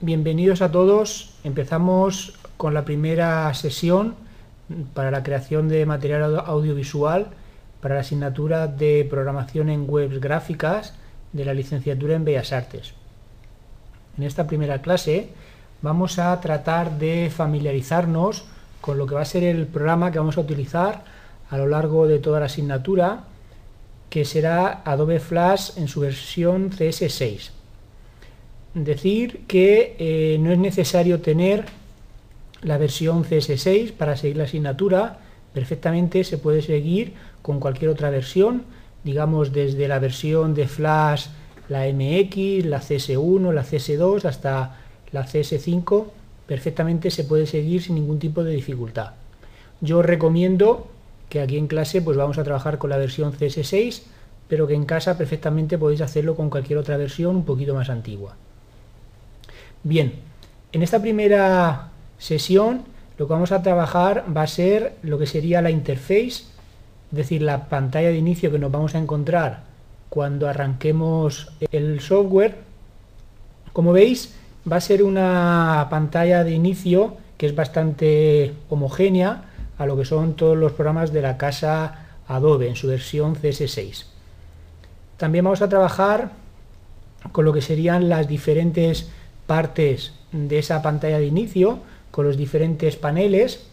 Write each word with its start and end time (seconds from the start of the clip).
Bienvenidos 0.00 0.62
a 0.62 0.70
todos. 0.70 1.34
Empezamos 1.42 2.38
con 2.56 2.74
la 2.74 2.84
primera 2.84 3.52
sesión 3.54 4.14
para 4.94 5.10
la 5.10 5.24
creación 5.24 5.68
de 5.68 5.84
material 5.84 6.38
audiovisual 6.46 7.26
para 7.80 7.96
la 7.96 8.02
asignatura 8.02 8.68
de 8.68 9.04
programación 9.10 9.68
en 9.68 9.84
webs 9.90 10.20
gráficas 10.20 10.94
de 11.32 11.44
la 11.44 11.54
licenciatura 11.54 12.14
en 12.14 12.24
Bellas 12.24 12.52
Artes. 12.52 12.94
En 14.16 14.22
esta 14.22 14.46
primera 14.46 14.80
clase 14.80 15.30
vamos 15.82 16.18
a 16.18 16.40
tratar 16.40 16.98
de 16.98 17.30
familiarizarnos 17.34 18.44
con 18.80 18.98
lo 18.98 19.06
que 19.06 19.14
va 19.14 19.22
a 19.22 19.26
ser 19.26 19.44
el 19.44 19.66
programa 19.66 20.10
que 20.10 20.18
vamos 20.18 20.38
a 20.38 20.40
utilizar 20.40 21.04
a 21.50 21.56
lo 21.56 21.66
largo 21.66 22.06
de 22.06 22.18
toda 22.18 22.40
la 22.40 22.46
asignatura, 22.46 23.24
que 24.10 24.24
será 24.24 24.82
Adobe 24.84 25.20
Flash 25.20 25.72
en 25.76 25.88
su 25.88 26.00
versión 26.00 26.70
CS6. 26.70 27.50
Decir 28.74 29.46
que 29.46 29.96
eh, 29.98 30.38
no 30.40 30.52
es 30.52 30.58
necesario 30.58 31.20
tener 31.20 31.66
la 32.62 32.78
versión 32.78 33.24
CS6 33.24 33.92
para 33.92 34.16
seguir 34.16 34.36
la 34.36 34.44
asignatura, 34.44 35.18
perfectamente 35.52 36.24
se 36.24 36.38
puede 36.38 36.62
seguir 36.62 37.14
con 37.42 37.60
cualquier 37.60 37.90
otra 37.90 38.10
versión, 38.10 38.64
digamos 39.04 39.52
desde 39.52 39.88
la 39.88 39.98
versión 39.98 40.54
de 40.54 40.68
Flash, 40.68 41.26
la 41.68 41.84
MX, 41.86 42.66
la 42.66 42.80
CS1, 42.80 43.52
la 43.52 43.64
CS2 43.64 44.24
hasta 44.24 44.76
la 45.12 45.26
CS5, 45.26 46.06
perfectamente 46.46 47.10
se 47.10 47.24
puede 47.24 47.46
seguir 47.46 47.82
sin 47.82 47.94
ningún 47.94 48.18
tipo 48.18 48.42
de 48.44 48.52
dificultad. 48.52 49.12
Yo 49.80 50.02
recomiendo 50.02 50.88
que 51.28 51.40
aquí 51.40 51.58
en 51.58 51.66
clase 51.66 52.02
pues 52.02 52.16
vamos 52.16 52.38
a 52.38 52.44
trabajar 52.44 52.78
con 52.78 52.90
la 52.90 52.96
versión 52.96 53.32
CS6, 53.32 54.02
pero 54.48 54.66
que 54.66 54.74
en 54.74 54.86
casa 54.86 55.18
perfectamente 55.18 55.78
podéis 55.78 56.00
hacerlo 56.00 56.34
con 56.34 56.50
cualquier 56.50 56.78
otra 56.78 56.96
versión 56.96 57.36
un 57.36 57.44
poquito 57.44 57.74
más 57.74 57.90
antigua. 57.90 58.36
Bien, 59.82 60.14
en 60.72 60.82
esta 60.82 61.00
primera 61.00 61.90
sesión 62.18 62.82
lo 63.18 63.26
que 63.26 63.32
vamos 63.32 63.52
a 63.52 63.62
trabajar 63.62 64.24
va 64.34 64.42
a 64.42 64.46
ser 64.46 64.94
lo 65.02 65.18
que 65.18 65.26
sería 65.26 65.60
la 65.60 65.70
interface, 65.70 66.44
es 67.10 67.16
decir, 67.16 67.42
la 67.42 67.68
pantalla 67.68 68.08
de 68.08 68.16
inicio 68.16 68.50
que 68.50 68.58
nos 68.58 68.70
vamos 68.70 68.94
a 68.94 68.98
encontrar 68.98 69.64
cuando 70.08 70.48
arranquemos 70.48 71.52
el 71.72 72.00
software. 72.00 72.56
Como 73.72 73.92
veis, 73.92 74.34
va 74.70 74.76
a 74.76 74.80
ser 74.80 75.02
una 75.02 75.86
pantalla 75.90 76.44
de 76.44 76.52
inicio 76.52 77.16
que 77.36 77.46
es 77.46 77.54
bastante 77.54 78.54
homogénea 78.68 79.44
a 79.78 79.86
lo 79.86 79.96
que 79.96 80.04
son 80.04 80.34
todos 80.34 80.56
los 80.56 80.72
programas 80.72 81.12
de 81.12 81.22
la 81.22 81.36
casa 81.36 82.06
Adobe 82.26 82.68
en 82.68 82.76
su 82.76 82.88
versión 82.88 83.36
CS6. 83.36 84.04
También 85.16 85.44
vamos 85.44 85.62
a 85.62 85.68
trabajar 85.68 86.30
con 87.32 87.44
lo 87.44 87.52
que 87.52 87.62
serían 87.62 88.08
las 88.08 88.28
diferentes 88.28 89.08
partes 89.46 90.12
de 90.32 90.58
esa 90.58 90.82
pantalla 90.82 91.18
de 91.18 91.26
inicio, 91.26 91.78
con 92.10 92.26
los 92.26 92.36
diferentes 92.36 92.96
paneles, 92.96 93.66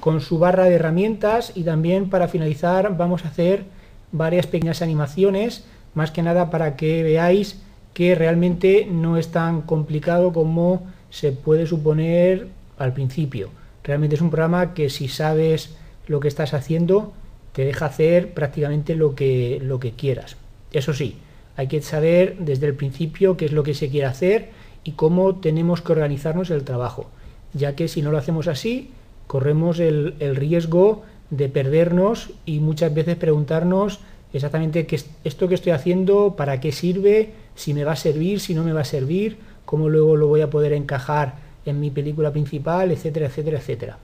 con 0.00 0.20
su 0.20 0.38
barra 0.38 0.64
de 0.64 0.74
herramientas 0.74 1.52
y 1.54 1.64
también 1.64 2.10
para 2.10 2.28
finalizar 2.28 2.96
vamos 2.96 3.24
a 3.24 3.28
hacer 3.28 3.64
varias 4.12 4.46
pequeñas 4.46 4.82
animaciones, 4.82 5.64
más 5.94 6.10
que 6.10 6.22
nada 6.22 6.50
para 6.50 6.76
que 6.76 7.02
veáis 7.02 7.60
que 7.96 8.14
realmente 8.14 8.86
no 8.90 9.16
es 9.16 9.28
tan 9.28 9.62
complicado 9.62 10.30
como 10.34 10.82
se 11.08 11.32
puede 11.32 11.66
suponer 11.66 12.48
al 12.76 12.92
principio. 12.92 13.48
Realmente 13.82 14.16
es 14.16 14.20
un 14.20 14.28
programa 14.28 14.74
que 14.74 14.90
si 14.90 15.08
sabes 15.08 15.78
lo 16.06 16.20
que 16.20 16.28
estás 16.28 16.52
haciendo, 16.52 17.14
te 17.54 17.64
deja 17.64 17.86
hacer 17.86 18.34
prácticamente 18.34 18.96
lo 18.96 19.14
que, 19.14 19.60
lo 19.62 19.80
que 19.80 19.92
quieras. 19.92 20.36
Eso 20.74 20.92
sí, 20.92 21.16
hay 21.56 21.68
que 21.68 21.80
saber 21.80 22.36
desde 22.38 22.66
el 22.66 22.74
principio 22.74 23.38
qué 23.38 23.46
es 23.46 23.52
lo 23.52 23.62
que 23.62 23.72
se 23.72 23.88
quiere 23.88 24.08
hacer 24.08 24.50
y 24.84 24.92
cómo 24.92 25.36
tenemos 25.36 25.80
que 25.80 25.92
organizarnos 25.92 26.50
el 26.50 26.64
trabajo, 26.64 27.08
ya 27.54 27.76
que 27.76 27.88
si 27.88 28.02
no 28.02 28.10
lo 28.10 28.18
hacemos 28.18 28.46
así, 28.46 28.90
corremos 29.26 29.80
el, 29.80 30.12
riesgo 30.36 31.02
de 31.30 31.48
perdernos 31.48 32.28
y 32.44 32.60
muchas 32.60 32.92
veces 32.92 33.16
preguntarnos 33.16 34.00
exactamente 34.34 34.86
qué 34.86 35.00
esto 35.24 35.48
que 35.48 35.54
estoy 35.54 35.72
haciendo, 35.72 36.36
para 36.36 36.60
qué 36.60 36.72
sirve, 36.72 37.45
si 37.56 37.74
me 37.74 37.84
va 37.84 37.92
a 37.92 37.96
servir, 37.96 38.38
si 38.38 38.54
no 38.54 38.62
me 38.62 38.72
va 38.72 38.82
a 38.82 38.84
servir, 38.84 39.38
cómo 39.64 39.88
luego 39.88 40.16
lo 40.16 40.28
voy 40.28 40.42
a 40.42 40.50
poder 40.50 40.72
encajar 40.72 41.34
en 41.64 41.80
mi 41.80 41.90
película 41.90 42.30
principal, 42.30 42.92
etcétera, 42.92 43.26
etcétera, 43.26 43.58
etcétera. 43.58 43.98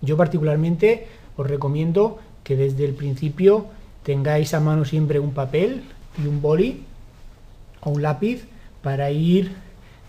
Yo 0.00 0.16
particularmente 0.16 1.08
os 1.36 1.46
recomiendo 1.46 2.18
que 2.44 2.56
desde 2.56 2.84
el 2.84 2.94
principio 2.94 3.66
tengáis 4.04 4.54
a 4.54 4.60
mano 4.60 4.84
siempre 4.84 5.18
un 5.18 5.32
papel 5.32 5.82
y 6.22 6.26
un 6.26 6.40
boli 6.40 6.84
o 7.80 7.90
un 7.90 8.02
lápiz 8.02 8.44
para 8.82 9.10
ir, 9.10 9.52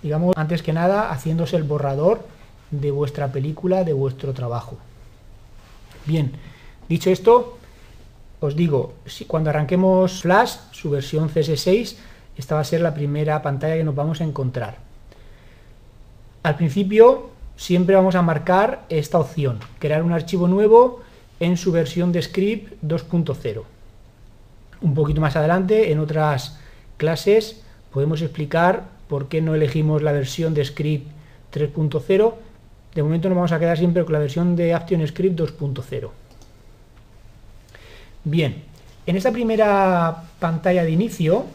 digamos, 0.02 0.36
antes 0.38 0.62
que 0.62 0.74
nada 0.74 1.12
haciéndose 1.12 1.56
el 1.56 1.64
borrador 1.64 2.26
de 2.72 2.92
vuestra 2.92 3.32
película, 3.32 3.84
de 3.84 3.94
vuestro 3.94 4.34
trabajo. 4.34 4.78
Bien, 6.06 6.32
dicho 6.90 7.10
esto, 7.10 7.58
os 8.40 8.56
digo, 8.56 8.96
si 9.06 9.26
cuando 9.26 9.52
arranquemos 9.52 10.22
Flash, 10.22 10.56
su 10.72 10.90
versión 10.90 11.30
CS6, 11.30 11.96
esta 12.38 12.56
va 12.56 12.62
a 12.62 12.66
ser 12.66 12.82
la 12.82 12.94
primera 12.94 13.42
pantalla 13.42 13.76
que 13.76 13.84
nos 13.84 13.96
vamos 13.96 14.22
a 14.22 14.24
encontrar. 14.24 14.78
Al 16.44 16.56
principio 16.56 17.30
siempre 17.56 17.96
vamos 17.96 18.16
a 18.16 18.22
marcar 18.22 18.84
esta 18.90 19.20
opción, 19.20 19.60
crear 19.80 20.04
un 20.04 20.12
archivo 20.12 20.48
nuevo 20.48 21.02
en 21.40 21.58
su 21.58 21.72
versión 21.72 22.12
de 22.12 22.22
script 22.22 22.74
2.0. 22.84 23.64
Un 24.82 24.94
poquito 24.96 25.22
más 25.22 25.36
adelante, 25.36 25.92
en 25.92 26.00
otras 26.00 26.60
clases, 26.98 27.62
podemos 27.92 28.22
explicar 28.22 28.84
por 29.08 29.28
qué 29.28 29.42
no 29.42 29.56
elegimos 29.56 30.02
la 30.02 30.12
versión 30.12 30.54
de 30.54 30.66
script 30.66 31.08
3.0. 31.54 32.34
De 32.96 33.04
momento 33.04 33.30
nos 33.30 33.36
vamos 33.36 33.52
a 33.52 33.60
quedar 33.60 33.78
siempre 33.78 34.04
con 34.04 34.14
la 34.14 34.20
versión 34.20 34.56
de 34.56 34.74
ActionScript 34.74 35.40
2.0. 35.40 36.10
Bien, 38.26 38.64
en 39.06 39.18
esta 39.18 39.32
primera 39.32 40.24
pantalla 40.40 40.84
de 40.84 40.92
inicio, 40.92 41.46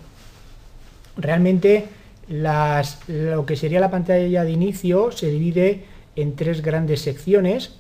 realmente 1.18 1.86
lo 2.28 3.44
que 3.46 3.56
sería 3.56 3.80
la 3.80 3.90
pantalla 3.90 4.44
de 4.44 4.50
inicio 4.50 5.12
se 5.12 5.28
divide 5.28 5.84
en 6.16 6.36
tres 6.36 6.62
grandes 6.62 7.02
secciones. 7.02 7.74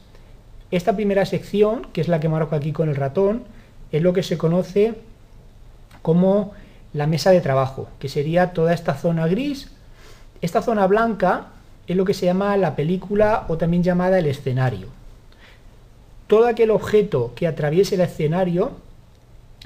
Esta 0.70 0.96
primera 0.96 1.24
sección, 1.24 1.86
que 1.92 2.00
es 2.00 2.08
la 2.08 2.20
que 2.20 2.28
marco 2.28 2.54
aquí 2.54 2.72
con 2.72 2.88
el 2.88 2.96
ratón, 2.96 3.44
es 3.90 4.02
lo 4.02 4.12
que 4.12 4.22
se 4.22 4.36
conoce 4.36 4.94
como 6.02 6.52
la 6.92 7.06
mesa 7.06 7.30
de 7.30 7.40
trabajo, 7.40 7.88
que 7.98 8.08
sería 8.08 8.52
toda 8.52 8.74
esta 8.74 8.94
zona 8.94 9.26
gris. 9.26 9.70
Esta 10.40 10.62
zona 10.62 10.86
blanca 10.86 11.48
es 11.86 11.96
lo 11.96 12.04
que 12.04 12.14
se 12.14 12.26
llama 12.26 12.56
la 12.56 12.76
película 12.76 13.46
o 13.48 13.56
también 13.56 13.82
llamada 13.82 14.18
el 14.18 14.26
escenario. 14.26 14.88
Todo 16.26 16.46
aquel 16.46 16.70
objeto 16.70 17.32
que 17.34 17.46
atraviese 17.46 17.94
el 17.94 18.02
escenario 18.02 18.72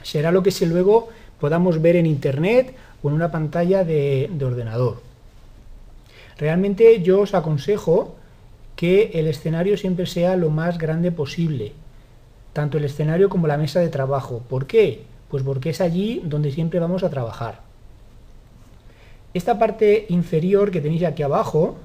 será 0.03 0.31
lo 0.31 0.43
que 0.43 0.53
se 0.53 0.67
luego 0.67 1.09
podamos 1.41 1.83
ver 1.83 1.97
en 1.97 2.07
internet 2.07 2.75
o 3.03 3.09
en 3.09 3.15
una 3.15 3.31
pantalla 3.31 3.85
de, 3.85 4.31
ordenador. 4.45 5.01
Realmente 6.39 7.03
yo 7.03 7.21
os 7.21 7.35
aconsejo 7.35 8.17
que 8.77 9.11
el 9.15 9.27
escenario 9.27 9.77
siempre 9.77 10.07
sea 10.07 10.37
lo 10.37 10.51
más 10.51 10.79
grande 10.79 11.13
posible, 11.13 11.73
tanto 12.53 12.79
el 12.79 12.85
escenario 12.85 13.29
como 13.29 13.47
la 13.47 13.59
mesa 13.59 13.81
de 13.81 13.89
trabajo. 13.89 14.43
¿Por 14.49 14.67
qué? 14.67 15.03
Pues 15.29 15.43
porque 15.43 15.71
es 15.71 15.81
allí 15.81 16.23
donde 16.25 16.53
siempre 16.53 16.81
vamos 16.81 17.03
a 17.05 17.11
trabajar. 17.11 17.61
Esta 19.35 19.59
parte 19.59 20.07
inferior 20.09 20.71
que 20.71 20.81
tenéis 20.81 21.05
aquí 21.05 21.23
abajo 21.23 21.77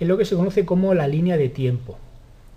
es 0.00 0.08
lo 0.08 0.16
que 0.16 0.24
se 0.24 0.36
conoce 0.36 0.64
como 0.64 0.94
la 0.94 1.08
línea 1.08 1.36
de 1.36 1.48
tiempo. 1.48 1.98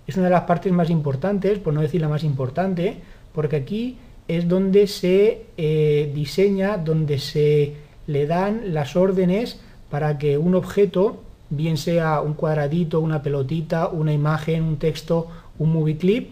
Es 0.06 0.16
una 0.16 0.24
de 0.24 0.32
las 0.32 0.44
partes 0.44 0.72
más 0.72 0.90
importantes, 0.90 1.58
por 1.58 1.72
no 1.72 1.82
decir 1.82 2.00
la 2.00 2.08
más 2.08 2.24
importante, 2.24 2.96
porque 3.32 3.56
aquí 3.56 3.98
es 4.28 4.48
donde 4.48 4.86
se 4.86 5.46
eh, 5.56 6.10
diseña, 6.14 6.78
donde 6.78 7.18
se 7.18 7.74
le 8.06 8.26
dan 8.26 8.74
las 8.74 8.96
órdenes 8.96 9.60
para 9.90 10.18
que 10.18 10.38
un 10.38 10.54
objeto, 10.54 11.22
bien 11.50 11.76
sea 11.76 12.20
un 12.20 12.34
cuadradito, 12.34 13.00
una 13.00 13.22
pelotita, 13.22 13.88
una 13.88 14.12
imagen, 14.12 14.62
un 14.62 14.78
texto, 14.78 15.28
un 15.58 15.72
movie 15.72 15.96
clip, 15.96 16.30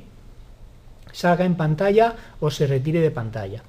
salga 1.12 1.44
en 1.44 1.56
pantalla 1.56 2.16
o 2.40 2.50
se 2.50 2.66
retire 2.66 3.00
de 3.00 3.10
pantalla. 3.10 3.62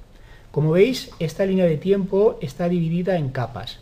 Como 0.50 0.72
veis, 0.72 1.10
esta 1.18 1.44
línea 1.46 1.66
de 1.66 1.76
tiempo 1.76 2.38
está 2.40 2.68
dividida 2.68 3.16
en 3.16 3.30
capas. 3.30 3.78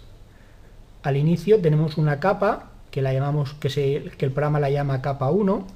Al 1.03 1.17
inicio 1.17 1.61
tenemos 1.61 1.97
una 1.97 2.21
capa, 2.21 2.71
que, 2.91 3.03
la 3.03 3.13
llamamos, 3.13 3.55
que, 3.55 3.69
que 4.17 4.25
el 4.27 4.33
programa 4.33 4.61
la 4.61 4.71
llama 4.71 5.03
capa 5.03 5.31
1, 5.31 5.67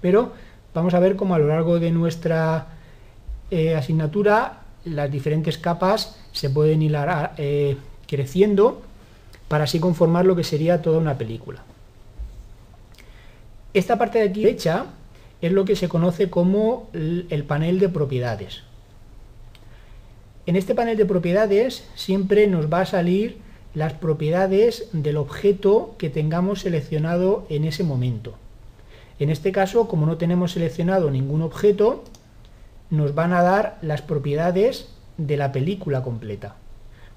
pero 0.00 0.32
vamos 0.72 0.94
a 0.94 0.98
ver 1.00 1.16
cómo 1.16 1.34
a 1.34 1.38
lo 1.38 1.48
largo 1.48 1.78
de 1.78 1.90
nuestra 1.90 2.66
eh, 3.54 3.76
asignatura 3.76 4.64
las 4.84 5.10
diferentes 5.10 5.58
capas 5.58 6.16
se 6.32 6.50
pueden 6.50 6.82
ir 6.82 6.96
eh, 7.38 7.76
creciendo 8.08 8.82
para 9.48 9.64
así 9.64 9.78
conformar 9.78 10.26
lo 10.26 10.34
que 10.34 10.44
sería 10.44 10.82
toda 10.82 10.98
una 10.98 11.16
película. 11.16 11.62
Esta 13.72 13.96
parte 13.96 14.18
de 14.18 14.28
aquí 14.28 14.42
derecha 14.42 14.86
es 15.40 15.52
lo 15.52 15.64
que 15.64 15.76
se 15.76 15.88
conoce 15.88 16.30
como 16.30 16.88
el 16.92 17.44
panel 17.46 17.78
de 17.78 17.88
propiedades. 17.88 18.62
En 20.46 20.56
este 20.56 20.74
panel 20.74 20.96
de 20.96 21.06
propiedades 21.06 21.84
siempre 21.94 22.46
nos 22.48 22.72
va 22.72 22.80
a 22.80 22.86
salir 22.86 23.38
las 23.72 23.92
propiedades 23.92 24.88
del 24.92 25.16
objeto 25.16 25.94
que 25.98 26.10
tengamos 26.10 26.62
seleccionado 26.62 27.46
en 27.48 27.64
ese 27.64 27.84
momento. 27.84 28.34
En 29.18 29.30
este 29.30 29.52
caso, 29.52 29.88
como 29.88 30.06
no 30.06 30.16
tenemos 30.16 30.52
seleccionado 30.52 31.10
ningún 31.10 31.42
objeto, 31.42 32.04
nos 32.96 33.14
van 33.14 33.32
a 33.32 33.42
dar 33.42 33.78
las 33.82 34.02
propiedades 34.02 34.88
de 35.16 35.36
la 35.36 35.52
película 35.52 36.02
completa. 36.02 36.56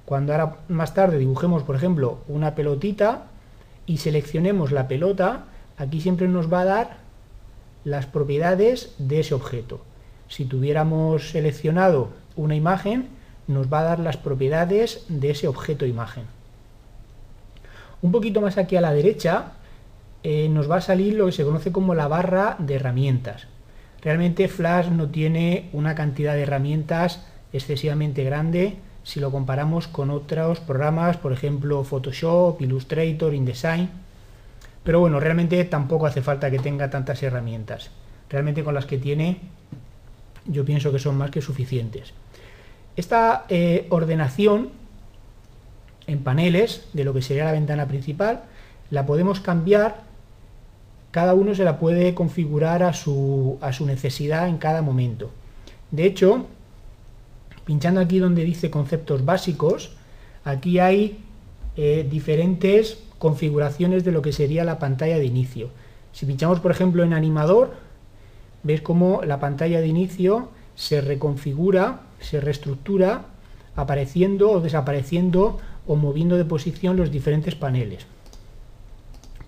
Cuando 0.05 0.31
ahora 0.31 0.57
más 0.67 0.93
tarde 0.93 1.17
dibujemos, 1.17 1.63
por 1.63 1.75
ejemplo, 1.75 2.19
una 2.27 2.55
pelotita 2.55 3.23
y 3.85 3.97
seleccionemos 3.97 4.71
la 4.71 4.87
pelota, 4.87 5.45
aquí 5.77 6.01
siempre 6.01 6.27
nos 6.27 6.51
va 6.51 6.61
a 6.61 6.65
dar 6.65 6.97
las 7.83 8.05
propiedades 8.05 8.93
de 8.97 9.19
ese 9.19 9.33
objeto. 9.33 9.81
Si 10.27 10.45
tuviéramos 10.45 11.31
seleccionado 11.31 12.09
una 12.35 12.55
imagen, 12.55 13.09
nos 13.47 13.71
va 13.71 13.79
a 13.79 13.83
dar 13.83 13.99
las 13.99 14.17
propiedades 14.17 15.05
de 15.07 15.31
ese 15.31 15.47
objeto 15.47 15.85
imagen. 15.85 16.25
Un 18.01 18.11
poquito 18.11 18.41
más 18.41 18.57
aquí 18.57 18.75
a 18.75 18.81
la 18.81 18.93
derecha 18.93 19.53
eh, 20.23 20.49
nos 20.49 20.69
va 20.69 20.77
a 20.77 20.81
salir 20.81 21.15
lo 21.15 21.25
que 21.25 21.31
se 21.31 21.43
conoce 21.43 21.71
como 21.71 21.95
la 21.95 22.07
barra 22.07 22.55
de 22.59 22.75
herramientas. 22.75 23.47
Realmente 24.07 24.47
Flash 24.47 24.87
no 24.87 25.09
tiene 25.09 25.67
una 25.73 25.93
cantidad 25.93 26.33
de 26.33 26.43
herramientas 26.43 27.25
excesivamente 27.51 28.23
grande 28.23 28.77
si 29.03 29.19
lo 29.19 29.33
comparamos 29.33 29.89
con 29.89 30.11
otros 30.11 30.61
programas, 30.61 31.17
por 31.17 31.33
ejemplo 31.33 31.83
Photoshop, 31.83 32.61
Illustrator, 32.61 33.33
InDesign. 33.33 33.89
Pero 34.85 35.01
bueno, 35.01 35.19
realmente 35.19 35.61
tampoco 35.65 36.05
hace 36.05 36.21
falta 36.21 36.49
que 36.49 36.59
tenga 36.59 36.89
tantas 36.89 37.21
herramientas. 37.21 37.91
Realmente 38.29 38.63
con 38.63 38.75
las 38.75 38.85
que 38.85 38.97
tiene 38.97 39.39
yo 40.45 40.63
pienso 40.63 40.93
que 40.93 40.99
son 40.99 41.17
más 41.17 41.29
que 41.29 41.41
suficientes. 41.41 42.13
Esta 42.95 43.43
eh, 43.49 43.87
ordenación 43.89 44.69
en 46.05 46.19
paneles 46.19 46.87
de 46.93 47.03
lo 47.03 47.13
que 47.13 47.21
sería 47.21 47.43
la 47.43 47.51
ventana 47.51 47.89
principal 47.89 48.43
la 48.89 49.05
podemos 49.05 49.41
cambiar 49.41 50.06
cada 51.17 51.33
uno 51.33 51.55
se 51.55 51.63
la 51.63 51.79
puede 51.79 52.13
configurar 52.13 52.83
a 52.83 52.93
su, 52.93 53.57
a 53.59 53.73
su 53.73 53.87
necesidad 53.87 54.47
en 54.47 54.59
cada 54.59 54.83
momento. 54.83 55.31
De 55.89 56.05
hecho, 56.05 56.45
pinchando 57.65 57.99
aquí 57.99 58.19
donde 58.19 58.43
dice 58.43 58.69
conceptos 58.69 59.25
básicos, 59.25 59.97
aquí 60.43 60.77
hay 60.77 61.17
eh, 61.75 62.07
diferentes 62.07 62.99
configuraciones 63.17 64.03
de 64.03 64.11
lo 64.11 64.21
que 64.21 64.31
sería 64.31 64.63
la 64.63 64.77
pantalla 64.77 65.17
de 65.17 65.25
inicio. 65.25 65.71
Si 66.11 66.27
pinchamos, 66.27 66.59
por 66.59 66.69
ejemplo, 66.69 67.03
en 67.03 67.13
animador, 67.13 67.73
veis 68.61 68.81
cómo 68.81 69.23
la 69.23 69.39
pantalla 69.39 69.81
de 69.81 69.87
inicio 69.87 70.49
se 70.75 71.01
reconfigura, 71.01 72.01
se 72.19 72.39
reestructura, 72.41 73.25
apareciendo 73.75 74.51
o 74.51 74.61
desapareciendo 74.61 75.57
o 75.87 75.95
moviendo 75.95 76.37
de 76.37 76.45
posición 76.45 76.95
los 76.95 77.09
diferentes 77.09 77.55
paneles. 77.55 78.05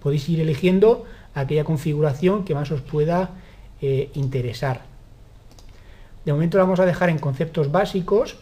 Podéis 0.01 0.27
ir 0.29 0.39
eligiendo 0.39 1.05
aquella 1.41 1.63
configuración 1.63 2.45
que 2.45 2.55
más 2.55 2.71
os 2.71 2.81
pueda 2.81 3.31
eh, 3.81 4.09
interesar. 4.13 4.81
De 6.25 6.33
momento 6.33 6.57
lo 6.57 6.63
vamos 6.63 6.79
a 6.79 6.85
dejar 6.85 7.09
en 7.09 7.17
conceptos 7.17 7.71
básicos 7.71 8.37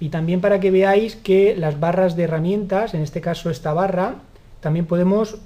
y 0.00 0.08
también 0.08 0.40
para 0.40 0.60
que 0.60 0.70
veáis 0.70 1.16
que 1.16 1.56
las 1.56 1.80
barras 1.80 2.16
de 2.16 2.24
herramientas, 2.24 2.94
en 2.94 3.02
este 3.02 3.20
caso 3.20 3.50
esta 3.50 3.72
barra, 3.72 4.16
también 4.60 4.86
podemos 4.86 5.38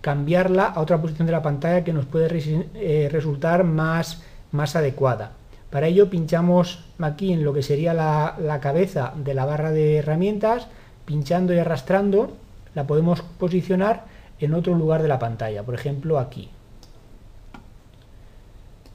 cambiarla 0.00 0.66
a 0.66 0.80
otra 0.80 1.00
posición 1.00 1.26
de 1.26 1.32
la 1.32 1.42
pantalla 1.42 1.84
que 1.84 1.92
nos 1.92 2.06
puede 2.06 2.28
eh, 2.74 3.08
resultar 3.10 3.64
más, 3.64 4.22
más 4.52 4.76
adecuada. 4.76 5.32
Para 5.70 5.88
ello 5.88 6.08
pinchamos 6.08 6.84
aquí 6.98 7.32
en 7.32 7.44
lo 7.44 7.52
que 7.52 7.62
sería 7.62 7.92
la, 7.92 8.36
la 8.40 8.60
cabeza 8.60 9.12
de 9.16 9.34
la 9.34 9.44
barra 9.44 9.70
de 9.70 9.96
herramientas, 9.96 10.68
pinchando 11.04 11.52
y 11.52 11.58
arrastrando 11.58 12.36
la 12.74 12.86
podemos 12.86 13.22
posicionar 13.22 14.04
en 14.40 14.54
otro 14.54 14.74
lugar 14.74 15.02
de 15.02 15.08
la 15.08 15.18
pantalla, 15.18 15.62
por 15.62 15.74
ejemplo 15.74 16.18
aquí. 16.18 16.48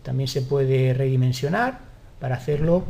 También 0.03 0.27
se 0.27 0.41
puede 0.41 0.93
redimensionar 0.93 1.79
para 2.19 2.35
hacerlo 2.35 2.83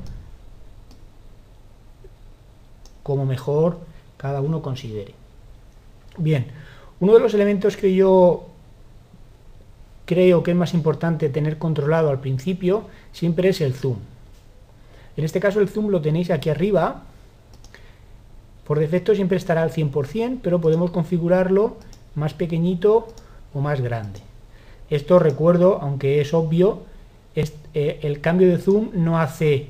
como 3.04 3.26
mejor 3.26 3.80
cada 4.18 4.42
uno 4.42 4.62
considere. 4.62 5.14
Bien, 6.18 6.48
uno 7.00 7.14
de 7.14 7.20
los 7.20 7.34
elementos 7.34 7.76
que 7.76 7.94
yo 7.94 8.46
creo 10.06 10.44
que 10.44 10.52
es 10.52 10.58
más 10.58 10.74
importante 10.74 11.30
tener 11.30 11.58
controlado 11.58 12.10
al 12.10 12.20
principio 12.20 12.88
siempre 13.12 13.50
es 13.50 13.62
el 13.62 13.74
zoom. 13.74 13.98
En 15.18 15.24
este 15.24 15.40
caso 15.40 15.60
el 15.60 15.70
zoom 15.70 15.90
lo 15.90 16.02
tenéis 16.02 16.32
aquí 16.32 16.50
arriba. 16.50 17.04
Por 18.66 18.80
defecto 18.80 19.14
siempre 19.14 19.38
estará 19.38 19.62
al 19.64 19.72
100%, 19.72 20.40
pero 20.42 20.62
podemos 20.62 20.92
configurarlo 20.92 21.78
más 22.16 22.34
pequeñito 22.34 23.08
o 23.54 23.62
más 23.62 23.82
grande. 23.82 24.22
Esto 24.90 25.20
recuerdo, 25.20 25.80
aunque 25.82 26.22
es 26.22 26.34
obvio, 26.34 26.84
eh, 27.36 28.00
el 28.04 28.22
cambio 28.22 28.48
de 28.50 28.58
zoom 28.58 28.90
no 28.94 29.20
hace 29.20 29.70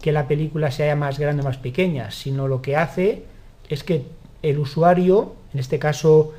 que 0.00 0.12
la 0.12 0.28
película 0.28 0.70
sea 0.70 0.96
más 0.96 1.18
grande 1.18 1.42
o 1.42 1.44
más 1.44 1.56
pequeña, 1.56 2.10
sino 2.10 2.46
lo 2.46 2.60
que 2.60 2.76
hace 2.76 3.24
es 3.68 3.84
que 3.84 4.04
el 4.42 4.58
usuario, 4.58 5.34
en 5.54 5.60
este 5.60 5.78
caso, 5.78 6.34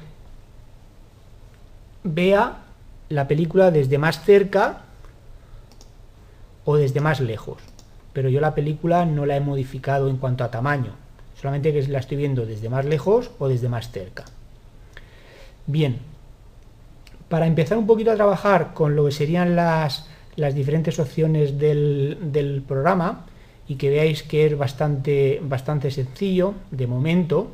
vea 2.04 2.60
la 3.10 3.28
película 3.28 3.72
desde 3.72 3.98
más 3.98 4.24
cerca 4.24 4.84
o 6.64 6.76
desde 6.78 7.02
más 7.02 7.20
lejos. 7.20 7.58
Pero 8.14 8.30
yo 8.30 8.40
la 8.40 8.54
película 8.54 9.06
no 9.06 9.26
la 9.26 9.36
he 9.36 9.42
modificado 9.42 10.10
en 10.10 10.18
cuanto 10.18 10.44
a 10.44 10.52
tamaño, 10.52 10.94
solamente 11.42 11.74
que 11.74 11.82
la 11.88 12.00
estoy 12.00 12.18
viendo 12.18 12.46
desde 12.46 12.70
más 12.70 12.86
lejos 12.86 13.32
o 13.40 13.48
desde 13.48 13.70
más 13.70 13.90
cerca. 13.90 14.26
Bien, 15.68 15.98
para 17.28 17.48
empezar 17.48 17.78
un 17.78 17.88
poquito 17.88 18.12
a 18.12 18.16
trabajar 18.16 18.74
con 18.74 18.96
lo 18.96 19.06
que 19.06 19.12
serían 19.12 19.56
las, 19.56 20.08
diferentes 20.36 21.00
opciones 21.00 21.58
del, 21.58 22.64
programa 22.68 23.26
y 23.68 23.76
que 23.76 23.90
veáis 23.90 24.22
que 24.22 24.46
es 24.46 24.58
bastante, 24.58 25.42
bastante 25.44 25.90
sencillo 25.90 26.54
de 26.70 26.86
momento, 26.86 27.52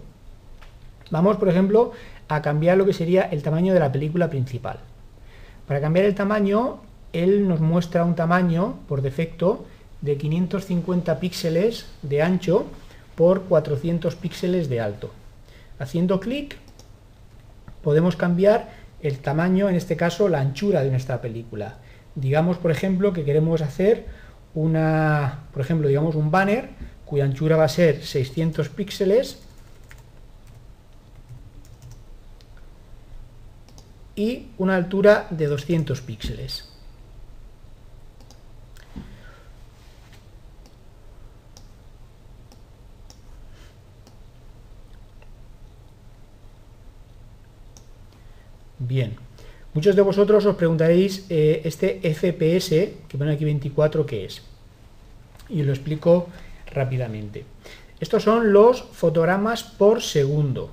vamos 1.09 1.37
por 1.37 1.47
ejemplo 1.47 1.93
a 2.27 2.41
cambiar 2.41 2.77
lo 2.77 2.85
que 2.85 2.93
sería 2.93 3.23
el 3.23 3.43
tamaño 3.43 3.73
de 3.73 3.79
la 3.79 3.91
película 3.93 4.29
principal. 4.29 4.79
Para 5.65 5.79
cambiar 5.79 6.05
el 6.05 6.15
tamaño, 6.15 6.81
él 7.13 7.47
nos 7.47 7.61
muestra 7.61 8.03
un 8.03 8.15
tamaño 8.15 8.79
por 8.89 9.01
defecto 9.01 9.65
de 10.01 10.17
550 10.17 11.19
píxeles 11.19 11.85
de 12.01 12.21
ancho 12.21 12.65
por 13.15 13.43
400 13.43 14.15
píxeles 14.15 14.67
de 14.67 14.81
alto. 14.81 15.11
Haciendo 15.79 16.19
clic 16.19 16.57
podemos 17.83 18.15
cambiar 18.15 18.69
el 19.01 19.19
tamaño, 19.19 19.69
en 19.69 19.75
este 19.75 19.95
caso 19.95 20.29
la 20.29 20.39
anchura 20.39 20.83
de 20.83 20.91
nuestra 20.91 21.21
película. 21.21 21.79
Digamos, 22.15 22.57
por 22.57 22.71
ejemplo, 22.71 23.13
que 23.13 23.23
queremos 23.23 23.61
hacer 23.61 24.05
una, 24.53 25.45
por 25.53 25.61
ejemplo, 25.61 25.87
digamos 25.87 26.15
un 26.15 26.29
banner 26.29 26.69
cuya 27.05 27.25
anchura 27.25 27.57
va 27.57 27.65
a 27.65 27.69
ser 27.69 28.03
600 28.03 28.69
píxeles 28.69 29.39
y 34.15 34.47
una 34.57 34.75
altura 34.75 35.27
de 35.29 35.47
200 35.47 36.01
píxeles. 36.01 36.70
Bien, 48.87 49.13
muchos 49.75 49.95
de 49.95 50.01
vosotros 50.01 50.43
os 50.43 50.55
preguntaréis 50.55 51.27
eh, 51.29 51.61
este 51.65 52.01
FPS, 52.01 53.05
que 53.07 53.17
pone 53.17 53.31
aquí 53.31 53.45
24, 53.45 54.07
¿qué 54.07 54.25
es? 54.25 54.41
Y 55.49 55.61
lo 55.61 55.71
explico 55.71 56.29
rápidamente. 56.65 57.45
Estos 57.99 58.23
son 58.23 58.51
los 58.51 58.81
fotogramas 58.81 59.61
por 59.61 60.01
segundo, 60.01 60.71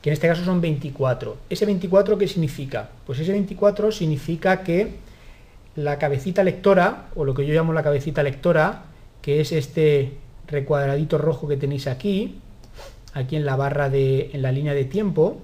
que 0.00 0.10
en 0.10 0.12
este 0.12 0.28
caso 0.28 0.44
son 0.44 0.60
24. 0.60 1.36
¿Ese 1.50 1.66
24 1.66 2.16
qué 2.16 2.28
significa? 2.28 2.88
Pues 3.04 3.18
ese 3.18 3.32
24 3.32 3.90
significa 3.90 4.62
que 4.62 4.94
la 5.74 5.98
cabecita 5.98 6.44
lectora, 6.44 7.08
o 7.16 7.24
lo 7.24 7.34
que 7.34 7.44
yo 7.44 7.52
llamo 7.52 7.72
la 7.72 7.82
cabecita 7.82 8.22
lectora, 8.22 8.84
que 9.22 9.40
es 9.40 9.50
este 9.50 10.12
recuadradito 10.46 11.18
rojo 11.18 11.48
que 11.48 11.56
tenéis 11.56 11.88
aquí, 11.88 12.38
aquí 13.12 13.34
en 13.34 13.44
la 13.44 13.56
barra 13.56 13.90
de, 13.90 14.30
en 14.32 14.42
la 14.42 14.52
línea 14.52 14.72
de 14.72 14.84
tiempo, 14.84 15.40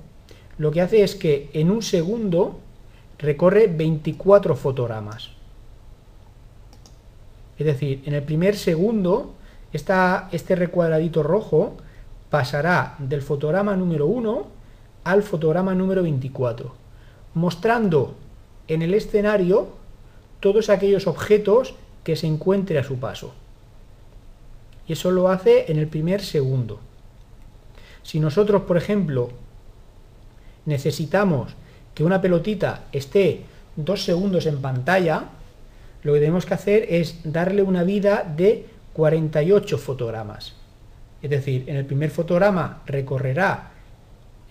lo 0.60 0.70
que 0.70 0.82
hace 0.82 1.02
es 1.02 1.14
que 1.14 1.48
en 1.54 1.70
un 1.70 1.80
segundo 1.80 2.58
recorre 3.18 3.66
24 3.66 4.54
fotogramas. 4.54 5.30
Es 7.58 7.64
decir, 7.64 8.02
en 8.04 8.12
el 8.12 8.22
primer 8.22 8.56
segundo, 8.56 9.32
este 9.72 10.56
recuadradito 10.56 11.22
rojo 11.22 11.78
pasará 12.28 12.96
del 12.98 13.22
fotograma 13.22 13.74
número 13.74 14.06
1 14.06 14.46
al 15.04 15.22
fotograma 15.22 15.74
número 15.74 16.02
24, 16.02 16.74
mostrando 17.32 18.16
en 18.68 18.82
el 18.82 18.92
escenario 18.92 19.68
todos 20.40 20.68
aquellos 20.68 21.06
objetos 21.06 21.74
que 22.04 22.16
se 22.16 22.26
encuentre 22.26 22.78
a 22.78 22.84
su 22.84 22.98
paso. 22.98 23.32
Y 24.86 24.92
eso 24.92 25.10
lo 25.10 25.30
hace 25.30 25.72
en 25.72 25.78
el 25.78 25.86
primer 25.86 26.20
segundo. 26.20 26.80
Si 28.02 28.20
nosotros, 28.20 28.64
por 28.64 28.76
ejemplo, 28.76 29.30
necesitamos 30.66 31.54
que 31.94 32.04
una 32.04 32.20
pelotita 32.20 32.84
esté 32.92 33.42
dos 33.76 34.04
segundos 34.04 34.46
en 34.46 34.60
pantalla, 34.60 35.24
lo 36.02 36.14
que 36.14 36.20
tenemos 36.20 36.46
que 36.46 36.54
hacer 36.54 36.86
es 36.88 37.20
darle 37.24 37.62
una 37.62 37.84
vida 37.84 38.24
de 38.36 38.66
48 38.92 39.78
fotogramas. 39.78 40.54
Es 41.22 41.30
decir, 41.30 41.64
en 41.66 41.76
el 41.76 41.84
primer 41.84 42.10
fotograma 42.10 42.82
recorrerá, 42.86 43.72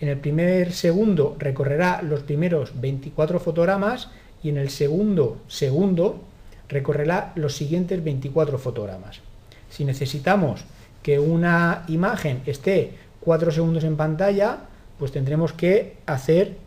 en 0.00 0.08
el 0.08 0.18
primer 0.18 0.72
segundo 0.72 1.36
recorrerá 1.38 2.00
los 2.02 2.20
primeros 2.20 2.80
24 2.80 3.40
fotogramas 3.40 4.08
y 4.42 4.48
en 4.48 4.56
el 4.56 4.70
segundo 4.70 5.42
segundo 5.48 6.22
recorrerá 6.68 7.32
los 7.34 7.54
siguientes 7.56 8.02
24 8.02 8.58
fotogramas. 8.58 9.20
Si 9.68 9.84
necesitamos 9.84 10.64
que 11.02 11.18
una 11.18 11.84
imagen 11.88 12.42
esté 12.46 12.94
4 13.20 13.50
segundos 13.50 13.84
en 13.84 13.96
pantalla, 13.96 14.69
pues 15.00 15.12
tendremos 15.12 15.54
que 15.54 15.96
hacer 16.04 16.58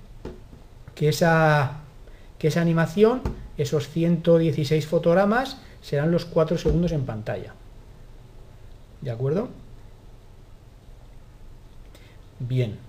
que 0.95 1.07
esa, 1.07 1.81
que 2.39 2.47
esa 2.47 2.61
animación, 2.61 3.21
esos 3.59 3.87
116 3.89 4.87
fotogramas, 4.87 5.57
serán 5.81 6.11
los 6.11 6.25
4 6.25 6.57
segundos 6.57 6.91
en 6.93 7.05
pantalla. 7.05 7.53
¿De 9.01 9.11
acuerdo? 9.11 9.49
Bien. 12.39 12.79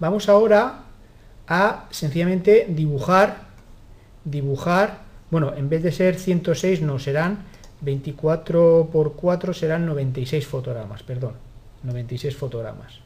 Vamos 0.00 0.28
ahora 0.28 0.80
a 1.46 1.86
sencillamente 1.92 2.66
dibujar, 2.68 3.42
dibujar, 4.24 4.98
bueno, 5.30 5.54
en 5.54 5.68
vez 5.68 5.84
de 5.84 5.92
ser 5.92 6.16
106 6.16 6.82
no, 6.82 6.98
serán 6.98 7.44
24 7.82 8.88
por 8.92 9.12
4 9.12 9.54
serán 9.54 9.86
96 9.86 10.44
fotogramas, 10.44 11.04
perdón, 11.04 11.45
96 11.86 12.36
fotogramas. 12.36 13.00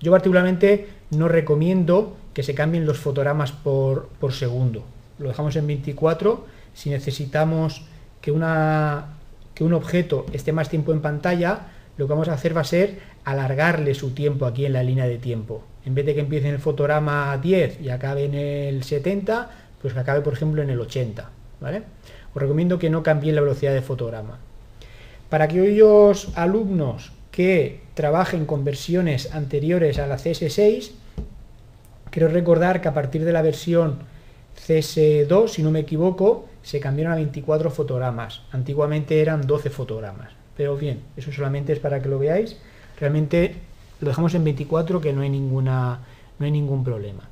Yo 0.00 0.12
particularmente 0.12 0.88
no 1.10 1.28
recomiendo 1.28 2.16
que 2.34 2.42
se 2.42 2.54
cambien 2.54 2.86
los 2.86 2.98
fotogramas 2.98 3.52
por, 3.52 4.08
por 4.20 4.32
segundo. 4.32 4.84
Lo 5.18 5.28
dejamos 5.28 5.56
en 5.56 5.66
24. 5.66 6.46
Si 6.74 6.90
necesitamos 6.90 7.82
que, 8.20 8.30
una, 8.30 9.16
que 9.54 9.64
un 9.64 9.72
objeto 9.72 10.26
esté 10.32 10.52
más 10.52 10.68
tiempo 10.68 10.92
en 10.92 11.00
pantalla, 11.00 11.66
lo 11.96 12.06
que 12.06 12.12
vamos 12.12 12.28
a 12.28 12.34
hacer 12.34 12.56
va 12.56 12.60
a 12.60 12.64
ser 12.64 13.00
alargarle 13.24 13.94
su 13.94 14.10
tiempo 14.10 14.46
aquí 14.46 14.64
en 14.64 14.72
la 14.72 14.84
línea 14.84 15.06
de 15.06 15.18
tiempo. 15.18 15.64
En 15.84 15.94
vez 15.94 16.06
de 16.06 16.14
que 16.14 16.20
empiece 16.20 16.48
en 16.48 16.54
el 16.54 16.60
fotograma 16.60 17.36
10 17.36 17.80
y 17.80 17.90
acabe 17.90 18.24
en 18.24 18.34
el 18.34 18.84
70, 18.84 19.50
pues 19.82 19.94
que 19.94 20.00
acabe 20.00 20.20
por 20.20 20.32
ejemplo 20.32 20.62
en 20.62 20.70
el 20.70 20.80
80. 20.80 21.28
¿vale? 21.60 21.82
Os 22.34 22.40
recomiendo 22.40 22.78
que 22.78 22.90
no 22.90 23.02
cambien 23.02 23.34
la 23.34 23.40
velocidad 23.40 23.74
de 23.74 23.82
fotograma. 23.82 24.38
Para 25.28 25.44
aquellos 25.44 26.30
alumnos 26.36 27.12
que 27.38 27.78
trabajen 27.94 28.46
con 28.46 28.64
versiones 28.64 29.32
anteriores 29.32 30.00
a 30.00 30.08
la 30.08 30.16
CS6, 30.16 30.90
quiero 32.10 32.26
recordar 32.26 32.80
que 32.80 32.88
a 32.88 32.94
partir 32.94 33.24
de 33.24 33.32
la 33.32 33.42
versión 33.42 34.00
CS2, 34.66 35.46
si 35.46 35.62
no 35.62 35.70
me 35.70 35.78
equivoco, 35.78 36.46
se 36.62 36.80
cambiaron 36.80 37.12
a 37.12 37.14
24 37.14 37.70
fotogramas. 37.70 38.42
Antiguamente 38.50 39.20
eran 39.20 39.46
12 39.46 39.70
fotogramas. 39.70 40.32
Pero 40.56 40.76
bien, 40.76 41.02
eso 41.16 41.30
solamente 41.30 41.72
es 41.72 41.78
para 41.78 42.02
que 42.02 42.08
lo 42.08 42.18
veáis. 42.18 42.56
Realmente 42.98 43.54
lo 44.00 44.08
dejamos 44.08 44.34
en 44.34 44.42
24 44.42 45.00
que 45.00 45.12
no 45.12 45.20
hay, 45.20 45.30
ninguna, 45.30 46.00
no 46.40 46.44
hay 46.44 46.50
ningún 46.50 46.82
problema. 46.82 47.22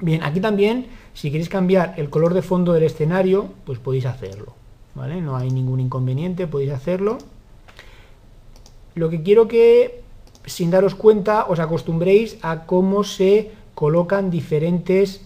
Bien, 0.00 0.22
aquí 0.22 0.38
también, 0.38 0.86
si 1.14 1.32
queréis 1.32 1.48
cambiar 1.48 1.94
el 1.96 2.10
color 2.10 2.32
de 2.32 2.42
fondo 2.42 2.72
del 2.74 2.84
escenario, 2.84 3.48
pues 3.64 3.80
podéis 3.80 4.06
hacerlo. 4.06 4.54
¿vale? 4.94 5.20
No 5.20 5.36
hay 5.36 5.50
ningún 5.50 5.80
inconveniente, 5.80 6.46
podéis 6.46 6.70
hacerlo. 6.70 7.18
Lo 8.94 9.08
que 9.08 9.22
quiero 9.22 9.48
que, 9.48 10.02
sin 10.46 10.70
daros 10.70 10.94
cuenta, 10.94 11.46
os 11.46 11.60
acostumbréis 11.60 12.38
a 12.42 12.66
cómo 12.66 13.04
se 13.04 13.50
colocan 13.74 14.30
diferentes, 14.30 15.22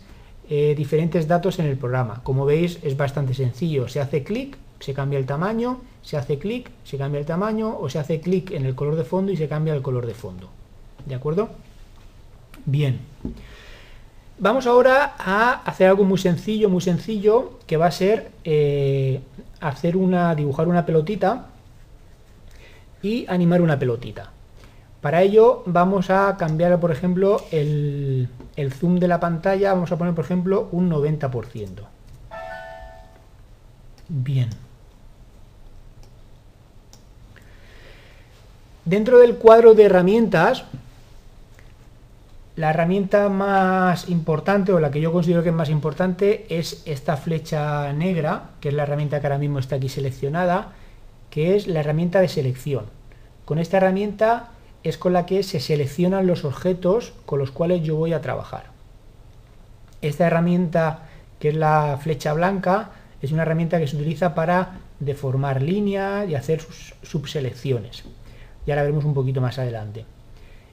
eh, 0.51 0.75
diferentes 0.77 1.27
datos 1.27 1.59
en 1.59 1.67
el 1.67 1.77
programa. 1.77 2.21
Como 2.23 2.45
veis, 2.45 2.79
es 2.83 2.97
bastante 2.97 3.35
sencillo. 3.35 3.89
Se 3.89 4.01
hace 4.01 4.23
clic, 4.23 4.57
se 4.81 4.93
cambia 4.95 5.19
el 5.19 5.27
tamaño, 5.27 5.81
se 6.03 6.17
hace 6.17 6.39
clic, 6.39 6.71
se 6.85 6.99
cambia 6.99 7.19
el 7.19 7.27
tamaño, 7.27 7.77
o 7.79 7.89
se 7.89 7.99
hace 7.99 8.21
clic 8.21 8.51
en 8.51 8.67
el 8.67 8.75
color 8.75 8.97
de 8.97 9.05
fondo 9.05 9.33
y 9.33 9.37
se 9.37 9.49
cambia 9.49 9.75
el 9.75 9.83
color 9.83 10.07
de 10.07 10.15
fondo. 10.15 10.51
¿De 11.07 11.15
acuerdo? 11.15 11.49
Bien. 12.67 13.01
Vamos 14.39 14.67
ahora 14.67 15.15
a 15.19 15.63
hacer 15.65 15.89
algo 15.89 16.05
muy 16.05 16.19
sencillo, 16.19 16.69
muy 16.69 16.81
sencillo, 16.81 17.59
que 17.67 17.77
va 17.77 17.87
a 17.87 17.91
ser 17.93 18.31
eh, 18.45 19.21
hacer 19.61 19.97
una, 19.97 20.35
dibujar 20.35 20.67
una 20.69 20.85
pelotita 20.85 21.47
y 23.05 23.27
animar 23.29 23.61
una 23.61 23.79
pelotita. 23.79 24.31
Para 25.01 25.21
ello 25.21 25.63
vamos 25.67 26.09
a 26.09 26.35
cambiar, 26.39 26.81
por 26.81 26.91
ejemplo, 26.91 27.45
el, 27.51 28.29
zoom 28.71 28.99
de 28.99 29.07
la 29.07 29.21
pantalla, 29.21 29.75
vamos 29.75 29.93
a 29.93 29.99
poner, 29.99 30.15
por 30.15 30.25
ejemplo, 30.25 30.69
un 30.73 30.91
90%. 30.91 31.69
Bien. 34.09 34.49
Dentro 38.87 39.19
del 39.19 39.37
cuadro 39.37 39.75
de 39.75 39.85
herramientas, 39.85 40.65
la 42.57 42.71
herramienta 42.71 43.29
más 43.29 44.09
importante, 44.09 44.73
o 44.73 44.81
la 44.81 44.91
que 44.91 45.03
yo 45.03 45.13
considero 45.13 45.43
que 45.43 45.51
es 45.51 45.55
más 45.55 45.69
importante, 45.69 46.47
es 46.49 46.83
esta 46.87 47.19
flecha 47.19 47.93
negra, 47.93 48.53
que 48.61 48.69
es 48.71 48.75
la 48.75 48.85
herramienta 48.85 49.21
que 49.21 49.27
ahora 49.27 49.39
mismo 49.39 49.59
está 49.59 49.77
aquí 49.77 49.91
seleccionada, 49.91 50.73
que 51.35 51.57
es 51.57 51.67
la 51.67 51.81
herramienta 51.81 52.21
de 52.21 52.29
selección. 52.29 52.85
Con 53.45 53.59
esta 53.59 53.79
herramienta 53.79 54.53
es 54.85 54.97
con 54.97 55.13
la 55.13 55.27
que 55.27 55.43
se 55.43 55.59
seleccionan 55.59 56.27
los 56.27 56.45
objetos 56.45 57.13
con 57.27 57.41
los 57.41 57.51
cuales 57.51 57.83
yo 57.83 57.97
voy 57.97 58.13
a 58.13 58.21
trabajar. 58.21 58.67
Esta 60.01 60.29
herramienta, 60.29 61.09
que 61.41 61.49
es 61.49 61.57
la 61.57 61.99
flecha 62.01 62.33
blanca, 62.35 62.93
es 63.21 63.33
una 63.33 63.43
herramienta 63.43 63.81
que 63.81 63.89
se 63.89 63.97
utiliza 63.97 64.35
para 64.35 64.79
deformar 65.01 65.61
líneas 65.61 66.29
y 66.29 66.37
hacer 66.37 66.63
subselecciones 67.03 68.05
ya 68.67 68.77
la 68.77 68.83
veremos 68.83 69.05
un 69.05 69.15
poquito 69.15 69.41
más 69.41 69.59
adelante. 69.59 70.05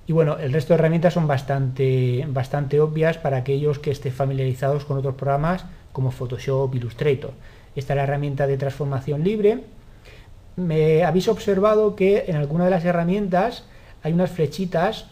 Y 0.08 0.14
bueno, 0.14 0.38
el 0.38 0.52
resto 0.52 0.74
de 0.74 0.80
herramientas 0.80 1.14
son 1.14 1.28
bastante, 1.28 2.26
bastante 2.30 2.80
obvias 2.80 3.18
para 3.18 3.38
aquellos 3.38 3.80
que 3.80 3.92
estén 3.92 4.12
familiarizados 4.12 4.86
con 4.86 4.98
otros 4.98 5.16
programas 5.16 5.66
como 5.92 6.12
Photoshop, 6.12 6.74
Illustrator. 6.76 7.32
Esta 7.76 7.94
es 7.94 7.98
la 7.98 8.04
herramienta 8.04 8.48
de 8.48 8.58
transformación 8.58 9.24
libre. 9.24 9.64
Me 10.56 11.04
habéis 11.04 11.28
observado 11.28 11.96
que 11.96 12.26
en 12.28 12.36
alguna 12.36 12.66
de 12.66 12.72
las 12.72 12.86
herramientas 12.86 13.66
hay 14.04 14.14
unas 14.14 14.32
flechitas, 14.32 15.06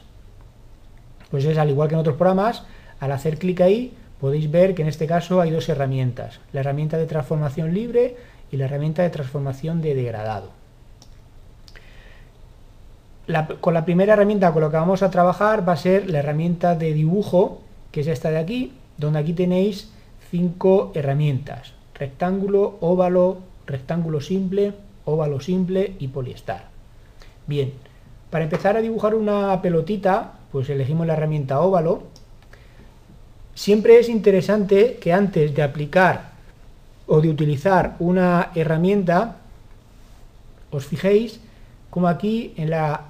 pues 1.31 1.45
es 1.45 1.57
al 1.57 1.69
igual 1.69 1.87
que 1.87 1.95
en 1.95 2.01
otros 2.01 2.17
programas, 2.17 2.63
al 2.99 3.11
hacer 3.11 3.37
clic 3.37 3.61
ahí 3.61 3.93
podéis 4.19 4.51
ver 4.51 4.75
que 4.75 4.81
en 4.81 4.89
este 4.89 5.07
caso 5.07 5.39
hay 5.39 5.51
dos 5.51 5.69
herramientas, 5.69 6.39
la 6.51 6.59
herramienta 6.59 6.97
de 6.97 7.05
transformación 7.05 7.73
libre 7.73 8.17
y 8.51 8.57
la 8.57 8.65
herramienta 8.65 9.03
de 9.03 9.09
transformación 9.09 9.81
de 9.81 9.95
degradado 9.95 10.59
con 13.61 13.73
la 13.73 13.85
primera 13.85 14.13
herramienta 14.13 14.51
con 14.51 14.63
la 14.63 14.69
que 14.69 14.77
vamos 14.77 15.03
a 15.03 15.11
trabajar 15.11 15.67
va 15.67 15.73
a 15.73 15.77
ser 15.77 16.09
la 16.09 16.19
herramienta 16.19 16.75
de 16.75 16.93
dibujo, 16.93 17.61
que 17.91 18.01
es 18.01 18.07
esta 18.07 18.31
de 18.31 18.39
aquí, 18.39 18.73
donde 18.97 19.19
aquí 19.19 19.33
tenéis 19.33 19.91
cinco 20.31 20.91
herramientas. 20.95 21.73
Rectángulo, 21.93 22.77
óvalo, 22.81 23.37
rectángulo 23.67 24.19
simple, 24.19 24.73
óvalo 25.09 25.39
simple 25.39 25.95
y 25.99 26.07
poliestar. 26.07 26.65
Bien, 27.47 27.73
para 28.29 28.43
empezar 28.43 28.77
a 28.77 28.81
dibujar 28.81 29.15
una 29.15 29.61
pelotita, 29.61 30.33
pues 30.51 30.69
elegimos 30.69 31.07
la 31.07 31.13
herramienta 31.13 31.59
óvalo. 31.61 32.03
Siempre 33.55 33.99
es 33.99 34.09
interesante 34.09 34.97
que 35.01 35.11
antes 35.11 35.53
de 35.53 35.63
aplicar 35.63 36.31
o 37.07 37.21
de 37.21 37.29
utilizar 37.29 37.95
una 37.99 38.51
herramienta, 38.55 39.37
os 40.71 40.85
fijéis 40.85 41.39
como 41.89 42.07
aquí 42.07 42.53
en 42.55 42.69
la 42.69 43.05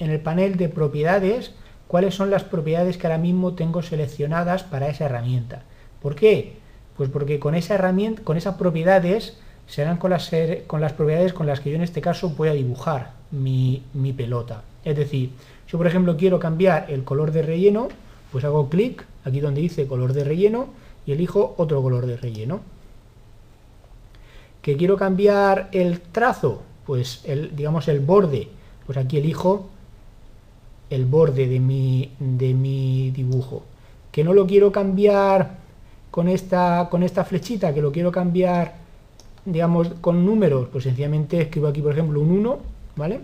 en 0.00 0.10
el 0.10 0.20
panel 0.20 0.56
de 0.56 0.68
propiedades 0.68 1.52
cuáles 1.86 2.14
son 2.14 2.30
las 2.30 2.44
propiedades 2.44 2.96
que 2.96 3.06
ahora 3.06 3.18
mismo 3.18 3.54
tengo 3.54 3.82
seleccionadas 3.82 4.62
para 4.62 4.88
esa 4.88 5.04
herramienta. 5.06 5.62
¿Por 6.00 6.14
qué? 6.14 6.56
Pues 6.96 7.10
porque 7.10 7.38
con 7.38 7.54
esa 7.54 7.74
herramienta, 7.74 8.22
con 8.22 8.36
esas 8.36 8.54
propiedades 8.56 9.38
serán 9.70 9.98
con 9.98 10.10
las, 10.10 10.28
propiedades 10.28 11.32
con 11.32 11.46
las 11.46 11.60
que 11.60 11.70
yo 11.70 11.76
en 11.76 11.82
este 11.82 12.00
caso 12.00 12.30
voy 12.30 12.48
a 12.48 12.54
dibujar 12.54 13.12
mi, 13.30 13.84
pelota. 14.16 14.64
Es 14.84 14.96
decir, 14.96 15.30
yo 15.68 15.78
por 15.78 15.86
ejemplo 15.86 16.16
quiero 16.16 16.40
cambiar 16.40 16.86
el 16.88 17.04
color 17.04 17.30
de 17.30 17.42
relleno, 17.42 17.86
pues 18.32 18.44
hago 18.44 18.68
clic 18.68 19.04
aquí 19.24 19.38
donde 19.38 19.60
dice 19.60 19.86
color 19.86 20.12
de 20.12 20.24
relleno 20.24 20.66
y 21.06 21.12
elijo 21.12 21.54
otro 21.56 21.80
color 21.82 22.06
de 22.06 22.16
relleno. 22.16 22.62
¿Que 24.60 24.76
quiero 24.76 24.96
cambiar 24.96 25.68
el 25.70 26.00
trazo? 26.00 26.62
Pues 26.84 27.22
digamos 27.52 27.86
el 27.86 28.00
borde, 28.00 28.48
pues 28.86 28.98
aquí 28.98 29.18
elijo 29.18 29.68
el 30.90 31.04
borde 31.04 31.46
de 31.46 31.60
mi, 31.60 32.10
de 32.18 32.54
mi 32.54 33.12
dibujo. 33.12 33.62
Que 34.10 34.24
no 34.24 34.34
lo 34.34 34.48
quiero 34.48 34.72
cambiar 34.72 35.58
con 36.10 36.26
esta, 36.26 36.88
con 36.90 37.04
esta 37.04 37.24
flechita, 37.24 37.72
que 37.72 37.80
lo 37.80 37.92
quiero 37.92 38.10
cambiar, 38.10 38.79
digamos, 39.44 39.88
con 40.00 40.24
números, 40.24 40.68
pues 40.70 40.84
sencillamente 40.84 41.40
escribo 41.40 41.68
aquí, 41.68 41.82
por 41.82 41.92
ejemplo, 41.92 42.20
un 42.20 42.30
1, 42.30 42.58
¿vale? 42.96 43.20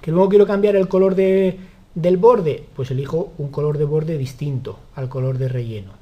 Que 0.00 0.10
luego 0.10 0.28
quiero 0.28 0.46
cambiar 0.46 0.76
el 0.76 0.88
color 0.88 1.14
de, 1.14 1.58
del 1.94 2.16
borde, 2.16 2.64
pues 2.74 2.90
elijo 2.90 3.32
un 3.38 3.48
color 3.48 3.78
de 3.78 3.84
borde 3.84 4.18
distinto 4.18 4.78
al 4.94 5.08
color 5.08 5.38
de 5.38 5.48
relleno. 5.48 5.92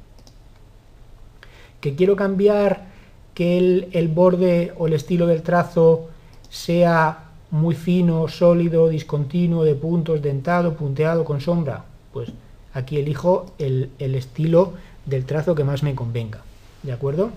Que 1.80 1.94
quiero 1.94 2.16
cambiar 2.16 2.86
que 3.34 3.58
el, 3.58 3.88
el 3.92 4.08
borde 4.08 4.72
o 4.76 4.86
el 4.86 4.92
estilo 4.92 5.26
del 5.26 5.42
trazo 5.42 6.08
sea 6.48 7.30
muy 7.50 7.74
fino, 7.74 8.26
sólido, 8.26 8.88
discontinuo, 8.88 9.64
de 9.64 9.74
puntos, 9.74 10.20
dentado, 10.20 10.74
punteado, 10.74 11.24
con 11.24 11.40
sombra, 11.40 11.84
pues 12.12 12.30
aquí 12.72 12.96
elijo 12.96 13.46
el, 13.58 13.90
el 13.98 14.16
estilo 14.16 14.72
del 15.06 15.24
trazo 15.24 15.54
que 15.54 15.64
más 15.64 15.82
me 15.82 15.94
convenga. 15.94 16.42
¿De 16.82 16.92
acuerdo? 16.92 17.30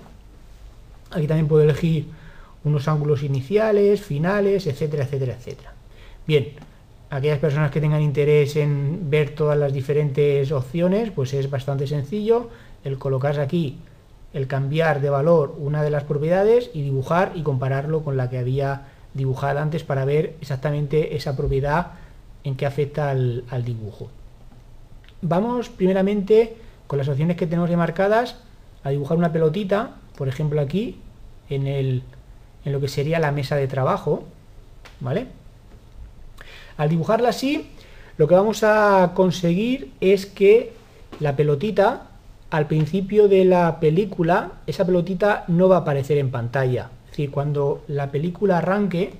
Aquí 1.12 1.28
también 1.28 1.48
puedo 1.48 1.64
elegir 1.64 2.08
unos 2.64 2.88
ángulos 2.88 3.24
iniciales, 3.24 4.02
finales, 4.02 4.68
etcétera, 4.68 5.04
etcétera, 5.04 5.34
etcétera. 5.34 5.74
Bien, 6.26 6.50
aquellas 7.10 7.40
personas 7.40 7.72
que 7.72 7.80
tengan 7.80 8.02
interés 8.02 8.56
en 8.56 9.10
ver 9.10 9.30
todas 9.32 9.58
las 9.58 9.72
diferentes 9.72 10.52
opciones, 10.52 11.12
pues 11.12 11.34
es 11.34 11.50
bastante 11.50 11.88
sencillo 11.88 12.50
el 12.84 12.98
colocar 12.98 13.40
aquí, 13.40 13.78
el 14.34 14.48
cambiar 14.48 15.02
de 15.02 15.10
valor 15.10 15.56
una 15.58 15.82
de 15.84 15.90
las 15.90 16.04
propiedades 16.04 16.70
y 16.74 16.82
dibujar 16.82 17.32
y 17.36 17.44
compararlo 17.44 18.04
con 18.04 18.18
la 18.18 18.30
que 18.30 18.38
había 18.38 18.88
dibujado 19.14 19.60
antes 19.60 19.84
para 19.84 20.06
ver 20.06 20.36
exactamente 20.42 21.16
esa 21.16 21.36
propiedad 21.36 21.94
en 22.44 22.56
qué 22.56 22.66
afecta 22.66 23.10
al, 23.10 23.46
al 23.50 23.64
dibujo. 23.64 24.10
Vamos 25.22 25.70
primeramente 25.70 26.58
con 26.86 27.00
las 27.00 27.08
opciones 27.08 27.38
que 27.38 27.48
tenemos 27.48 27.70
ya 27.70 27.78
marcadas 27.78 28.36
a 28.84 28.90
dibujar 28.90 29.18
una 29.18 29.32
pelotita, 29.32 29.96
por 30.18 30.28
ejemplo 30.28 30.60
aquí, 30.60 30.98
en, 31.50 31.68
el, 31.68 32.04
en 32.66 32.72
lo 32.72 32.82
que 32.82 32.88
sería 32.88 33.20
la 33.20 33.32
mesa 33.32 33.56
de 33.56 33.68
trabajo, 33.68 34.24
¿vale? 35.00 35.28
Al 36.76 36.90
dibujarla 36.90 37.30
así, 37.30 37.70
lo 38.18 38.28
que 38.28 38.36
vamos 38.36 38.64
a 38.64 39.12
conseguir 39.14 39.92
es 40.02 40.26
que 40.26 40.74
la 41.20 41.36
pelotita, 41.36 42.08
al 42.50 42.68
principio 42.68 43.28
de 43.28 43.46
la 43.46 43.80
película, 43.80 44.54
esa 44.66 44.86
pelotita 44.86 45.46
no 45.48 45.70
va 45.70 45.78
a 45.78 45.80
aparecer 45.80 46.18
en 46.18 46.32
pantalla. 46.32 46.90
Es 47.06 47.12
decir, 47.12 47.32
cuando 47.32 47.84
la 47.88 48.12
película 48.12 48.58
arranque, 48.58 49.14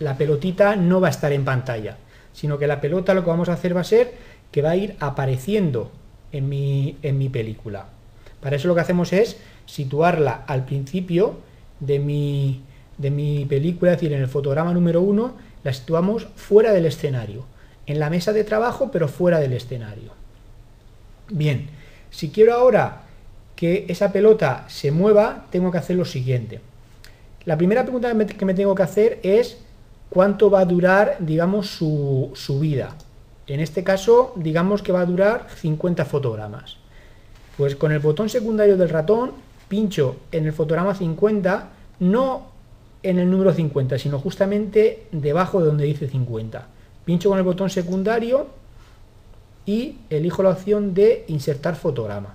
la 0.00 0.16
pelotita 0.16 0.74
no 0.74 1.00
va 1.00 1.08
a 1.08 1.10
estar 1.10 1.32
en 1.32 1.44
pantalla, 1.44 1.96
sino 2.32 2.58
que 2.58 2.66
la 2.66 2.80
pelota 2.80 3.14
lo 3.14 3.22
que 3.22 3.30
vamos 3.30 3.48
a 3.48 3.54
hacer 3.54 3.76
va 3.76 3.82
a 3.82 3.84
ser 3.84 4.12
que 4.50 4.62
va 4.62 4.70
a 4.70 4.76
ir 4.76 4.96
apareciendo 5.00 5.90
en 6.32 6.48
mi, 6.48 6.96
en 7.02 7.18
mi 7.18 7.28
película. 7.28 7.86
Para 8.42 8.56
eso 8.56 8.68
lo 8.68 8.74
que 8.74 8.80
hacemos 8.80 9.12
es 9.12 9.38
situarla 9.66 10.42
al 10.46 10.64
principio 10.64 11.36
de 11.80 12.00
mi, 12.00 12.60
de 12.98 13.10
mi 13.10 13.46
película, 13.46 13.92
es 13.92 13.98
decir, 13.98 14.12
en 14.12 14.20
el 14.20 14.28
fotograma 14.28 14.74
número 14.74 15.00
uno, 15.00 15.34
la 15.62 15.72
situamos 15.72 16.26
fuera 16.34 16.72
del 16.72 16.86
escenario, 16.86 17.44
en 17.86 18.00
la 18.00 18.10
mesa 18.10 18.32
de 18.32 18.44
trabajo, 18.44 18.90
pero 18.92 19.08
fuera 19.08 19.38
del 19.38 19.52
escenario. 19.52 20.12
Bien, 21.30 21.68
si 22.10 22.30
quiero 22.30 22.54
ahora 22.54 23.02
que 23.54 23.86
esa 23.88 24.12
pelota 24.12 24.64
se 24.68 24.90
mueva, 24.90 25.46
tengo 25.50 25.70
que 25.70 25.78
hacer 25.78 25.96
lo 25.96 26.04
siguiente. 26.04 26.60
La 27.44 27.56
primera 27.56 27.82
pregunta 27.84 28.12
que 28.26 28.44
me 28.44 28.54
tengo 28.54 28.74
que 28.74 28.82
hacer 28.82 29.20
es 29.22 29.58
cuánto 30.10 30.50
va 30.50 30.60
a 30.60 30.64
durar, 30.64 31.16
digamos, 31.20 31.68
su, 31.68 32.30
su 32.34 32.58
vida. 32.58 32.96
En 33.46 33.60
este 33.60 33.84
caso, 33.84 34.32
digamos 34.36 34.82
que 34.82 34.92
va 34.92 35.00
a 35.00 35.06
durar 35.06 35.46
50 35.60 36.04
fotogramas. 36.04 36.81
Pues 37.56 37.76
con 37.76 37.92
el 37.92 37.98
botón 37.98 38.28
secundario 38.28 38.76
del 38.76 38.88
ratón, 38.88 39.32
pincho 39.68 40.16
en 40.32 40.46
el 40.46 40.52
fotograma 40.52 40.94
50, 40.94 41.68
no 42.00 42.46
en 43.02 43.18
el 43.18 43.30
número 43.30 43.52
50, 43.52 43.98
sino 43.98 44.18
justamente 44.18 45.06
debajo 45.12 45.60
de 45.60 45.66
donde 45.66 45.84
dice 45.84 46.08
50. 46.08 46.66
Pincho 47.04 47.28
con 47.28 47.38
el 47.38 47.44
botón 47.44 47.70
secundario 47.70 48.46
y 49.66 49.98
elijo 50.10 50.42
la 50.42 50.50
opción 50.50 50.94
de 50.94 51.24
insertar 51.28 51.76
fotograma. 51.76 52.34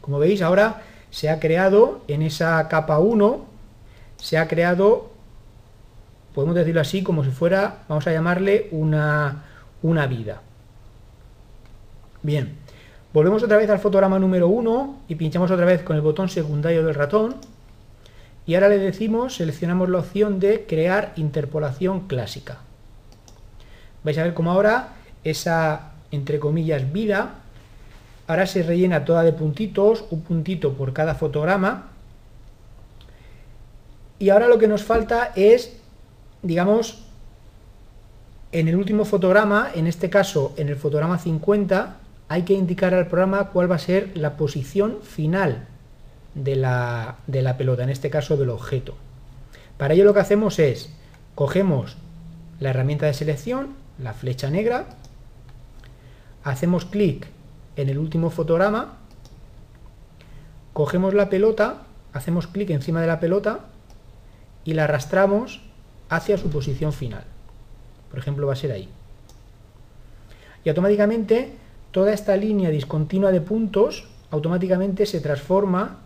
Como 0.00 0.18
veis, 0.18 0.42
ahora 0.42 0.82
se 1.10 1.28
ha 1.28 1.40
creado 1.40 2.00
en 2.08 2.22
esa 2.22 2.66
capa 2.68 2.98
1, 2.98 3.44
se 4.16 4.38
ha 4.38 4.48
creado 4.48 5.10
podemos 6.34 6.54
decirlo 6.54 6.80
así, 6.80 7.02
como 7.02 7.24
si 7.24 7.30
fuera, 7.30 7.82
vamos 7.88 8.06
a 8.06 8.12
llamarle 8.12 8.68
una, 8.70 9.44
una 9.82 10.06
vida. 10.06 10.40
Bien, 12.22 12.56
volvemos 13.12 13.42
otra 13.42 13.56
vez 13.56 13.68
al 13.70 13.78
fotograma 13.78 14.18
número 14.18 14.48
1 14.48 15.00
y 15.08 15.14
pinchamos 15.14 15.50
otra 15.50 15.66
vez 15.66 15.82
con 15.82 15.96
el 15.96 16.02
botón 16.02 16.28
secundario 16.28 16.84
del 16.84 16.94
ratón 16.94 17.36
y 18.46 18.54
ahora 18.54 18.68
le 18.68 18.78
decimos, 18.78 19.36
seleccionamos 19.36 19.88
la 19.88 19.98
opción 19.98 20.40
de 20.40 20.64
crear 20.66 21.12
interpolación 21.16 22.06
clásica. 22.06 22.58
Vais 24.02 24.18
a 24.18 24.22
ver 24.22 24.34
cómo 24.34 24.50
ahora 24.50 24.94
esa, 25.24 25.92
entre 26.10 26.38
comillas, 26.38 26.90
vida, 26.92 27.34
ahora 28.26 28.46
se 28.46 28.62
rellena 28.62 29.04
toda 29.04 29.22
de 29.22 29.32
puntitos, 29.32 30.04
un 30.10 30.22
puntito 30.22 30.72
por 30.72 30.92
cada 30.92 31.14
fotograma, 31.14 31.88
y 34.18 34.30
ahora 34.30 34.48
lo 34.48 34.58
que 34.58 34.68
nos 34.68 34.82
falta 34.82 35.32
es 35.36 35.80
digamos, 36.42 37.02
en 38.52 38.68
el 38.68 38.76
último 38.76 39.04
fotograma, 39.04 39.70
en 39.74 39.86
este 39.86 40.10
caso 40.10 40.54
en 40.56 40.68
el 40.68 40.76
fotograma 40.76 41.18
50, 41.18 41.96
hay 42.30 42.44
que 42.44 42.54
indicar 42.54 42.94
al 42.94 43.08
programa 43.08 43.48
cuál 43.48 43.68
va 43.68 43.74
a 43.74 43.80
ser 43.80 44.16
la 44.16 44.36
posición 44.36 45.02
final 45.02 45.66
de 46.36 46.54
la, 46.54 47.16
pelota, 47.58 47.82
en 47.82 47.90
este 47.90 48.08
caso 48.08 48.36
del 48.36 48.50
objeto. 48.50 48.94
Para 49.76 49.94
ello 49.94 50.04
lo 50.04 50.14
que 50.14 50.20
hacemos 50.20 50.60
es, 50.60 50.94
cogemos 51.34 51.96
la 52.60 52.70
herramienta 52.70 53.06
de 53.06 53.14
selección, 53.14 53.74
la 53.98 54.14
flecha 54.14 54.48
negra, 54.48 54.86
hacemos 56.44 56.84
clic 56.84 57.26
en 57.74 57.88
el 57.88 57.98
último 57.98 58.30
fotograma, 58.30 58.98
cogemos 60.72 61.14
la 61.14 61.30
pelota, 61.30 61.82
hacemos 62.12 62.46
clic 62.46 62.70
encima 62.70 63.00
de 63.00 63.08
la 63.08 63.18
pelota 63.18 63.64
y 64.64 64.74
la 64.74 64.84
arrastramos 64.84 65.62
hacia 66.08 66.38
su 66.38 66.48
posición 66.48 66.92
final. 66.92 67.24
Por 68.08 68.20
ejemplo, 68.20 68.46
va 68.46 68.52
a 68.52 68.56
ser 68.56 68.70
ahí. 68.70 68.88
Y 70.62 70.68
automáticamente 70.68 71.58
toda 71.90 72.12
esta 72.12 72.36
línea 72.36 72.70
discontinua 72.70 73.32
de 73.32 73.40
puntos 73.40 74.04
automáticamente 74.30 75.06
se 75.06 75.20
transforma 75.20 75.98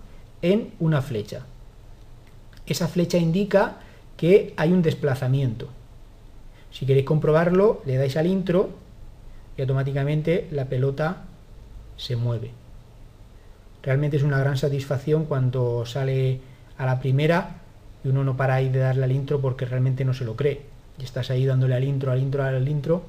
en 0.42 0.72
una 0.80 1.02
flecha. 1.02 1.46
Esa 2.66 2.88
flecha 2.88 3.18
indica 3.18 3.76
que 4.16 4.54
hay 4.56 4.72
un 4.72 4.82
desplazamiento. 4.82 5.68
Si 6.70 6.86
queréis 6.86 7.06
comprobarlo, 7.06 7.82
le 7.84 7.96
dais 7.96 8.16
al 8.16 8.26
intro 8.26 8.70
y 9.56 9.60
automáticamente 9.60 10.48
la 10.50 10.66
pelota 10.66 11.24
se 11.96 12.16
mueve. 12.16 12.50
Realmente 13.82 14.16
es 14.16 14.22
una 14.22 14.38
gran 14.38 14.56
satisfacción 14.56 15.26
cuando 15.26 15.84
sale 15.84 16.40
a 16.78 16.86
la 16.86 17.00
primera 17.00 17.60
y 18.02 18.08
uno 18.08 18.24
no 18.24 18.36
para 18.36 18.54
ahí 18.54 18.70
de 18.70 18.80
darle 18.80 19.04
al 19.04 19.12
intro 19.12 19.40
porque 19.40 19.66
realmente 19.66 20.04
no 20.04 20.14
se 20.14 20.24
lo 20.24 20.36
cree. 20.36 20.62
Y 20.98 21.04
estás 21.04 21.30
ahí 21.30 21.44
dándole 21.44 21.74
al 21.74 21.84
intro, 21.84 22.10
al 22.10 22.20
intro, 22.20 22.44
al 22.44 22.68
intro. 22.68 23.02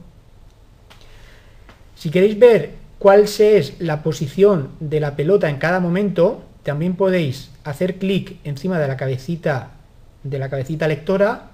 Si 1.95 2.10
queréis 2.12 2.38
ver 2.38 2.73
cuál 2.99 3.21
es 3.23 3.79
la 3.79 4.03
posición 4.03 4.69
de 4.79 4.99
la 4.99 5.15
pelota 5.15 5.49
en 5.49 5.58
cada 5.58 5.79
momento, 5.79 6.43
también 6.63 6.95
podéis 6.95 7.51
hacer 7.63 7.97
clic 7.97 8.38
encima 8.43 8.79
de 8.79 8.88
la 8.88 8.97
cabecita 8.97 9.71
de 10.23 10.39
la 10.39 10.49
cabecita 10.49 10.88
lectora 10.88 11.51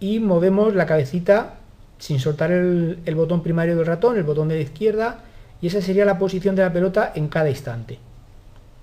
y 0.00 0.18
movemos 0.18 0.74
la 0.74 0.86
cabecita 0.86 1.54
sin 1.98 2.18
soltar 2.18 2.50
el, 2.50 3.14
botón 3.14 3.42
primario 3.42 3.76
del 3.76 3.86
ratón, 3.86 4.16
el 4.16 4.24
botón 4.24 4.48
de 4.48 4.56
la 4.56 4.62
izquierda, 4.62 5.18
y 5.60 5.66
esa 5.66 5.82
sería 5.82 6.06
la 6.06 6.18
posición 6.18 6.56
de 6.56 6.62
la 6.62 6.72
pelota 6.72 7.12
en 7.14 7.28
cada 7.28 7.50
instante. 7.50 7.98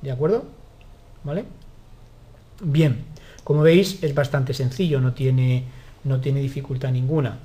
¿De 0.02 0.12
acuerdo? 0.12 0.46
¿Vale? 1.24 1.46
Bien, 2.62 3.04
como 3.44 3.64
veis 3.64 4.04
es 4.04 4.14
bastante 4.14 4.54
sencillo, 4.54 5.02
no 5.02 5.14
tiene, 5.14 5.64
no 6.04 6.22
tiene 6.22 6.40
dificultad 6.40 6.92
ninguna. 6.92 7.40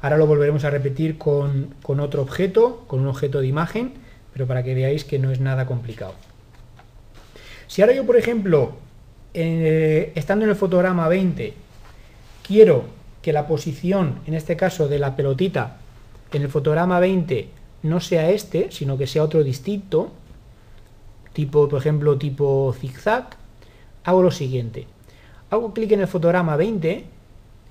Ahora 0.00 0.16
lo 0.18 0.26
volveremos 0.26 0.64
a 0.64 0.70
repetir 0.70 1.18
con, 1.18 1.74
otro 1.86 2.22
objeto, 2.22 2.84
con 2.86 3.00
un 3.00 3.08
objeto 3.08 3.40
de 3.40 3.46
imagen, 3.46 3.94
pero 4.32 4.46
para 4.46 4.62
que 4.62 4.74
veáis 4.74 5.04
que 5.04 5.18
no 5.18 5.30
es 5.30 5.40
nada 5.40 5.66
complicado. 5.66 6.14
Si 7.66 7.82
ahora 7.82 7.94
yo, 7.94 8.04
por 8.04 8.16
ejemplo, 8.16 8.72
eh, 9.34 10.12
estando 10.14 10.44
en 10.44 10.50
el 10.50 10.56
fotograma 10.56 11.08
20, 11.08 11.54
quiero 12.46 12.84
que 13.22 13.32
la 13.32 13.46
posición, 13.46 14.20
en 14.26 14.34
este 14.34 14.56
caso 14.56 14.88
de 14.88 14.98
la 14.98 15.16
pelotita, 15.16 15.78
en 16.32 16.42
el 16.42 16.48
fotograma 16.48 17.00
20 17.00 17.48
no 17.82 18.00
sea 18.00 18.30
este, 18.30 18.70
sino 18.70 18.98
que 18.98 19.06
sea 19.06 19.22
otro 19.22 19.42
distinto, 19.42 20.12
tipo, 21.32 21.68
por 21.68 21.80
ejemplo, 21.80 22.18
tipo 22.18 22.74
zigzag, 22.78 23.30
hago 24.04 24.22
lo 24.22 24.30
siguiente. 24.30 24.86
Hago 25.50 25.72
clic 25.72 25.92
en 25.92 26.00
el 26.00 26.08
fotograma 26.08 26.56
20, 26.56 27.04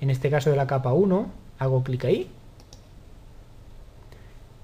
en 0.00 0.10
este 0.10 0.30
caso 0.30 0.50
de 0.50 0.56
la 0.56 0.66
capa 0.66 0.92
1, 0.92 1.30
hago 1.58 1.82
clic 1.82 2.04
ahí. 2.04 2.30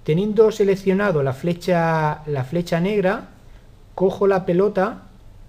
Teniendo 0.04 0.50
seleccionado 0.50 1.22
la 1.22 1.32
flecha, 1.32 2.22
la 2.26 2.44
flecha 2.44 2.80
negra, 2.80 3.28
cojo 3.94 4.26
la 4.26 4.44
pelota 4.44 5.02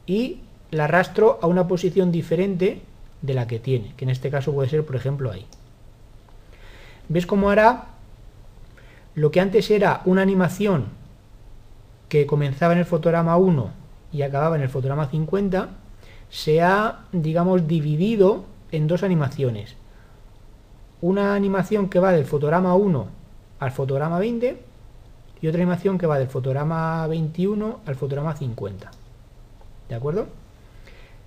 y 0.06 0.42
la 0.72 0.86
arrastro 0.86 1.40
a 1.42 1.48
una 1.48 1.68
posición 1.68 2.12
diferente 2.12 2.82
de 3.22 3.34
la 3.34 3.48
que 3.48 3.60
tiene, 3.60 3.94
que 3.96 4.06
en 4.06 4.10
este 4.12 4.30
caso 4.30 4.54
puede 4.54 4.70
ser, 4.70 4.86
por 4.86 4.96
ejemplo, 4.96 5.32
ahí. 5.32 5.46
¿Ves 7.10 7.26
cómo 7.26 7.50
hará 7.50 7.88
lo 9.16 9.32
que 9.32 9.40
antes 9.40 9.70
era 9.70 10.02
una 10.06 10.22
animación 10.22 10.86
que 12.10 12.26
comenzaba 12.26 12.74
en 12.74 12.80
el 12.80 12.86
fotograma 12.86 13.38
1 13.38 13.72
y 14.12 14.22
acababa 14.22 14.56
en 14.56 14.62
el 14.62 14.70
fotograma 14.70 15.08
50, 15.08 15.70
se 16.30 16.62
ha, 16.62 17.06
digamos, 17.12 17.68
dividido 17.68 18.46
en 18.72 18.88
dos 18.88 19.04
animaciones. 19.04 19.76
Una 21.04 21.36
animación 21.36 21.90
que 21.90 22.00
va 22.00 22.14
del 22.14 22.24
fotograma 22.24 22.76
1 22.76 23.08
al 23.60 23.72
fotograma 23.72 24.20
20 24.20 24.58
y 25.42 25.48
otra 25.48 25.60
animación 25.62 25.98
que 25.98 26.08
va 26.08 26.18
del 26.18 26.30
fotograma 26.30 27.06
21 27.08 27.82
al 27.86 27.96
fotograma 27.96 28.34
50. 28.34 28.90
¿De 29.90 29.96
acuerdo? 29.96 30.28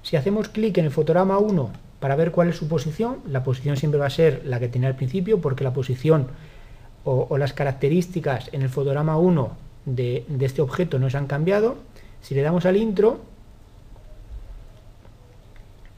Si 0.03 0.17
hacemos 0.17 0.49
clic 0.49 0.79
en 0.79 0.87
el 0.87 0.91
fotograma 0.91 1.37
1 1.37 1.71
para 2.01 2.17
ver 2.17 2.33
cuál 2.33 2.49
es 2.49 2.57
su 2.57 2.69
posición, 2.69 3.19
la 3.29 3.45
posición 3.45 3.77
siempre 3.77 4.01
va 4.01 4.07
a 4.07 4.11
ser 4.11 4.47
la 4.47 4.59
que 4.61 4.69
tenía 4.69 4.89
al 4.89 4.97
principio 4.97 5.43
porque 5.43 5.63
la 5.63 5.75
posición 5.75 6.29
o, 7.05 7.37
las 7.37 7.53
características 7.53 8.49
en 8.53 8.63
el 8.63 8.71
fotograma 8.71 9.19
1 9.19 9.51
de, 9.85 10.25
de 10.27 10.47
este 10.47 10.63
objeto 10.63 10.99
no 10.99 11.11
se 11.11 11.19
han 11.19 11.27
cambiado. 11.27 11.77
Si 12.23 12.35
le 12.35 12.41
damos 12.41 12.65
al 12.65 12.79
intro, 12.79 13.21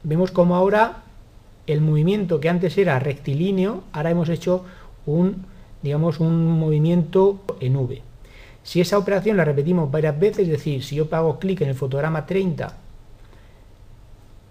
vemos 0.03 0.31
como 0.31 0.57
ahora 0.57 1.03
el 1.69 1.81
movimiento 1.81 2.39
que 2.39 2.49
antes 2.49 2.77
era 2.79 2.97
rectilíneo, 2.97 3.83
ahora 3.91 4.09
hemos 4.09 4.27
hecho 4.29 4.65
un, 5.05 5.45
digamos, 5.83 6.19
un 6.19 6.59
movimiento 6.59 7.41
en 7.59 7.75
V. 7.75 8.01
Si 8.63 8.81
esa 8.81 8.97
operación 8.97 9.37
la 9.37 9.45
repetimos 9.45 9.91
varias 9.91 10.19
veces, 10.19 10.47
es 10.47 10.49
decir, 10.49 10.83
si 10.83 10.95
yo 10.95 11.07
hago 11.11 11.37
clic 11.37 11.61
en 11.61 11.69
el 11.69 11.75
fotograma 11.75 12.25
30 12.25 12.75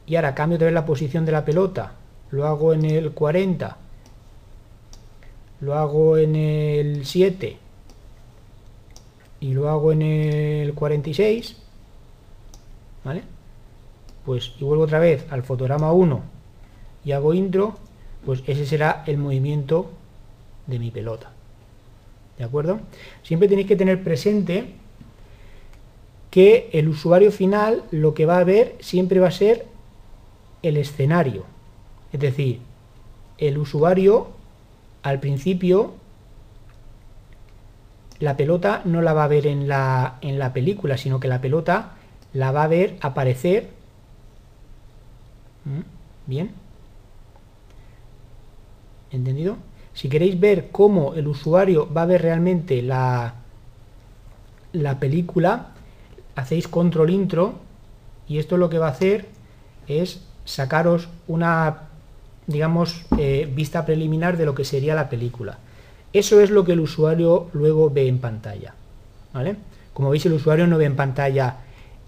y 0.07 0.15
ahora 0.15 0.35
cambio 0.35 0.59
de 0.59 0.67
ver 0.67 0.75
la 0.75 0.87
posición 0.87 1.27
de 1.27 1.33
la 1.33 1.45
pelota, 1.45 1.95
lo 2.31 2.47
hago 2.47 2.73
en 2.73 2.85
el 2.85 3.11
40, 3.11 3.77
lo 5.61 5.75
hago 5.75 6.19
en 6.19 6.37
el 6.37 7.05
7 7.05 7.57
y 9.41 9.55
lo 9.55 9.69
hago 9.69 9.91
en 9.91 10.03
el 10.03 10.73
46, 10.73 11.57
¿vale? 13.05 13.23
Pues 14.25 14.53
y 14.61 14.65
vuelvo 14.65 14.85
otra 14.85 15.01
vez 15.01 15.27
al 15.31 15.43
fotograma 15.43 15.91
1 15.93 16.38
y 17.05 17.13
hago 17.13 17.35
intro, 17.35 17.77
pues 18.25 18.43
ese 18.47 18.67
será 18.67 19.05
el 19.07 19.19
movimiento 19.19 19.91
de 20.67 20.79
mi 20.79 20.91
pelota. 20.91 21.33
¿De 22.37 22.45
acuerdo? 22.45 22.81
Siempre 23.23 23.49
tenéis 23.49 23.67
que 23.67 23.77
tener 23.77 24.03
presente 24.03 24.75
que 26.31 26.69
el 26.73 26.89
usuario 26.89 27.33
final 27.33 27.85
lo 27.91 28.15
que 28.15 28.27
va 28.27 28.39
a 28.39 28.45
ver 28.45 28.77
siempre 28.81 29.21
va 29.21 29.29
a 29.29 29.33
ser 29.33 29.67
el 30.63 30.77
escenario. 30.77 31.45
Es 32.13 32.21
decir, 32.21 32.61
el 33.39 33.59
usuario 33.59 34.29
al 35.03 35.21
principio 35.21 35.95
la 38.21 38.37
pelota 38.37 38.83
no 38.85 39.01
la 39.01 39.13
va 39.13 39.25
a 39.25 39.29
ver 39.29 39.47
en 39.47 39.69
la, 39.69 40.19
en 40.21 40.39
la 40.39 40.53
película, 40.53 40.97
sino 40.97 41.21
que 41.21 41.29
la 41.29 41.41
pelota 41.41 41.93
la 42.33 42.53
va 42.53 42.65
a 42.65 42.69
ver 42.69 42.97
aparecer. 43.01 43.71
¿Mm? 45.65 45.81
¿Bien? 46.27 46.51
¿Entendido? 49.11 49.57
Si 49.95 50.09
queréis 50.09 50.39
ver 50.39 50.69
cómo 50.71 51.15
el 51.15 51.27
usuario 51.27 51.93
va 51.93 52.03
a 52.03 52.07
ver 52.07 52.23
realmente 52.23 52.83
la, 52.83 53.35
la 54.73 55.01
película, 55.01 55.69
hacéis 56.37 56.69
control 56.69 57.11
intro 57.11 57.55
y 58.29 58.39
esto 58.39 58.57
lo 58.57 58.69
que 58.71 58.79
va 58.79 58.87
a 58.89 58.93
hacer 58.93 59.27
es 59.89 60.21
sacaros 60.45 61.09
una, 61.27 61.89
digamos, 62.47 63.07
eh, 63.19 63.51
vista 63.53 63.85
preliminar 63.87 64.37
de 64.37 64.47
lo 64.47 64.55
que 64.55 64.65
sería 64.65 64.95
la 64.95 65.09
película. 65.09 65.59
Eso 66.13 66.41
es 66.41 66.51
lo 66.51 66.65
que 66.65 66.73
el 66.73 66.81
usuario 66.81 67.49
luego 67.53 67.91
ve 67.91 68.09
en 68.09 68.19
pantalla. 68.19 68.75
¿vale? 69.33 69.57
Como 69.93 70.11
veis, 70.11 70.25
el 70.27 70.35
usuario 70.35 70.67
no 70.67 70.79
ve 70.79 70.85
en 70.85 70.97
pantalla 70.97 71.57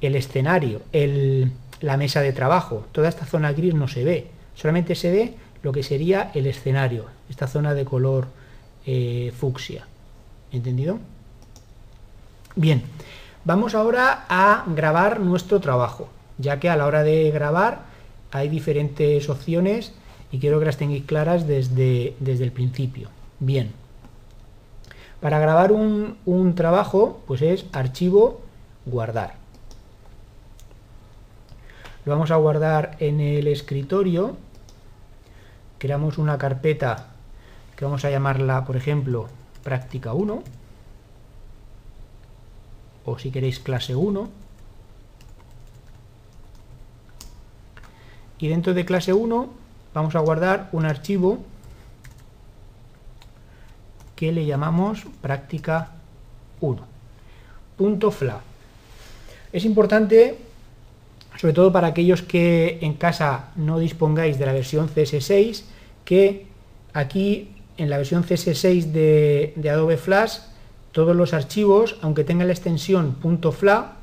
el 0.00 0.14
escenario, 0.14 0.82
el, 0.92 1.52
la 1.80 1.96
mesa 1.96 2.20
de 2.20 2.32
trabajo. 2.32 2.86
Toda 2.92 3.08
esta 3.08 3.26
zona 3.26 3.52
gris 3.52 3.74
no 3.74 3.88
se 3.88 4.04
ve. 4.04 4.28
Solamente 4.54 4.94
se 4.94 5.10
ve 5.10 5.34
lo 5.62 5.72
que 5.72 5.82
sería 5.82 6.30
el 6.34 6.46
escenario, 6.46 7.06
esta 7.28 7.46
zona 7.46 7.74
de 7.74 7.84
color 7.84 8.28
eh, 8.86 9.32
fucsia. 9.36 9.86
¿Entendido? 10.52 10.98
Bien, 12.56 12.82
vamos 13.44 13.74
ahora 13.74 14.24
a 14.28 14.64
grabar 14.68 15.20
nuestro 15.20 15.60
trabajo, 15.60 16.08
ya 16.38 16.58
que 16.58 16.68
a 16.68 16.76
la 16.76 16.86
hora 16.86 17.02
de 17.02 17.30
grabar 17.30 17.82
hay 18.32 18.48
diferentes 18.48 19.28
opciones 19.28 19.92
y 20.32 20.38
quiero 20.38 20.58
que 20.58 20.66
las 20.66 20.76
tengáis 20.76 21.04
claras 21.04 21.46
desde, 21.46 22.14
desde 22.20 22.44
el 22.44 22.52
principio. 22.52 23.08
Bien, 23.38 23.72
para 25.20 25.38
grabar 25.38 25.72
un, 25.72 26.16
un 26.24 26.54
trabajo, 26.54 27.22
pues 27.26 27.42
es 27.42 27.66
archivo, 27.72 28.40
guardar. 28.86 29.34
Lo 32.04 32.12
vamos 32.12 32.30
a 32.30 32.36
guardar 32.36 32.96
en 32.98 33.20
el 33.20 33.46
escritorio 33.46 34.36
creamos 35.80 36.18
una 36.18 36.36
carpeta 36.36 37.06
que 37.74 37.86
vamos 37.86 38.04
a 38.04 38.10
llamarla, 38.10 38.66
por 38.66 38.76
ejemplo, 38.76 39.28
práctica 39.64 40.12
1, 40.12 40.42
o 43.06 43.18
si 43.18 43.30
queréis 43.30 43.58
clase 43.58 43.96
1, 43.96 44.28
y 48.38 48.48
dentro 48.48 48.74
de 48.74 48.84
clase 48.84 49.14
1 49.14 49.48
vamos 49.94 50.14
a 50.14 50.20
guardar 50.20 50.68
un 50.72 50.84
archivo 50.84 51.38
que 54.16 54.32
le 54.32 54.44
llamamos 54.44 55.06
práctica 55.22 55.92
1. 56.60 56.86
Punto 57.78 58.10
.fla. 58.10 58.40
Es 59.50 59.64
importante, 59.64 60.38
sobre 61.40 61.54
todo 61.54 61.72
para 61.72 61.86
aquellos 61.86 62.20
que 62.20 62.76
en 62.82 62.92
casa 62.92 63.48
no 63.56 63.78
dispongáis 63.78 64.38
de 64.38 64.44
la 64.44 64.52
versión 64.52 64.90
CS6, 64.90 65.62
que 66.04 66.44
aquí 66.92 67.48
en 67.78 67.88
la 67.88 67.96
versión 67.96 68.24
CS6 68.24 68.92
de, 68.92 69.70
Adobe 69.70 69.96
Flash, 69.96 70.40
todos 70.92 71.16
los 71.16 71.32
archivos, 71.32 71.96
aunque 72.02 72.24
tengan 72.24 72.48
la 72.48 72.52
extensión 72.52 73.16
.fla, 73.52 73.96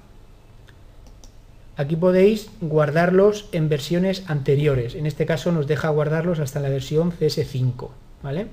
aquí 1.76 1.96
podéis 1.96 2.50
guardarlos 2.60 3.50
en 3.52 3.70
versiones 3.70 4.24
anteriores. 4.26 4.96
En 4.96 5.06
este 5.06 5.28
caso 5.28 5.52
nos 5.52 5.68
deja 5.68 5.90
guardarlos 5.90 6.40
hasta 6.40 6.60
la 6.60 6.70
versión 6.70 7.12
CS5. 7.12 7.90
¿vale? 8.24 8.48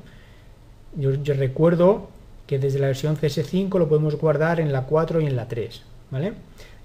Yo, 0.94 1.12
recuerdo 1.32 2.10
que 2.46 2.58
desde 2.58 2.80
la 2.80 2.88
versión 2.88 3.16
CS5 3.16 3.78
lo 3.78 3.88
podemos 3.88 4.16
guardar 4.16 4.60
en 4.60 4.74
la 4.74 4.82
4 4.82 5.22
y 5.22 5.26
en 5.26 5.36
la 5.36 5.48
3. 5.48 5.80
¿vale? 6.10 6.34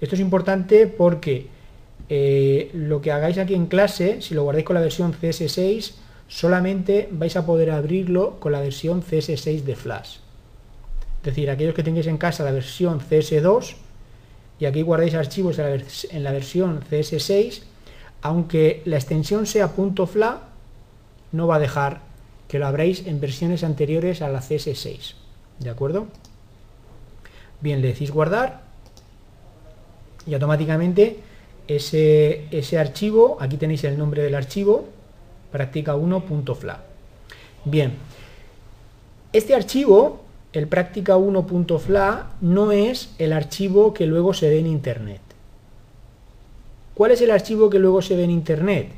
Esto 0.00 0.14
es 0.14 0.20
importante 0.22 0.86
porque 0.86 1.59
eh, 2.12 2.70
lo 2.74 3.00
que 3.00 3.12
hagáis 3.12 3.38
aquí 3.38 3.54
en 3.54 3.66
clase, 3.66 4.20
si 4.20 4.34
lo 4.34 4.42
guardáis 4.42 4.66
con 4.66 4.74
la 4.74 4.80
versión 4.80 5.14
CS6, 5.14 5.92
solamente 6.26 7.08
vais 7.12 7.36
a 7.36 7.46
poder 7.46 7.70
abrirlo 7.70 8.40
con 8.40 8.50
la 8.50 8.60
versión 8.60 9.00
CS6 9.00 9.62
de 9.62 9.76
Flash. 9.76 10.16
Es 11.20 11.24
decir, 11.24 11.48
aquellos 11.50 11.72
que 11.72 11.84
tengáis 11.84 12.08
en 12.08 12.18
casa 12.18 12.42
la 12.42 12.50
versión 12.50 12.98
CS2 12.98 13.76
y 14.58 14.64
aquí 14.64 14.82
guardáis 14.82 15.14
archivos 15.14 15.60
en 15.60 16.24
la, 16.24 16.32
versión 16.32 16.80
CS6, 16.90 17.62
aunque 18.22 18.82
la 18.86 18.96
extensión 18.96 19.46
sea 19.46 19.68
.fla, 19.68 20.48
no 21.30 21.46
va 21.46 21.56
a 21.56 21.58
dejar 21.60 22.00
que 22.48 22.58
lo 22.58 22.66
abráis 22.66 23.06
en 23.06 23.20
versiones 23.20 23.62
anteriores 23.62 24.20
a 24.20 24.28
la 24.28 24.40
CS6. 24.40 25.14
¿De 25.60 25.70
acuerdo? 25.70 26.08
Bien, 27.60 27.80
le 27.80 27.88
decís 27.88 28.10
guardar 28.10 28.62
y 30.26 30.34
automáticamente 30.34 31.29
ese, 31.76 32.46
ese 32.50 32.78
archivo, 32.78 33.36
aquí 33.40 33.56
tenéis 33.56 33.84
el 33.84 33.96
nombre 33.96 34.22
del 34.22 34.34
archivo, 34.34 34.88
práctica 35.52 35.94
1.fla. 35.94 36.80
Bien, 37.64 37.92
este 39.32 39.54
archivo, 39.54 40.20
el 40.52 40.66
práctica 40.66 41.16
1.fla, 41.16 42.32
no 42.40 42.72
es 42.72 43.14
el 43.18 43.32
archivo 43.32 43.94
que 43.94 44.06
luego 44.06 44.34
se 44.34 44.48
ve 44.48 44.58
en 44.58 44.66
Internet. 44.66 45.20
¿Cuál 46.94 47.12
es 47.12 47.22
el 47.22 47.30
archivo 47.30 47.70
que 47.70 47.78
luego 47.78 48.02
se 48.02 48.16
ve 48.16 48.24
en 48.24 48.30
Internet? 48.30 48.90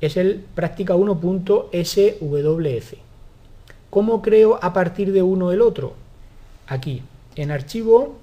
Es 0.00 0.16
el 0.16 0.44
práctica 0.54 0.94
1.swf. 0.94 2.94
¿Cómo 3.90 4.22
creo 4.22 4.60
a 4.62 4.72
partir 4.72 5.12
de 5.12 5.22
uno 5.22 5.50
el 5.50 5.60
otro? 5.60 5.94
Aquí, 6.68 7.02
en 7.34 7.50
archivo, 7.50 8.16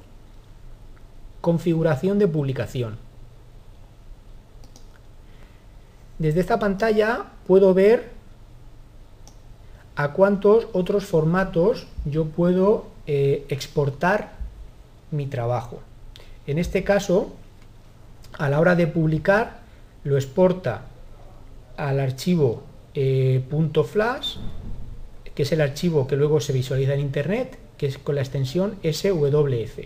configuración 1.42 2.18
de 2.18 2.30
publicación. 2.30 3.07
Desde 6.20 6.40
esta 6.40 6.58
pantalla 6.58 7.26
puedo 7.46 7.74
ver 7.74 8.10
a 9.96 10.14
cuántos 10.14 10.68
otros 10.74 11.06
formatos 11.06 11.88
yo 12.06 12.26
puedo 12.26 12.88
eh, 13.06 13.46
exportar 13.50 14.34
mi 15.12 15.28
trabajo. 15.28 15.80
En 16.46 16.58
este 16.60 16.84
caso, 16.84 17.34
a 18.38 18.50
la 18.50 18.60
hora 18.60 18.76
de 18.76 18.88
publicar, 18.88 19.60
lo 20.04 20.16
exporta 20.16 20.82
al 21.78 22.00
archivo 22.00 22.64
eh, 22.94 23.44
.flash, 23.86 24.38
que 25.36 25.44
es 25.44 25.52
el 25.52 25.62
archivo 25.62 26.08
que 26.08 26.16
luego 26.16 26.42
se 26.42 26.54
visualiza 26.54 26.94
en 26.94 27.00
internet, 27.00 27.58
que 27.78 27.86
es 27.86 27.98
con 27.98 28.16
la 28.16 28.22
extensión 28.22 28.78
SWF. 28.84 29.80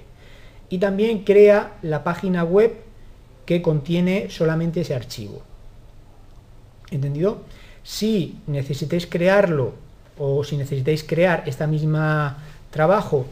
Y 0.70 0.78
también 0.78 1.24
crea 1.26 1.78
la 1.82 2.04
página 2.06 2.44
web 2.46 2.74
que 3.46 3.62
contiene 3.62 4.30
solamente 4.30 4.82
ese 4.82 4.96
archivo. 4.96 5.42
¿Entendido? 6.92 7.42
Si 7.84 8.38
necesitáis 8.48 9.08
crearlo 9.08 9.74
o 10.18 10.44
si 10.44 10.58
necesitáis 10.58 11.04
crear 11.04 11.44
esta 11.48 11.66
misma 11.66 12.38
trabajo 12.70 13.26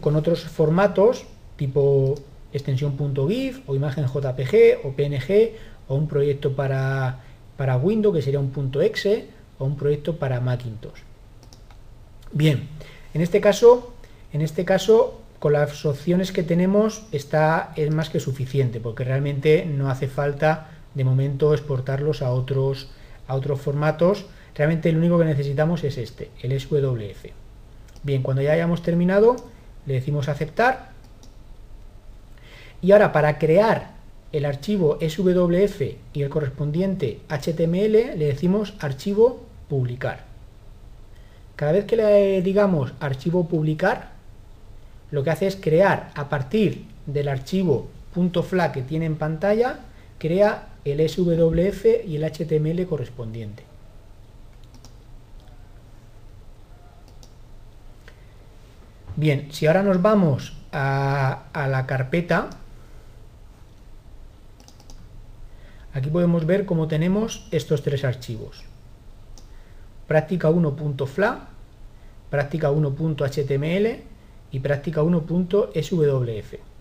con 0.00 0.16
otros 0.16 0.42
formatos, 0.44 1.24
tipo 1.56 2.14
extensión 2.52 2.96
.gif 3.28 3.60
o 3.66 3.74
imagen 3.74 4.06
JPG 4.06 4.84
o 4.84 4.92
PNG 4.92 5.54
o 5.88 5.96
un 5.96 6.06
proyecto 6.06 6.54
para, 6.54 7.20
para 7.56 7.76
Windows 7.76 8.14
que 8.14 8.22
sería 8.22 8.38
un 8.38 8.52
.exe 8.80 9.26
o 9.58 9.64
un 9.64 9.76
proyecto 9.76 10.16
para 10.16 10.40
Macintosh. 10.40 11.00
Bien, 12.32 12.68
en 13.12 13.20
este 13.20 13.40
caso, 13.40 13.94
en 14.32 14.40
este 14.40 14.64
caso 14.64 15.20
con 15.38 15.52
las 15.52 15.84
opciones 15.84 16.32
que 16.32 16.42
tenemos 16.42 17.06
está 17.12 17.72
es 17.76 17.92
más 17.92 18.08
que 18.08 18.20
suficiente 18.20 18.80
porque 18.80 19.04
realmente 19.04 19.66
no 19.66 19.90
hace 19.90 20.08
falta 20.08 20.70
de 20.94 21.04
momento 21.04 21.52
exportarlos 21.52 22.22
a 22.22 22.30
otros 22.30 22.88
a 23.26 23.34
otros 23.34 23.60
formatos. 23.60 24.26
Realmente 24.54 24.92
lo 24.92 24.98
único 24.98 25.18
que 25.18 25.24
necesitamos 25.24 25.82
es 25.84 25.98
este 25.98 26.30
el 26.42 26.58
SWF 26.58 27.26
bien 28.04 28.22
cuando 28.22 28.42
ya 28.42 28.52
hayamos 28.52 28.82
terminado 28.82 29.36
le 29.86 29.94
decimos 29.94 30.28
aceptar. 30.28 30.92
Y 32.80 32.92
ahora 32.92 33.12
para 33.12 33.38
crear 33.38 33.94
el 34.32 34.44
archivo 34.44 34.98
SWF 35.00 35.80
y 36.12 36.22
el 36.22 36.28
correspondiente 36.28 37.20
HTML 37.28 38.18
le 38.18 38.26
decimos 38.26 38.74
archivo 38.78 39.44
publicar. 39.68 40.24
Cada 41.56 41.72
vez 41.72 41.84
que 41.84 41.96
le 41.96 42.42
digamos 42.42 42.92
archivo 43.00 43.48
publicar, 43.48 44.12
lo 45.10 45.22
que 45.22 45.30
hace 45.30 45.46
es 45.46 45.56
crear 45.56 46.10
a 46.14 46.28
partir 46.28 46.84
del 47.06 47.28
archivo 47.28 47.88
.fla 48.42 48.72
que 48.72 48.82
tiene 48.82 49.06
en 49.06 49.16
pantalla, 49.16 49.80
crea 50.18 50.68
el 50.84 51.08
SWF 51.08 52.06
y 52.06 52.16
el 52.16 52.24
HTML 52.24 52.86
correspondiente. 52.86 53.64
Bien, 59.16 59.48
si 59.52 59.66
ahora 59.66 59.82
nos 59.82 60.02
vamos 60.02 60.54
a, 60.72 61.44
la 61.54 61.86
carpeta, 61.86 62.50
aquí 65.92 66.10
podemos 66.10 66.46
ver 66.46 66.66
cómo 66.66 66.88
tenemos 66.88 67.46
estos 67.52 67.82
tres 67.82 68.04
archivos. 68.04 68.64
Práctica 70.08 70.50
1.fla, 70.50 71.48
práctica 72.28 72.72
1.html 72.72 74.02
y 74.50 74.60
práctica 74.60 75.02
1.swf. 75.02 76.73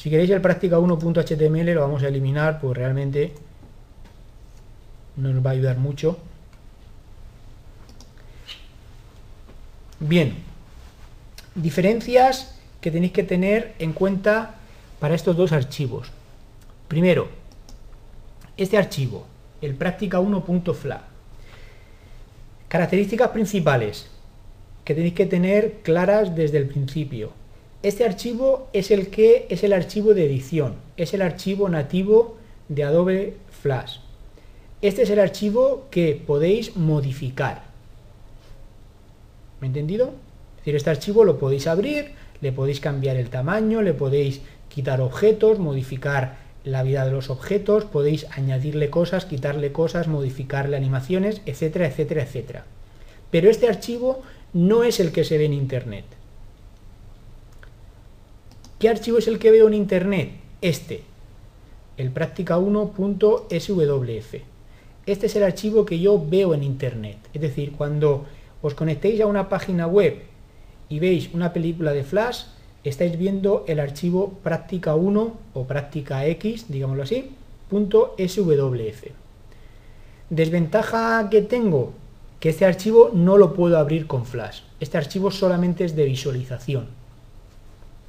Si 0.00 0.08
queréis 0.08 0.30
el 0.30 0.40
práctica 0.40 0.78
1.html 0.78 1.74
lo 1.74 1.82
vamos 1.82 2.02
a 2.02 2.08
eliminar, 2.08 2.58
pues 2.58 2.74
realmente 2.74 3.34
no 5.16 5.28
nos 5.28 5.44
va 5.44 5.50
a 5.50 5.52
ayudar 5.52 5.76
mucho. 5.76 6.16
Bien, 9.98 10.36
Diferencias 11.54 12.54
que 12.80 12.90
tenéis 12.90 13.12
que 13.12 13.24
tener 13.24 13.74
en 13.80 13.92
cuenta 13.92 14.54
para 15.00 15.14
estos 15.14 15.36
dos 15.36 15.52
archivos. 15.52 16.10
Primero, 16.86 17.28
este 18.56 18.78
archivo, 18.78 19.26
el 19.60 19.74
práctica 19.74 20.20
1.fla. 20.20 21.02
Características 22.68 23.28
principales 23.30 24.08
que 24.84 24.94
tenéis 24.94 25.14
que 25.14 25.26
tener 25.26 25.80
claras 25.82 26.34
desde 26.34 26.58
el 26.58 26.68
principio. 26.68 27.39
Este 27.82 28.04
archivo 28.04 28.68
es 28.74 28.90
el 28.90 29.08
que 29.08 29.46
es 29.48 29.64
el 29.64 29.72
archivo 29.72 30.12
de 30.12 30.26
edición, 30.26 30.74
es 30.98 31.14
el 31.14 31.22
archivo 31.22 31.66
nativo 31.70 32.36
de 32.68 32.84
Adobe 32.84 33.36
Flash. 33.62 34.00
Este 34.82 35.00
es 35.02 35.08
el 35.08 35.18
archivo 35.18 35.86
que 35.90 36.22
podéis 36.26 36.76
modificar. 36.76 37.62
¿Me 39.62 39.66
he 39.66 39.68
entendido? 39.68 40.08
Es 40.08 40.56
decir, 40.58 40.76
este 40.76 40.90
archivo 40.90 41.24
lo 41.24 41.38
podéis 41.38 41.66
abrir, 41.66 42.12
le 42.42 42.52
podéis 42.52 42.80
cambiar 42.80 43.16
el 43.16 43.30
tamaño, 43.30 43.80
le 43.80 43.94
podéis 43.94 44.42
quitar 44.68 45.00
objetos, 45.00 45.58
modificar 45.58 46.36
la 46.64 46.82
vida 46.82 47.06
de 47.06 47.12
los 47.12 47.30
objetos, 47.30 47.86
podéis 47.86 48.26
añadirle 48.32 48.90
cosas, 48.90 49.24
quitarle 49.24 49.72
cosas, 49.72 50.06
modificarle 50.06 50.76
animaciones, 50.76 51.40
etcétera, 51.46 51.86
etcétera, 51.86 52.24
etcétera. 52.24 52.66
Pero 53.30 53.48
este 53.48 53.68
archivo 53.68 54.20
no 54.52 54.84
es 54.84 55.00
el 55.00 55.12
que 55.12 55.24
se 55.24 55.38
ve 55.38 55.46
en 55.46 55.54
Internet. 55.54 56.19
¿Qué 58.80 58.88
archivo 58.88 59.18
es 59.18 59.28
el 59.28 59.38
que 59.38 59.50
veo 59.50 59.68
en 59.68 59.74
Internet? 59.74 60.30
Este, 60.62 61.02
el 61.98 62.14
práctica1.swf. 62.14 64.34
Este 65.04 65.26
es 65.26 65.36
el 65.36 65.42
archivo 65.42 65.84
que 65.84 66.00
yo 66.00 66.24
veo 66.26 66.54
en 66.54 66.62
Internet. 66.62 67.18
Es 67.34 67.42
decir, 67.42 67.72
cuando 67.72 68.24
os 68.62 68.72
conectéis 68.72 69.20
a 69.20 69.26
una 69.26 69.50
página 69.50 69.86
web 69.86 70.22
y 70.88 70.98
veis 70.98 71.28
una 71.34 71.52
película 71.52 71.92
de 71.92 72.04
Flash, 72.04 72.44
estáis 72.82 73.18
viendo 73.18 73.66
el 73.68 73.80
archivo 73.80 74.38
práctica 74.42 74.94
1 74.94 75.36
o 75.52 75.66
práctica 75.66 76.24
X, 76.24 76.64
digámoslo 76.70 77.02
así, 77.02 77.32
.swf. 77.70 79.04
Desventaja 80.30 81.28
que 81.28 81.42
tengo, 81.42 81.92
que 82.40 82.48
este 82.48 82.64
archivo 82.64 83.10
no 83.12 83.36
lo 83.36 83.52
puedo 83.52 83.76
abrir 83.76 84.06
con 84.06 84.24
Flash. 84.24 84.62
Este 84.80 84.96
archivo 84.96 85.30
solamente 85.30 85.84
es 85.84 85.94
de 85.94 86.06
visualización. 86.06 86.86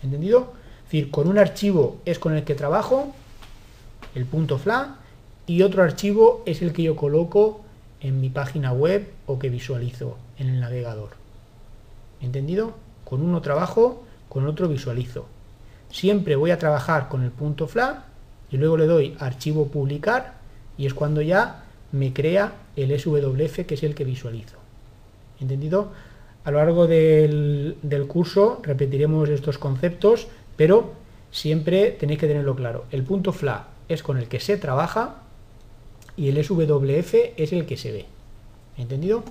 ¿Entendido? 0.01 0.60
Es 0.91 0.95
decir, 0.95 1.09
con 1.09 1.29
un 1.29 1.37
archivo 1.37 2.01
es 2.03 2.19
con 2.19 2.35
el 2.35 2.43
que 2.43 2.53
trabajo, 2.53 3.13
el 4.13 4.25
punto 4.25 4.57
.fla, 4.57 4.97
y 5.47 5.61
otro 5.61 5.83
archivo 5.83 6.43
es 6.45 6.61
el 6.61 6.73
que 6.73 6.83
yo 6.83 6.97
coloco 6.97 7.61
en 8.01 8.19
mi 8.19 8.27
página 8.27 8.73
web 8.73 9.07
o 9.25 9.39
que 9.39 9.47
visualizo 9.47 10.17
en 10.37 10.49
el 10.49 10.59
navegador. 10.59 11.11
¿Entendido? 12.19 12.73
Con 13.05 13.21
uno 13.21 13.41
trabajo, 13.41 14.03
con 14.27 14.45
otro 14.45 14.67
visualizo. 14.67 15.27
Siempre 15.89 16.35
voy 16.35 16.51
a 16.51 16.59
trabajar 16.59 17.07
con 17.07 17.23
el 17.23 17.31
punto 17.31 17.69
.fla 17.69 18.03
y 18.51 18.57
luego 18.57 18.75
le 18.75 18.85
doy 18.85 19.15
archivo 19.17 19.67
publicar 19.69 20.39
y 20.77 20.87
es 20.87 20.93
cuando 20.93 21.21
ya 21.21 21.63
me 21.93 22.11
crea 22.11 22.51
el 22.75 22.99
SWF 22.99 23.65
que 23.65 23.75
es 23.75 23.83
el 23.83 23.95
que 23.95 24.03
visualizo. 24.03 24.57
¿Entendido? 25.39 25.93
A 26.43 26.51
lo 26.51 26.57
largo 26.57 26.85
del, 26.85 27.77
del 27.81 28.07
curso 28.07 28.59
repetiremos 28.61 29.29
estos 29.29 29.57
conceptos, 29.57 30.27
pero 30.61 30.91
siempre 31.31 31.89
tenéis 31.89 32.19
que 32.19 32.27
tenerlo 32.27 32.55
claro. 32.55 32.85
El 32.91 33.01
punto 33.01 33.33
.fla 33.33 33.65
es 33.89 34.03
con 34.03 34.19
el 34.19 34.27
que 34.27 34.39
se 34.39 34.57
trabaja 34.57 35.23
y 36.15 36.29
el 36.29 36.37
SWF 36.43 37.15
es 37.35 37.51
el 37.51 37.65
que 37.65 37.77
se 37.77 37.91
ve. 37.91 38.05
¿Entendido? 38.77 39.23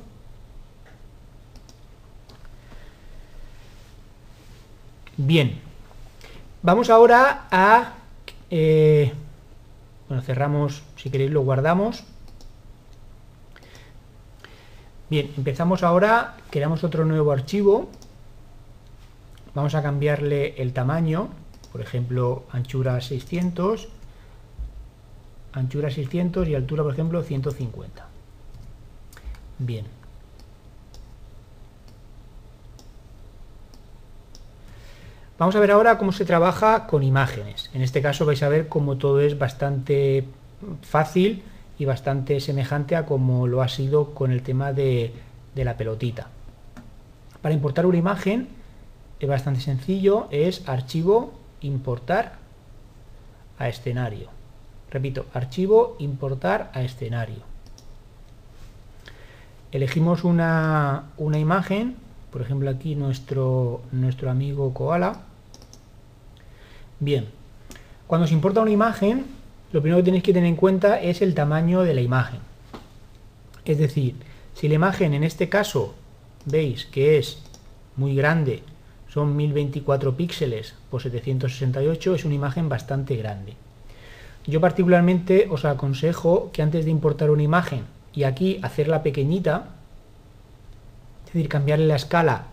Bien, 5.16 5.60
vamos 6.62 6.90
ahora 6.90 7.46
a... 7.52 7.94
Eh, 8.50 9.12
bueno, 10.08 10.24
cerramos, 10.24 10.82
si 10.96 11.10
queréis 11.10 11.30
lo 11.30 11.42
guardamos. 11.42 12.02
Bien, 15.08 15.32
empezamos 15.36 15.84
ahora, 15.84 16.38
creamos 16.50 16.82
otro 16.82 17.04
nuevo 17.04 17.30
archivo. 17.30 17.88
Vamos 19.54 19.74
a 19.74 19.82
cambiarle 19.82 20.54
el 20.60 20.72
tamaño, 20.72 21.28
por 21.72 21.80
ejemplo, 21.80 22.44
anchura 22.52 23.00
600, 23.00 23.88
anchura 25.52 25.90
600 25.90 26.48
y 26.48 26.54
altura, 26.54 26.82
por 26.82 26.92
ejemplo, 26.92 27.22
150. 27.22 28.06
Bien. 29.58 30.00
Vamos 35.40 35.56
a 35.56 35.60
ver 35.60 35.70
ahora 35.70 35.96
cómo 35.96 36.12
se 36.12 36.26
trabaja 36.26 36.86
con 36.86 37.02
imágenes. 37.02 37.70
En 37.72 37.80
este 37.80 38.02
caso 38.02 38.26
vais 38.26 38.42
a 38.42 38.50
ver 38.50 38.68
cómo 38.68 38.98
todo 38.98 39.20
es 39.22 39.38
bastante 39.38 40.24
fácil 40.82 41.42
y 41.78 41.86
bastante 41.86 42.40
semejante 42.40 42.94
a 42.94 43.06
como 43.06 43.46
lo 43.46 43.62
ha 43.62 43.68
sido 43.68 44.12
con 44.12 44.32
el 44.32 44.42
tema 44.42 44.74
de, 44.74 45.14
la 45.54 45.78
pelotita. 45.78 46.28
Para 47.40 47.54
importar 47.54 47.86
una 47.86 47.96
imagen 47.96 48.48
es 49.20 49.28
bastante 49.28 49.60
sencillo, 49.60 50.26
es 50.30 50.68
archivo, 50.68 51.34
importar 51.60 52.38
a 53.58 53.68
escenario. 53.68 54.28
Repito, 54.90 55.26
archivo, 55.34 55.96
importar 55.98 56.70
a 56.74 56.82
escenario. 56.82 57.42
Elegimos 59.70 60.24
una, 60.24 61.04
una 61.16 61.38
imagen, 61.38 61.96
por 62.32 62.42
ejemplo 62.42 62.70
aquí 62.70 62.96
nuestro, 62.96 63.82
nuestro 63.92 64.30
amigo 64.30 64.74
Koala, 64.74 65.20
Bien, 67.02 67.28
cuando 68.06 68.26
se 68.26 68.34
importa 68.34 68.60
una 68.60 68.70
imagen, 68.70 69.24
lo 69.72 69.80
primero 69.80 70.00
que 70.00 70.04
tenéis 70.04 70.22
que 70.22 70.34
tener 70.34 70.50
en 70.50 70.56
cuenta 70.56 71.00
es 71.00 71.22
el 71.22 71.34
tamaño 71.34 71.80
de 71.80 71.94
la 71.94 72.02
imagen. 72.02 72.40
Es 73.64 73.78
decir, 73.78 74.16
si 74.52 74.68
la 74.68 74.74
imagen 74.74 75.14
en 75.14 75.24
este 75.24 75.48
caso 75.48 75.94
veis 76.44 76.84
que 76.84 77.16
es 77.16 77.38
muy 77.96 78.14
grande, 78.14 78.62
son 79.12 79.36
1024 79.36 80.16
píxeles 80.16 80.74
por 80.90 81.02
768, 81.02 82.14
es 82.14 82.24
una 82.24 82.34
imagen 82.34 82.68
bastante 82.68 83.16
grande. 83.16 83.54
Yo 84.46 84.60
particularmente 84.60 85.48
os 85.50 85.64
aconsejo 85.64 86.50
que 86.52 86.62
antes 86.62 86.84
de 86.84 86.90
importar 86.90 87.30
una 87.30 87.42
imagen 87.42 87.84
y 88.12 88.22
aquí 88.22 88.60
hacerla 88.62 89.02
pequeñita, 89.02 89.66
es 91.26 91.32
decir, 91.34 91.48
cambiarle 91.48 91.86
la 91.86 91.96
escala 91.96 92.46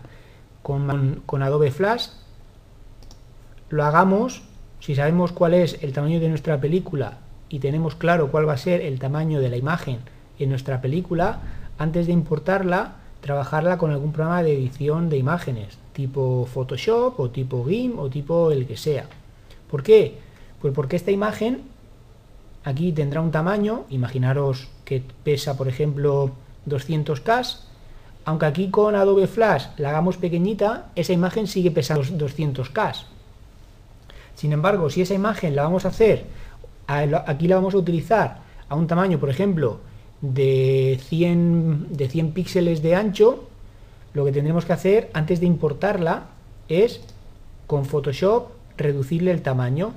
con, 0.62 1.22
con 1.26 1.42
Adobe 1.42 1.70
Flash, 1.70 2.08
lo 3.70 3.84
hagamos, 3.84 4.42
si 4.80 4.94
sabemos 4.94 5.32
cuál 5.32 5.54
es 5.54 5.82
el 5.82 5.92
tamaño 5.92 6.20
de 6.20 6.28
nuestra 6.28 6.60
película 6.60 7.18
y 7.48 7.60
tenemos 7.60 7.94
claro 7.94 8.30
cuál 8.30 8.48
va 8.48 8.54
a 8.54 8.58
ser 8.58 8.80
el 8.80 8.98
tamaño 8.98 9.40
de 9.40 9.48
la 9.48 9.56
imagen 9.56 9.98
en 10.38 10.50
nuestra 10.50 10.80
película, 10.80 11.40
antes 11.78 12.06
de 12.06 12.12
importarla, 12.12 12.96
trabajarla 13.20 13.78
con 13.78 13.90
algún 13.90 14.12
programa 14.12 14.42
de 14.42 14.54
edición 14.54 15.08
de 15.08 15.18
imágenes, 15.18 15.78
tipo 15.92 16.46
Photoshop 16.46 17.18
o 17.18 17.30
tipo 17.30 17.64
GIMP 17.64 17.98
o 17.98 18.08
tipo 18.08 18.50
el 18.52 18.66
que 18.66 18.76
sea. 18.76 19.06
¿Por 19.70 19.82
qué? 19.82 20.18
Pues 20.60 20.72
porque 20.74 20.96
esta 20.96 21.10
imagen 21.10 21.62
aquí 22.64 22.92
tendrá 22.92 23.20
un 23.20 23.30
tamaño, 23.30 23.84
imaginaros 23.90 24.68
que 24.84 25.02
pesa 25.24 25.56
por 25.56 25.68
ejemplo 25.68 26.32
200K, 26.68 27.58
aunque 28.24 28.46
aquí 28.46 28.70
con 28.70 28.94
Adobe 28.94 29.26
Flash 29.26 29.66
la 29.78 29.90
hagamos 29.90 30.16
pequeñita, 30.16 30.90
esa 30.94 31.12
imagen 31.12 31.46
sigue 31.46 31.70
pesando 31.70 32.02
200K. 32.02 33.04
Sin 34.34 34.52
embargo, 34.52 34.90
si 34.90 35.00
esa 35.02 35.14
imagen 35.14 35.56
la 35.56 35.64
vamos 35.64 35.84
a 35.84 35.88
hacer, 35.88 36.26
aquí 36.86 37.48
la 37.48 37.56
vamos 37.56 37.74
a 37.74 37.78
utilizar 37.78 38.38
a 38.68 38.74
un 38.76 38.86
tamaño, 38.86 39.18
por 39.18 39.30
ejemplo, 39.30 39.80
de 40.20 40.98
100, 41.08 41.96
de 41.96 42.08
100 42.08 42.32
píxeles 42.32 42.82
de 42.82 42.94
ancho, 42.94 43.44
lo 44.14 44.24
que 44.24 44.32
tendremos 44.32 44.64
que 44.64 44.72
hacer 44.72 45.10
antes 45.12 45.40
de 45.40 45.46
importarla 45.46 46.26
es 46.68 47.00
con 47.66 47.84
Photoshop 47.84 48.48
reducirle 48.76 49.30
el 49.30 49.42
tamaño, 49.42 49.92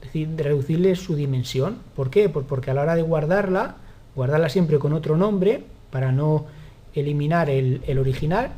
es 0.00 0.06
decir, 0.06 0.28
reducirle 0.36 0.96
su 0.96 1.14
dimensión. 1.14 1.78
¿Por 1.94 2.10
qué? 2.10 2.28
Pues 2.28 2.46
porque 2.48 2.70
a 2.70 2.74
la 2.74 2.82
hora 2.82 2.96
de 2.96 3.02
guardarla, 3.02 3.76
guardarla 4.16 4.48
siempre 4.48 4.78
con 4.78 4.92
otro 4.92 5.16
nombre 5.16 5.64
para 5.90 6.10
no 6.12 6.46
eliminar 6.94 7.50
el, 7.50 7.82
el 7.86 7.98
original, 7.98 8.50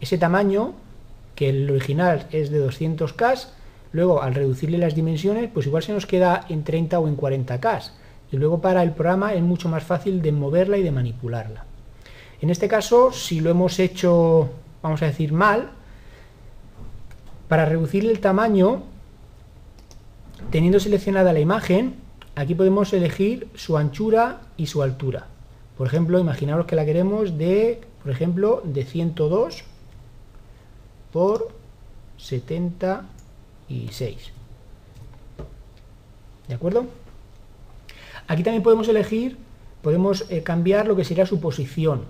ese 0.00 0.18
tamaño, 0.18 0.74
que 1.34 1.48
el 1.48 1.70
original 1.70 2.26
es 2.32 2.50
de 2.50 2.66
200K, 2.66 3.46
luego 3.92 4.22
al 4.22 4.34
reducirle 4.34 4.78
las 4.78 4.94
dimensiones, 4.94 5.48
pues 5.52 5.66
igual 5.66 5.82
se 5.82 5.92
nos 5.92 6.06
queda 6.06 6.44
en 6.48 6.64
30 6.64 6.98
o 6.98 7.08
en 7.08 7.16
40K 7.16 7.92
y 8.32 8.36
luego 8.36 8.60
para 8.60 8.82
el 8.82 8.92
programa 8.92 9.34
es 9.34 9.42
mucho 9.42 9.68
más 9.68 9.82
fácil 9.82 10.22
de 10.22 10.32
moverla 10.32 10.78
y 10.78 10.82
de 10.82 10.90
manipularla. 10.90 11.64
En 12.40 12.50
este 12.50 12.68
caso, 12.68 13.12
si 13.12 13.40
lo 13.40 13.50
hemos 13.50 13.78
hecho, 13.78 14.50
vamos 14.82 15.02
a 15.02 15.06
decir, 15.06 15.32
mal, 15.32 15.70
para 17.48 17.66
reducir 17.66 18.08
el 18.08 18.20
tamaño, 18.20 18.82
teniendo 20.50 20.80
seleccionada 20.80 21.32
la 21.32 21.40
imagen, 21.40 21.96
aquí 22.36 22.54
podemos 22.54 22.92
elegir 22.92 23.48
su 23.54 23.76
anchura 23.76 24.40
y 24.56 24.66
su 24.66 24.82
altura. 24.82 25.26
Por 25.76 25.86
ejemplo, 25.86 26.18
imaginaros 26.18 26.66
que 26.66 26.76
la 26.76 26.84
queremos 26.84 27.36
de, 27.36 27.80
por 28.02 28.12
ejemplo, 28.12 28.62
de 28.64 28.84
102 28.84 29.64
por 31.12 31.48
76. 32.18 34.32
¿De 36.48 36.54
acuerdo? 36.54 36.86
Aquí 38.30 38.44
también 38.44 38.62
podemos 38.62 38.86
elegir, 38.86 39.38
podemos 39.82 40.24
eh, 40.30 40.44
cambiar 40.44 40.86
lo 40.86 40.94
que 40.94 41.02
sería 41.02 41.26
su 41.26 41.40
posición. 41.40 42.04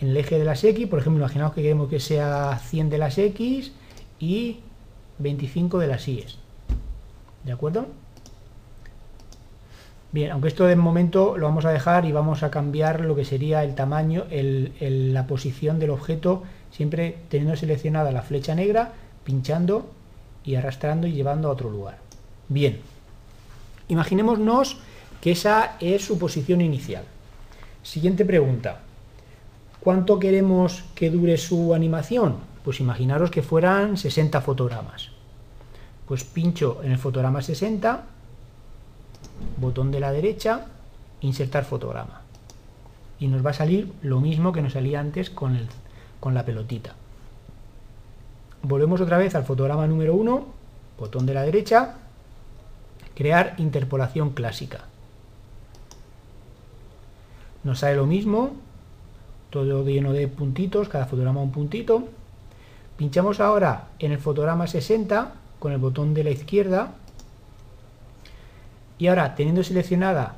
En 0.00 0.08
el 0.08 0.16
eje 0.16 0.38
de 0.38 0.46
las 0.46 0.64
X, 0.64 0.86
por 0.86 1.00
ejemplo, 1.00 1.20
imaginaos 1.22 1.52
que 1.52 1.60
queremos 1.60 1.90
que 1.90 2.00
sea 2.00 2.58
100 2.58 2.88
de 2.88 2.96
las 2.96 3.18
X 3.18 3.72
y 4.18 4.60
25 5.18 5.78
de 5.78 5.86
las 5.86 6.08
Y. 6.08 6.24
¿De 7.44 7.52
acuerdo? 7.52 7.88
Bien, 10.12 10.30
aunque 10.30 10.48
esto 10.48 10.64
de 10.64 10.76
momento 10.76 11.36
lo 11.36 11.44
vamos 11.44 11.66
a 11.66 11.70
dejar 11.70 12.06
y 12.06 12.12
vamos 12.12 12.42
a 12.42 12.50
cambiar 12.50 13.02
lo 13.02 13.14
que 13.14 13.26
sería 13.26 13.62
el 13.64 13.74
tamaño, 13.74 14.24
la 14.30 15.26
posición 15.26 15.78
del 15.78 15.90
objeto, 15.90 16.42
siempre 16.70 17.18
teniendo 17.28 17.54
seleccionada 17.54 18.10
la 18.12 18.22
flecha 18.22 18.54
negra, 18.54 18.92
pinchando 19.24 19.90
y 20.42 20.54
arrastrando 20.54 21.06
y 21.06 21.12
llevando 21.12 21.48
a 21.48 21.52
otro 21.52 21.68
lugar. 21.68 21.98
Bien, 22.48 22.80
Imaginémonos 23.92 24.78
que 25.20 25.32
esa 25.32 25.76
es 25.78 26.02
su 26.02 26.18
posición 26.18 26.62
inicial. 26.62 27.04
Siguiente 27.82 28.24
pregunta. 28.24 28.80
¿Cuánto 29.80 30.18
queremos 30.18 30.84
que 30.94 31.10
dure 31.10 31.36
su 31.36 31.74
animación? 31.74 32.36
Pues 32.64 32.80
imaginaros 32.80 33.30
que 33.30 33.42
fueran 33.42 33.98
60 33.98 34.40
fotogramas. 34.40 35.10
Pues 36.08 36.24
pincho 36.24 36.80
en 36.82 36.92
el 36.92 36.96
fotograma 36.96 37.42
60, 37.42 38.06
botón 39.58 39.90
de 39.90 40.00
la 40.00 40.10
derecha, 40.10 40.68
insertar 41.20 41.66
fotograma. 41.66 42.22
Y 43.20 43.26
nos 43.26 43.44
va 43.44 43.50
a 43.50 43.60
salir 43.60 43.92
lo 44.00 44.20
mismo 44.20 44.52
que 44.52 44.62
nos 44.62 44.72
salía 44.72 45.00
antes 45.00 45.28
con, 45.28 45.54
el, 45.54 45.68
con 46.18 46.32
la 46.32 46.46
pelotita. 46.46 46.94
Volvemos 48.62 49.02
otra 49.02 49.18
vez 49.18 49.34
al 49.34 49.44
fotograma 49.44 49.86
número 49.86 50.14
1, 50.14 50.46
botón 50.98 51.26
de 51.26 51.34
la 51.34 51.42
derecha, 51.42 51.98
Crear 53.14 53.54
interpolación 53.58 54.30
clásica. 54.30 54.84
Nos 57.64 57.80
sale 57.80 57.96
lo 57.96 58.06
mismo, 58.06 58.52
todo 59.50 59.84
lleno 59.84 60.12
de 60.12 60.28
puntitos, 60.28 60.88
cada 60.88 61.06
fotograma 61.06 61.40
un 61.40 61.52
puntito. 61.52 62.08
Pinchamos 62.96 63.40
ahora 63.40 63.88
en 63.98 64.12
el 64.12 64.18
fotograma 64.18 64.66
60 64.66 65.34
con 65.58 65.72
el 65.72 65.78
botón 65.78 66.14
de 66.14 66.24
la 66.24 66.30
izquierda 66.30 66.94
y 68.98 69.06
ahora 69.06 69.34
teniendo 69.34 69.62
seleccionada 69.62 70.36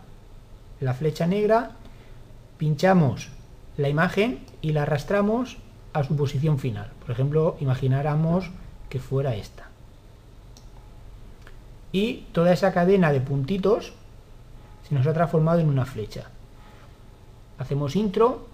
la 0.81 0.95
flecha 0.95 1.27
negra 1.27 1.73
pinchamos 2.59 3.31
la 3.77 3.89
imagen 3.89 4.41
y 4.63 4.73
la 4.73 4.83
arrastramos 4.83 5.59
a 5.93 6.05
su 6.05 6.17
posición 6.17 6.59
final. 6.59 6.91
Por 7.01 7.11
ejemplo, 7.11 7.57
imagináramos 7.61 8.51
que 8.89 8.99
fuera 8.99 9.35
esta 9.35 9.74
y 11.95 12.25
toda 12.33 12.53
esa 12.53 12.73
cadena 12.73 13.13
de 13.13 13.21
puntitos 13.21 13.93
se 14.89 14.97
nos 14.97 15.07
ha 15.07 15.13
transformado 15.13 15.61
en 15.61 15.69
una 15.69 15.85
flecha. 15.85 16.25
Hacemos 17.57 17.95
intro 17.95 18.49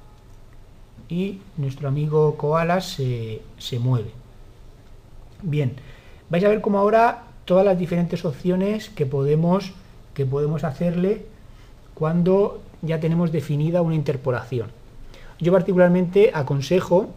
y 1.09 1.41
nuestro 1.57 1.89
amigo 1.89 2.37
koala 2.37 2.83
se, 2.83 3.41
se 3.57 3.79
mueve. 3.79 4.11
Bien, 5.41 5.73
vais 6.29 6.45
a 6.45 6.51
ver 6.51 6.61
como 6.61 6.79
ahora 6.79 7.23
todas 7.47 7.65
las 7.65 7.79
diferentes 7.79 8.27
opciones 8.27 8.91
que 8.91 9.07
podemos, 9.07 9.73
que 10.13 10.27
podemos 10.27 10.63
hacerle 10.63 11.25
cuando 11.95 12.61
ya 12.83 13.01
tenemos 13.01 13.33
definida 13.33 13.81
una 13.81 13.95
interpolación. 13.95 14.69
Yo 15.39 15.51
particularmente 15.51 16.31
aconsejo 16.35 17.09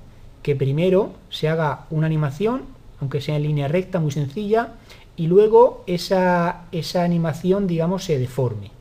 que 0.42 0.56
primero 0.56 1.12
se 1.30 1.50
haga 1.50 1.86
una 1.90 2.06
animación, 2.06 2.62
aunque 3.02 3.20
sea 3.20 3.36
en 3.36 3.44
línea 3.44 3.68
recta, 3.68 4.00
muy 4.00 4.12
sencilla, 4.12 4.76
y 5.16 5.28
luego 5.28 5.84
esa, 5.88 6.66
esa 6.72 7.04
animación, 7.04 7.68
digamos, 7.68 8.04
se 8.04 8.18
deforme. 8.18 8.72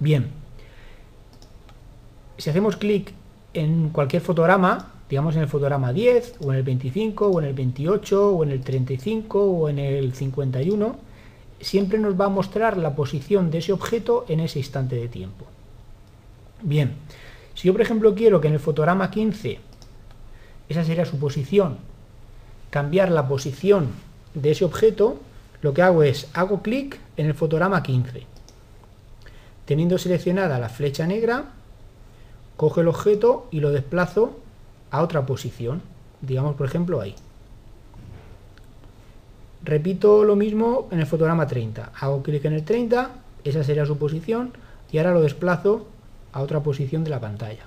Bien, 0.00 0.30
si 2.38 2.50
hacemos 2.50 2.76
clic 2.76 3.12
en 3.54 3.90
cualquier 3.90 4.22
fotograma, 4.22 4.92
digamos 5.08 5.36
en 5.36 5.42
el 5.42 5.48
fotograma 5.48 5.92
10, 5.92 6.36
o 6.44 6.52
en 6.52 6.58
el 6.58 6.64
25, 6.64 7.26
o 7.26 7.40
en 7.40 7.46
el 7.46 7.54
28, 7.54 8.30
o 8.30 8.42
en 8.42 8.50
el 8.50 8.60
35, 8.62 9.44
o 9.44 9.68
en 9.68 9.78
el 9.78 10.12
51, 10.12 10.96
siempre 11.60 11.98
nos 11.98 12.20
va 12.20 12.24
a 12.24 12.30
mostrar 12.30 12.76
la 12.76 12.96
posición 12.96 13.50
de 13.50 13.58
ese 13.58 13.72
objeto 13.72 14.24
en 14.28 14.40
ese 14.40 14.58
instante 14.58 14.96
de 14.96 15.08
tiempo. 15.08 15.44
Bien, 16.62 16.94
si 17.54 17.68
yo 17.68 17.74
por 17.74 17.82
ejemplo 17.82 18.14
quiero 18.14 18.40
que 18.40 18.48
en 18.48 18.54
el 18.54 18.60
fotograma 18.60 19.10
15, 19.10 19.58
esa 20.68 20.84
sería 20.84 21.04
su 21.04 21.18
posición, 21.18 21.76
cambiar 22.70 23.10
la 23.10 23.28
posición 23.28 23.88
de 24.34 24.50
ese 24.50 24.64
objeto, 24.64 25.20
lo 25.60 25.74
que 25.74 25.82
hago 25.82 26.02
es, 26.02 26.28
hago 26.34 26.62
clic 26.62 26.98
en 27.16 27.26
el 27.26 27.34
fotograma 27.34 27.82
15. 27.82 28.26
Teniendo 29.64 29.98
seleccionada 29.98 30.58
la 30.58 30.68
flecha 30.68 31.06
negra, 31.06 31.44
cojo 32.56 32.80
el 32.80 32.88
objeto 32.88 33.48
y 33.50 33.60
lo 33.60 33.70
desplazo 33.70 34.38
a 34.90 35.02
otra 35.02 35.24
posición, 35.24 35.82
digamos 36.20 36.56
por 36.56 36.66
ejemplo 36.66 37.00
ahí. 37.00 37.14
Repito 39.64 40.24
lo 40.24 40.34
mismo 40.34 40.88
en 40.90 40.98
el 40.98 41.06
fotograma 41.06 41.46
30. 41.46 41.92
Hago 42.00 42.22
clic 42.22 42.44
en 42.44 42.54
el 42.54 42.64
30, 42.64 43.10
esa 43.44 43.62
sería 43.62 43.86
su 43.86 43.96
posición, 43.96 44.52
y 44.90 44.98
ahora 44.98 45.12
lo 45.12 45.20
desplazo 45.20 45.86
a 46.32 46.42
otra 46.42 46.60
posición 46.60 47.04
de 47.04 47.10
la 47.10 47.20
pantalla. 47.20 47.64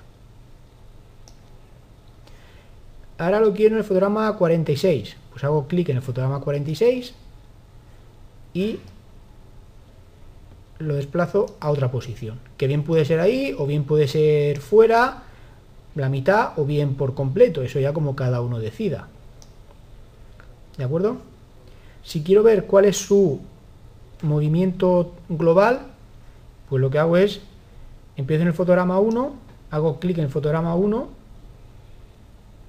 Ahora 3.18 3.40
lo 3.40 3.54
quiero 3.54 3.76
en 3.76 3.78
el 3.78 3.84
fotograma 3.84 4.36
46 4.36 5.16
pues 5.36 5.44
hago 5.44 5.68
clic 5.68 5.90
en 5.90 5.96
el 5.96 6.02
fotograma 6.02 6.40
46 6.40 7.12
y 8.54 8.78
lo 10.78 10.94
desplazo 10.94 11.56
a 11.60 11.70
otra 11.70 11.90
posición, 11.90 12.40
que 12.56 12.66
bien 12.66 12.84
puede 12.84 13.04
ser 13.04 13.20
ahí 13.20 13.54
o 13.58 13.66
bien 13.66 13.84
puede 13.84 14.08
ser 14.08 14.60
fuera, 14.60 15.24
la 15.94 16.08
mitad 16.08 16.58
o 16.58 16.64
bien 16.64 16.94
por 16.94 17.12
completo, 17.12 17.60
eso 17.60 17.78
ya 17.78 17.92
como 17.92 18.16
cada 18.16 18.40
uno 18.40 18.60
decida. 18.60 19.08
¿De 20.78 20.84
acuerdo? 20.84 21.18
Si 22.02 22.22
quiero 22.22 22.42
ver 22.42 22.64
cuál 22.64 22.86
es 22.86 22.96
su 22.96 23.42
movimiento 24.22 25.12
global, 25.28 25.80
pues 26.70 26.80
lo 26.80 26.88
que 26.88 26.98
hago 26.98 27.18
es, 27.18 27.42
empiezo 28.16 28.40
en 28.40 28.48
el 28.48 28.54
fotograma 28.54 28.98
1, 29.00 29.34
hago 29.70 30.00
clic 30.00 30.16
en 30.16 30.24
el 30.24 30.30
fotograma 30.30 30.74
1 30.76 31.08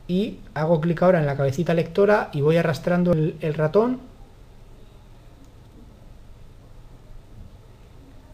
y 0.07 0.39
hago 0.53 0.79
clic 0.79 1.01
ahora 1.01 1.19
en 1.19 1.25
la 1.25 1.35
cabecita 1.35 1.73
lectora 1.73 2.29
y 2.33 2.41
voy 2.41 2.57
arrastrando 2.57 3.11
el, 3.13 3.53
ratón 3.53 3.99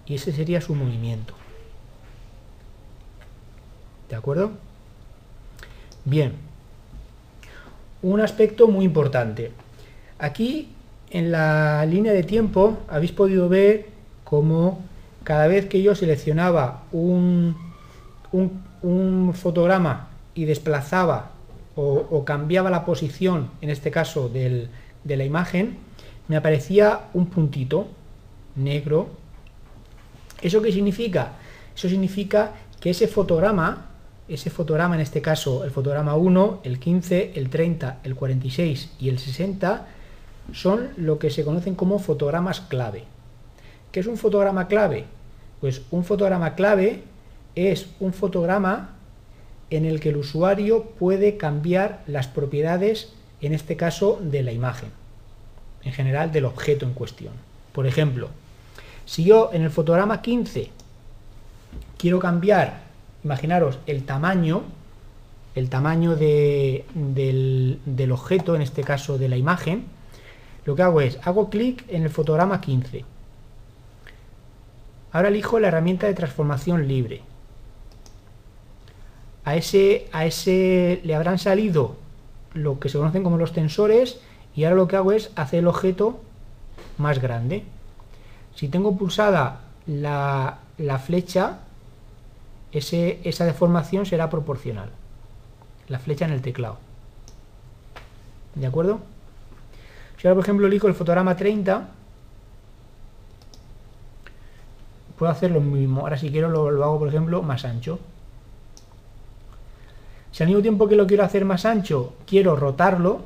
y 0.05 0.15
ese 0.15 0.31
sería 0.31 0.61
su 0.61 0.75
movimiento. 0.75 1.33
¿De 4.09 4.15
acuerdo? 4.15 4.51
Bien. 6.05 6.33
Un 8.01 8.19
aspecto 8.19 8.67
muy 8.67 8.85
importante. 8.85 9.51
Aquí 10.19 10.69
en 11.09 11.31
la 11.31 11.85
línea 11.85 12.13
de 12.13 12.23
tiempo 12.23 12.77
habéis 12.87 13.11
podido 13.11 13.49
ver 13.49 13.87
cómo 14.23 14.81
cada 15.23 15.47
vez 15.47 15.67
que 15.67 15.81
yo 15.81 15.95
seleccionaba 15.95 16.83
un, 16.91 17.55
un, 18.31 19.33
fotograma 19.33 20.09
y 20.35 20.45
desplazaba 20.45 21.32
o, 21.75 22.23
cambiaba 22.25 22.69
la 22.69 22.85
posición, 22.85 23.49
en 23.61 23.69
este 23.69 23.89
caso 23.91 24.29
de 24.29 24.69
la 25.05 25.23
imagen, 25.23 25.77
me 26.27 26.37
aparecía 26.37 27.09
un 27.13 27.27
puntito 27.27 27.87
negro 28.55 29.23
¿Eso 30.43 30.61
qué 30.61 30.73
significa? 30.73 31.31
Eso 31.73 31.87
significa 31.87 32.51
que 32.81 32.89
ese 32.89 33.07
fotograma, 33.07 33.87
ese 34.27 34.49
fotograma 34.49 34.95
en 34.95 35.01
este 35.01 35.21
caso, 35.21 35.63
el 35.63 35.71
fotograma 35.71 36.15
1, 36.15 36.59
el 36.65 36.79
15, 36.79 37.31
el 37.35 37.49
30, 37.49 38.01
el 38.03 38.15
46 38.15 38.91
y 38.99 39.07
el 39.07 39.19
60, 39.19 39.87
son 40.51 40.89
lo 40.97 41.17
que 41.17 41.29
se 41.29 41.45
conocen 41.45 41.75
como 41.75 41.97
fotogramas 41.97 42.59
clave. 42.59 43.05
¿Qué 43.93 44.01
es 44.01 44.07
un 44.07 44.17
fotograma 44.17 44.67
clave? 44.67 45.05
Pues 45.61 45.83
un 45.91 46.03
fotograma 46.03 46.55
clave 46.55 47.03
es 47.55 47.87
un 48.01 48.11
fotograma 48.11 48.97
en 49.75 49.85
el 49.85 49.99
que 49.99 50.09
el 50.09 50.17
usuario 50.17 50.83
puede 50.83 51.37
cambiar 51.37 52.03
las 52.05 52.27
propiedades, 52.27 53.13
en 53.41 53.53
este 53.53 53.75
caso, 53.75 54.19
de 54.21 54.43
la 54.43 54.51
imagen, 54.51 54.89
en 55.83 55.93
general 55.93 56.31
del 56.31 56.45
objeto 56.45 56.85
en 56.85 56.93
cuestión. 56.93 57.33
Por 57.71 57.87
ejemplo, 57.87 58.29
si 59.05 59.23
yo 59.23 59.49
en 59.51 59.63
el 59.63 59.71
fotograma 59.71 60.21
15 60.21 60.69
quiero 61.97 62.19
cambiar, 62.19 62.81
imaginaros, 63.23 63.79
el 63.87 64.03
tamaño, 64.03 64.63
el 65.55 65.69
tamaño 65.69 66.15
del, 66.15 67.77
objeto, 68.11 68.55
en 68.55 68.61
este 68.61 68.83
caso 68.83 69.17
de 69.17 69.29
la 69.29 69.37
imagen, 69.37 69.85
lo 70.65 70.75
que 70.75 70.83
hago 70.83 71.01
es, 71.01 71.19
hago 71.23 71.49
clic 71.49 71.83
en 71.89 72.03
el 72.03 72.09
fotograma 72.09 72.61
15. 72.61 73.05
Ahora 75.11 75.29
elijo 75.29 75.59
la 75.59 75.67
herramienta 75.67 76.07
de 76.07 76.13
transformación 76.13 76.87
libre. 76.87 77.21
A 79.45 79.55
ese, 79.55 80.07
a 80.11 80.25
ese 80.25 81.01
le 81.03 81.15
habrán 81.15 81.37
salido 81.37 81.97
lo 82.53 82.79
que 82.79 82.89
se 82.89 82.97
conocen 82.97 83.23
como 83.23 83.37
los 83.37 83.51
tensores 83.51 84.19
y 84.55 84.63
ahora 84.63 84.77
lo 84.77 84.87
que 84.87 84.95
hago 84.95 85.11
es 85.11 85.31
hacer 85.35 85.59
el 85.59 85.67
objeto 85.67 86.19
más 86.97 87.19
grande. 87.19 87.63
Si 88.55 88.67
tengo 88.67 88.95
pulsada 88.95 89.61
la, 89.87 90.59
flecha, 91.03 91.59
esa 92.71 93.45
deformación 93.45 94.05
será 94.05 94.29
proporcional. 94.29 94.89
La 95.87 95.99
flecha 95.99 96.25
en 96.25 96.31
el 96.31 96.41
teclado. 96.41 96.77
¿De 98.55 98.67
acuerdo? 98.67 98.99
Si 100.17 100.27
ahora, 100.27 100.35
por 100.35 100.43
ejemplo, 100.45 100.67
elijo 100.67 100.87
el 100.87 100.93
fotograma 100.93 101.35
30, 101.35 101.89
puedo 105.17 105.31
hacer 105.31 105.51
lo 105.51 105.59
mismo. 105.59 106.01
Ahora, 106.01 106.17
si 106.17 106.29
quiero, 106.29 106.49
lo, 106.49 106.71
lo 106.71 106.83
hago, 106.83 106.99
por 106.99 107.07
ejemplo, 107.07 107.41
más 107.41 107.65
ancho. 107.65 107.99
Si 110.33 110.41
al 110.41 110.49
mismo 110.49 110.63
tiempo 110.63 110.87
que 110.87 110.95
lo 110.95 111.05
quiero 111.05 111.23
hacer 111.23 111.45
más 111.45 111.63
ancho, 111.63 112.15
quiero 112.25 112.55
rotarlo, 112.55 113.21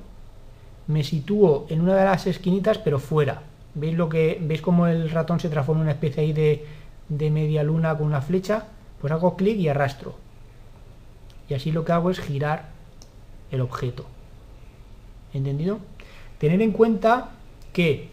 me 0.88 1.06
sitúo 1.06 1.66
en 1.70 1.80
una 1.80 1.96
de 1.96 2.04
las 2.04 2.28
esquinitas, 2.28 2.78
pero 2.80 3.00
fuera. 3.00 3.44
¿Veis 3.76 3.96
lo 3.96 4.10
que 4.10 4.38
veis 4.42 4.62
cómo 4.62 4.88
el 4.88 5.10
ratón 5.10 5.40
se 5.40 5.48
transforma 5.48 5.82
en 5.82 5.86
una 5.86 5.94
especie 5.94 6.24
ahí 6.24 6.34
de, 6.34 6.66
de 7.08 7.32
media 7.32 7.64
luna 7.64 7.98
con 7.98 8.08
una 8.08 8.22
flecha? 8.22 8.66
Pues 9.00 9.14
hago 9.14 9.38
clic 9.38 9.58
y 9.58 9.70
arrastro. 9.70 10.16
Y 11.48 11.54
así 11.54 11.72
lo 11.72 11.86
que 11.86 11.94
hago 11.94 12.12
es 12.12 12.20
girar 12.20 12.72
el 13.52 13.62
objeto. 13.62 14.06
¿Entendido? 15.34 15.80
Tener 16.40 16.62
en 16.62 16.74
cuenta 16.74 17.32
que 17.72 18.10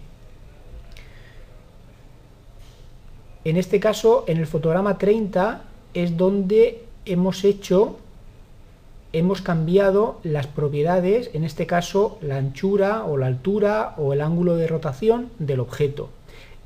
en 3.45 3.57
este 3.57 3.81
caso, 3.81 4.25
en 4.29 4.39
el 4.39 4.47
fotograma 4.47 4.99
30, 4.99 5.63
es 5.95 6.17
donde 6.17 6.85
hemos 7.05 7.43
hecho 7.43 7.99
hemos 9.15 9.43
cambiado 9.43 10.19
las 10.25 10.49
propiedades, 10.49 11.31
en 11.35 11.45
este 11.45 11.67
caso 11.67 12.19
la 12.21 12.37
anchura 12.37 13.05
o 13.05 13.17
la 13.17 13.27
altura 13.27 13.95
o 13.97 14.13
el 14.13 14.21
ángulo 14.21 14.57
de 14.57 14.67
rotación 14.67 15.31
del 15.39 15.61
objeto. 15.61 16.11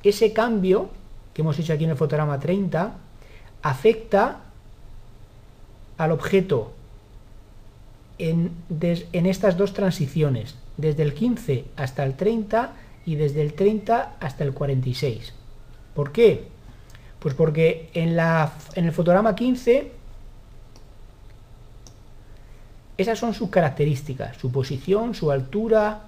Ese 0.03 0.33
cambio 0.33 0.89
que 1.35 1.43
hemos 1.43 1.59
hecho 1.59 1.75
aquí 1.75 1.85
en 1.85 1.91
el 1.91 1.97
fotograma 1.97 2.41
30 2.41 2.95
afecta 3.63 4.41
al 5.99 6.11
objeto 6.11 6.73
en, 8.17 8.51
estas 9.13 9.59
dos 9.59 9.75
transiciones, 9.75 10.55
desde 10.79 11.03
el 11.03 11.13
15 11.13 11.67
hasta 11.77 12.03
el 12.03 12.15
30 12.15 12.73
y 13.05 13.17
desde 13.17 13.43
el 13.43 13.53
30 13.53 14.17
hasta 14.21 14.45
el 14.45 14.55
46. 14.55 15.35
¿Por 15.95 16.13
qué? 16.13 16.49
Pues 17.19 17.35
porque 17.35 17.91
en 17.93 18.19
el 18.19 18.93
fotograma 18.93 19.35
15 19.35 19.98
esas 22.99 23.19
son 23.19 23.33
sus 23.33 23.49
características, 23.49 24.37
su 24.37 24.51
posición, 24.51 25.15
su 25.15 25.31
altura, 25.31 26.01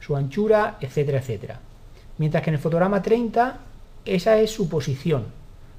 su 0.00 0.14
anchura, 0.14 0.76
etcétera, 0.80 1.18
etcétera. 1.18 1.60
Mientras 2.18 2.42
que 2.44 2.50
en 2.50 2.54
el 2.54 2.60
fotograma 2.60 3.00
30, 3.02 3.58
esa 4.04 4.38
es 4.38 4.50
su 4.50 4.68
posición, 4.68 5.24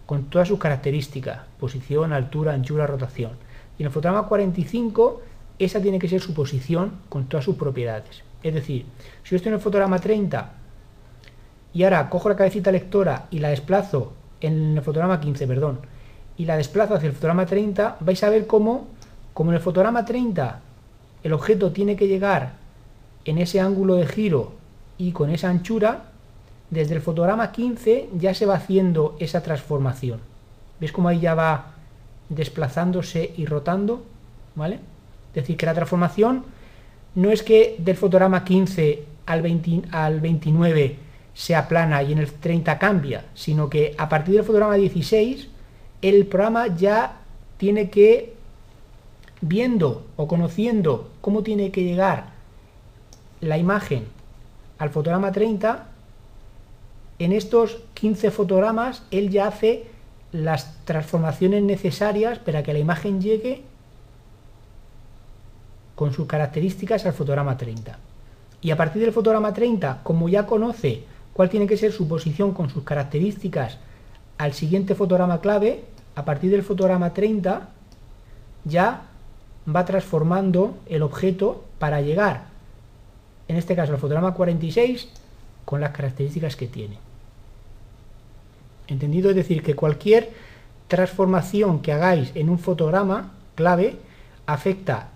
con 0.07 0.25
todas 0.25 0.47
sus 0.47 0.59
características, 0.59 1.41
posición, 1.59 2.11
altura, 2.11 2.53
anchura, 2.53 2.87
rotación. 2.87 3.33
Y 3.77 3.83
en 3.83 3.87
el 3.87 3.93
fotograma 3.93 4.27
45, 4.27 5.21
esa 5.59 5.79
tiene 5.79 5.99
que 5.99 6.09
ser 6.09 6.21
su 6.21 6.33
posición 6.33 6.93
con 7.07 7.25
todas 7.27 7.45
sus 7.45 7.55
propiedades. 7.55 8.23
Es 8.41 8.53
decir, 8.53 8.85
si 9.23 9.29
yo 9.29 9.35
estoy 9.37 9.49
en 9.49 9.55
el 9.55 9.61
fotograma 9.61 9.99
30 9.99 10.53
y 11.73 11.83
ahora 11.83 12.09
cojo 12.09 12.29
la 12.29 12.35
cabecita 12.35 12.71
lectora 12.71 13.27
y 13.29 13.39
la 13.39 13.49
desplazo 13.49 14.13
en 14.41 14.77
el 14.77 14.81
fotograma 14.81 15.19
15, 15.19 15.47
perdón, 15.47 15.79
y 16.37 16.45
la 16.45 16.57
desplazo 16.57 16.95
hacia 16.95 17.07
el 17.07 17.13
fotograma 17.13 17.45
30, 17.45 17.97
vais 17.99 18.23
a 18.23 18.29
ver 18.29 18.47
cómo 18.47 18.87
como 19.35 19.51
en 19.51 19.57
el 19.57 19.61
fotograma 19.61 20.05
30 20.05 20.61
el 21.23 21.33
objeto 21.33 21.73
tiene 21.73 21.97
que 21.97 22.07
llegar 22.07 22.53
en 23.25 23.37
ese 23.37 23.59
ángulo 23.59 23.95
de 23.95 24.07
giro 24.07 24.53
y 24.97 25.11
con 25.11 25.29
esa 25.29 25.49
anchura, 25.49 26.05
desde 26.69 26.95
el 26.95 27.01
fotograma 27.01 27.51
15 27.51 28.11
ya 28.17 28.33
se 28.33 28.45
va 28.45 28.55
haciendo 28.55 29.17
esa 29.19 29.43
transformación. 29.43 30.21
¿Ves 30.79 30.93
cómo 30.93 31.09
ahí 31.09 31.19
ya 31.19 31.35
va 31.35 31.73
desplazándose 32.29 33.33
y 33.35 33.45
rotando? 33.45 34.05
¿Vale? 34.55 34.75
Es 35.29 35.43
decir, 35.43 35.57
que 35.57 35.65
la 35.65 35.73
transformación 35.73 36.45
no 37.15 37.29
es 37.29 37.43
que 37.43 37.75
del 37.77 37.97
fotograma 37.97 38.45
15 38.45 39.03
al, 39.25 39.41
20, 39.41 39.89
al 39.91 40.21
29 40.21 40.95
se 41.33 41.55
aplana 41.55 42.03
y 42.03 42.13
en 42.13 42.19
el 42.19 42.31
30 42.31 42.79
cambia, 42.79 43.25
sino 43.33 43.69
que 43.69 43.95
a 43.97 44.07
partir 44.07 44.35
del 44.35 44.45
fotograma 44.45 44.75
16 44.75 45.49
el 46.01 46.25
programa 46.25 46.67
ya 46.67 47.17
tiene 47.57 47.89
que 47.89 48.34
viendo 49.41 50.05
o 50.15 50.27
conociendo 50.27 51.11
cómo 51.21 51.43
tiene 51.43 51.71
que 51.71 51.83
llegar 51.83 52.33
la 53.41 53.57
imagen 53.57 54.05
al 54.77 54.89
fotograma 54.89 55.31
30, 55.31 55.87
en 57.19 57.31
estos 57.31 57.77
15 57.93 58.31
fotogramas 58.31 59.03
él 59.11 59.29
ya 59.29 59.47
hace 59.47 59.85
las 60.31 60.83
transformaciones 60.85 61.63
necesarias 61.63 62.39
para 62.39 62.63
que 62.63 62.73
la 62.73 62.79
imagen 62.79 63.21
llegue 63.21 63.63
con 65.95 66.11
sus 66.11 66.27
características 66.27 67.05
al 67.05 67.13
fotograma 67.13 67.57
30. 67.57 67.97
Y 68.61 68.71
a 68.71 68.77
partir 68.77 69.01
del 69.01 69.13
fotograma 69.13 69.53
30, 69.53 70.01
como 70.03 70.27
ya 70.27 70.45
conoce 70.45 71.03
cuál 71.33 71.49
tiene 71.49 71.67
que 71.67 71.77
ser 71.77 71.91
su 71.91 72.07
posición 72.07 72.53
con 72.53 72.69
sus 72.69 72.83
características 72.83 73.77
al 74.37 74.53
siguiente 74.53 74.95
fotograma 74.95 75.39
clave, 75.39 75.85
a 76.15 76.25
partir 76.25 76.51
del 76.51 76.63
fotograma 76.63 77.13
30 77.13 77.69
ya 78.65 79.03
va 79.73 79.85
transformando 79.85 80.77
el 80.87 81.01
objeto 81.01 81.63
para 81.79 82.01
llegar, 82.01 82.45
en 83.47 83.57
este 83.57 83.75
caso, 83.75 83.93
al 83.93 83.99
fotograma 83.99 84.33
46 84.33 85.07
con 85.65 85.81
las 85.81 85.91
características 85.91 86.55
que 86.55 86.67
tiene. 86.67 86.97
¿Entendido? 88.87 89.29
Es 89.29 89.35
decir, 89.35 89.63
que 89.63 89.75
cualquier 89.75 90.31
transformación 90.87 91.81
que 91.81 91.91
hagáis 91.91 92.31
en 92.35 92.49
un 92.49 92.59
fotograma 92.59 93.31
clave 93.55 93.97
afecta 94.45 95.09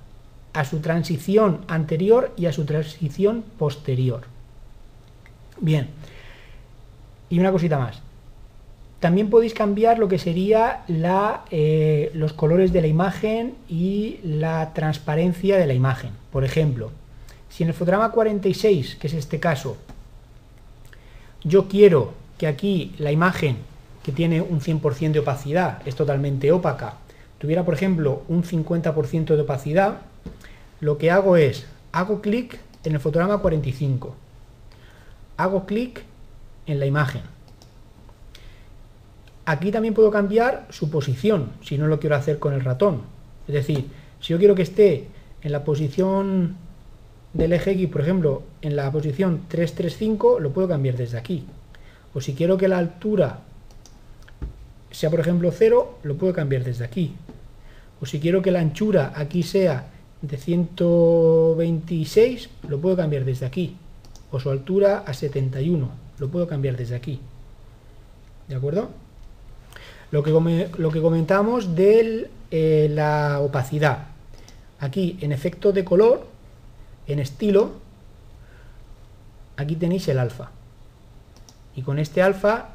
a 0.54 0.66
su 0.66 0.80
transición 0.80 1.62
anterior 1.68 2.34
y 2.36 2.47
a 2.47 2.54
su 2.54 2.66
transición 2.66 3.43
posterior. 3.58 4.24
Bien, 5.60 5.89
y 7.30 7.39
una 7.39 7.52
cosita 7.52 7.78
más. 7.78 8.02
También 9.00 9.30
podéis 9.30 9.54
cambiar 9.54 9.97
lo 9.97 10.10
que 10.10 10.20
sería 10.20 10.84
eh, 11.52 12.12
los 12.14 12.34
colores 12.34 12.74
de 12.74 12.82
la 12.82 12.88
imagen 12.88 13.56
y 13.70 14.20
la 14.24 14.74
transparencia 14.74 15.58
de 15.58 15.68
la 15.68 15.74
imagen. 15.74 16.12
Por 16.32 16.43
ejemplo, 16.43 16.91
si 17.50 17.64
en 17.64 17.70
el 17.70 17.76
fotograma 17.76 18.12
46, 18.12 18.95
que 18.95 19.08
es 19.08 19.14
este 19.14 19.39
caso, 19.39 19.78
yo 21.43 21.70
quiero 21.70 22.14
que 22.38 22.47
aquí 22.47 22.93
la 22.97 23.12
imagen 23.12 23.58
que 24.04 24.12
tiene 24.12 24.41
un 24.41 24.60
100% 24.60 25.12
de 25.12 25.20
opacidad, 25.20 25.82
es 25.86 25.95
totalmente 25.95 26.52
opaca, 26.52 26.95
tuviera 27.38 27.64
por 27.64 27.74
ejemplo 27.74 28.24
un 28.28 28.43
50% 28.43 29.36
de 29.36 29.41
opacidad, 29.41 30.00
lo 30.82 30.97
que 30.97 31.12
hago 31.12 31.38
es, 31.38 31.68
hago 31.91 32.22
clic 32.22 32.60
en 32.84 32.93
el 32.93 33.00
fotograma 33.00 33.38
45, 33.39 34.16
hago 35.38 35.66
clic 35.66 36.04
en 36.66 36.80
la 36.80 36.86
imagen. 36.86 37.22
Aquí 39.50 39.72
también 39.72 39.95
puedo 39.95 40.12
cambiar 40.12 40.68
su 40.70 40.91
posición, 40.91 41.50
si 41.64 41.80
no 41.80 41.88
lo 41.88 42.00
quiero 42.00 42.16
hacer 42.16 42.38
con 42.38 42.54
el 42.54 42.62
ratón. 42.62 43.02
Es 43.47 43.56
decir, 43.56 43.88
si 44.20 44.32
yo 44.32 44.38
quiero 44.38 44.54
que 44.54 44.62
esté 44.62 45.08
en 45.41 45.52
la 45.52 45.64
posición 45.64 46.56
del 47.34 47.54
eje 47.54 47.72
X, 47.72 47.89
por 47.89 48.02
ejemplo, 48.02 48.43
en 48.62 48.76
la 48.76 48.91
posición 48.91 49.45
335, 49.47 50.39
lo 50.39 50.52
puedo 50.52 50.68
cambiar 50.68 50.97
desde 50.97 51.18
aquí. 51.18 51.47
O 52.14 52.22
si 52.22 52.36
quiero 52.36 52.60
que 52.60 52.68
la 52.68 52.78
altura 52.78 53.39
sea, 54.91 55.10
por 55.10 55.20
ejemplo, 55.20 55.52
0, 55.52 55.97
lo 56.04 56.16
puedo 56.16 56.32
cambiar 56.32 56.64
desde 56.64 56.86
aquí. 56.86 57.16
O 58.02 58.06
si 58.06 58.20
quiero 58.20 58.43
que 58.43 58.52
la 58.52 58.60
anchura 58.60 59.14
aquí 59.16 59.41
sea 59.41 59.88
de 60.22 60.38
126, 60.38 62.50
lo 62.68 62.80
puedo 62.80 62.97
cambiar 62.97 63.26
desde 63.26 63.47
aquí. 63.47 63.78
O 64.30 64.39
su 64.39 64.52
altura 64.52 65.06
a 65.08 65.14
71, 65.16 65.89
lo 66.20 66.30
puedo 66.30 66.47
cambiar 66.47 66.78
desde 66.78 66.95
aquí. 66.95 67.20
¿De 68.47 68.54
acuerdo? 68.54 69.09
Lo 70.12 70.24
que, 70.24 70.70
lo 70.78 70.91
que 70.91 71.01
comentamos 71.01 71.76
de 71.76 72.30
eh, 72.51 72.88
la 72.91 73.39
opacidad. 73.41 74.07
Aquí, 74.80 75.18
en 75.22 75.32
efecto 75.32 75.72
de 75.72 75.84
color, 75.84 76.26
en 77.07 77.20
estilo, 77.20 77.74
aquí 79.57 79.76
tenéis 79.76 80.07
el 80.07 80.20
alfa. 80.20 80.51
Y 81.76 81.82
con 81.82 81.99
este 81.99 82.22
alfa, 82.22 82.70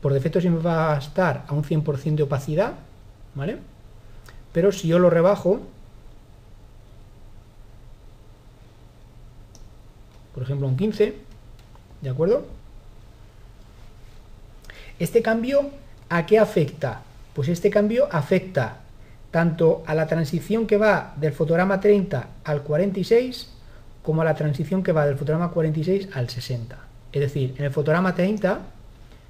por 0.00 0.12
defecto 0.12 0.40
siempre 0.40 0.62
va 0.62 0.94
a 0.94 0.98
estar 0.98 1.44
a 1.48 1.54
un 1.54 1.64
100% 1.64 2.14
de 2.14 2.22
opacidad, 2.22 2.74
¿vale? 3.34 3.58
Pero 4.52 4.70
si 4.70 4.88
yo 4.88 4.98
lo 4.98 5.10
rebajo, 5.10 5.60
por 10.34 10.42
ejemplo 10.42 10.68
un 10.68 10.76
15, 10.76 11.16
¿de 12.02 12.10
acuerdo? 12.10 12.46
Este 14.98 15.22
cambio, 15.22 15.70
¿a 16.08 16.26
qué 16.26 16.38
afecta? 16.38 17.02
Pues 17.34 17.48
este 17.48 17.70
cambio 17.70 18.08
afecta 18.10 18.78
tanto 19.30 19.82
a 19.86 19.94
la 19.94 20.06
transición 20.06 20.66
que 20.66 20.76
va 20.76 21.14
del 21.16 21.32
fotograma 21.32 21.80
30 21.80 22.28
al 22.44 22.62
46, 22.62 23.50
como 24.02 24.22
a 24.22 24.24
la 24.24 24.34
transición 24.34 24.82
que 24.82 24.92
va 24.92 25.06
del 25.06 25.18
fotograma 25.18 25.50
46 25.50 26.08
al 26.14 26.30
60. 26.30 26.78
Es 27.12 27.20
decir, 27.20 27.54
en 27.58 27.64
el 27.64 27.70
fotograma 27.70 28.14
30, 28.14 28.60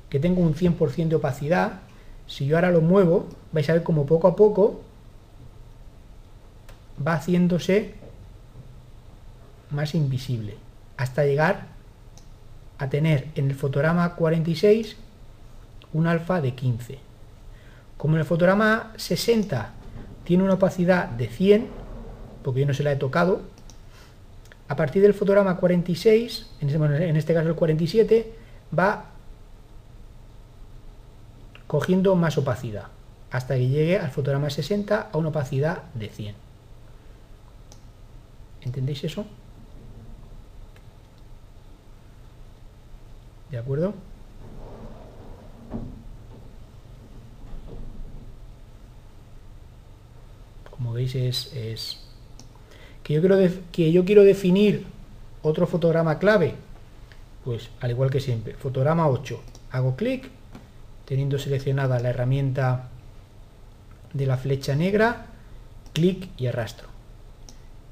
que 0.08 0.20
tengo 0.20 0.42
un 0.42 0.54
100% 0.54 1.08
de 1.08 1.16
opacidad, 1.16 1.80
si 2.26 2.46
yo 2.46 2.56
ahora 2.56 2.70
lo 2.70 2.80
muevo, 2.80 3.26
vais 3.52 3.68
a 3.70 3.72
ver 3.72 3.82
como 3.82 4.06
poco 4.06 4.28
a 4.28 4.36
poco 4.36 4.82
va 7.04 7.14
haciéndose 7.14 7.94
más 9.70 9.94
invisible, 9.94 10.56
hasta 10.96 11.24
llegar 11.24 11.66
a 12.78 12.88
tener 12.88 13.28
en 13.34 13.50
el 13.50 13.56
fotograma 13.56 14.14
46 14.14 14.96
un 15.96 16.06
alfa 16.06 16.40
de 16.40 16.54
15. 16.54 16.98
Como 17.96 18.14
en 18.16 18.20
el 18.20 18.26
fotograma 18.26 18.92
60 18.96 19.72
tiene 20.24 20.44
una 20.44 20.54
opacidad 20.54 21.08
de 21.08 21.28
100, 21.28 21.68
porque 22.42 22.60
yo 22.60 22.66
no 22.66 22.74
se 22.74 22.82
la 22.82 22.92
he 22.92 22.96
tocado, 22.96 23.40
a 24.68 24.76
partir 24.76 25.00
del 25.00 25.14
fotograma 25.14 25.56
46, 25.56 26.50
en 26.60 27.16
este 27.16 27.32
caso 27.32 27.48
el 27.48 27.54
47, 27.54 28.32
va 28.76 29.06
cogiendo 31.66 32.14
más 32.16 32.36
opacidad, 32.36 32.88
hasta 33.30 33.54
que 33.54 33.68
llegue 33.68 33.98
al 33.98 34.10
fotograma 34.10 34.50
60 34.50 35.08
a 35.12 35.16
una 35.16 35.28
opacidad 35.28 35.84
de 35.94 36.08
100. 36.08 36.34
¿Entendéis 38.62 39.04
eso? 39.04 39.24
¿De 43.50 43.58
acuerdo? 43.58 43.94
Como 50.76 50.92
veis 50.92 51.14
es, 51.14 52.00
que, 53.02 53.14
yo 53.14 53.20
quiero 53.20 53.38
que 53.72 53.92
yo 53.92 54.04
quiero 54.04 54.24
definir 54.24 54.84
otro 55.42 55.66
fotograma 55.66 56.18
clave. 56.18 56.54
Pues 57.44 57.70
al 57.80 57.90
igual 57.90 58.10
que 58.10 58.20
siempre, 58.20 58.54
fotograma 58.54 59.08
8. 59.08 59.40
Hago 59.70 59.96
clic, 59.96 60.28
teniendo 61.04 61.38
seleccionada 61.38 62.00
la 62.00 62.10
herramienta 62.10 62.88
de 64.12 64.26
la 64.26 64.36
flecha 64.36 64.74
negra, 64.74 65.26
clic 65.92 66.28
y 66.36 66.46
arrastro. 66.46 66.88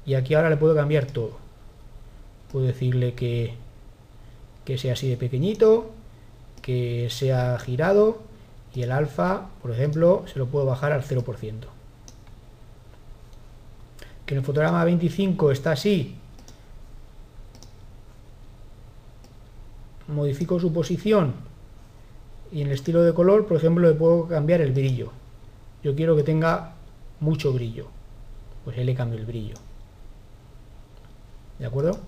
Y 0.05 0.13
aquí 0.13 0.33
ahora 0.33 0.49
le 0.49 0.57
puedo 0.57 0.75
cambiar 0.75 1.05
todo. 1.05 1.37
Puedo 2.51 2.67
decirle 2.67 3.13
que, 3.13 3.55
que 4.65 4.77
sea 4.77 4.93
así 4.93 5.09
de 5.09 5.17
pequeñito, 5.17 5.91
que 6.61 7.07
sea 7.09 7.57
girado 7.57 8.21
y 8.73 8.83
el 8.83 8.91
alfa, 8.91 9.49
por 9.61 9.71
ejemplo, 9.71 10.25
se 10.31 10.37
lo 10.37 10.47
puedo 10.47 10.65
bajar 10.65 10.91
al 10.91 11.03
0% 11.03 11.74
que 14.25 14.33
en 14.33 14.39
el 14.39 14.45
fotograma 14.45 14.83
25 14.83 15.51
está 15.51 15.71
así, 15.73 16.15
modifico 20.07 20.59
su 20.59 20.71
posición 20.71 21.33
y 22.51 22.61
en 22.61 22.67
el 22.67 22.73
estilo 22.73 23.03
de 23.03 23.13
color, 23.13 23.47
por 23.47 23.57
ejemplo, 23.57 23.87
le 23.87 23.95
puedo 23.95 24.27
cambiar 24.27 24.61
el 24.61 24.71
brillo. 24.71 25.11
Yo 25.83 25.95
quiero 25.95 26.15
que 26.15 26.23
tenga 26.23 26.73
mucho 27.19 27.53
brillo, 27.53 27.87
pues 28.63 28.77
ahí 28.77 28.83
le 28.83 28.95
cambio 28.95 29.19
el 29.19 29.25
brillo. 29.25 29.55
¿De 31.59 31.65
acuerdo? 31.65 31.99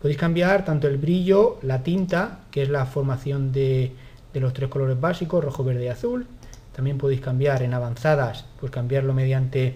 Podéis 0.00 0.18
cambiar 0.18 0.64
tanto 0.64 0.88
el 0.88 0.98
brillo, 0.98 1.58
la 1.62 1.82
tinta, 1.82 2.40
que 2.50 2.62
es 2.62 2.68
la 2.68 2.86
formación 2.86 3.52
de, 3.52 3.92
de 4.32 4.40
los 4.40 4.52
tres 4.52 4.68
colores 4.68 5.00
básicos, 5.00 5.42
rojo, 5.42 5.64
verde 5.64 5.84
y 5.84 5.88
azul. 5.88 6.26
También 6.74 6.98
podéis 6.98 7.20
cambiar 7.20 7.62
en 7.62 7.72
avanzadas, 7.72 8.44
pues 8.60 8.70
cambiarlo 8.70 9.14
mediante 9.14 9.74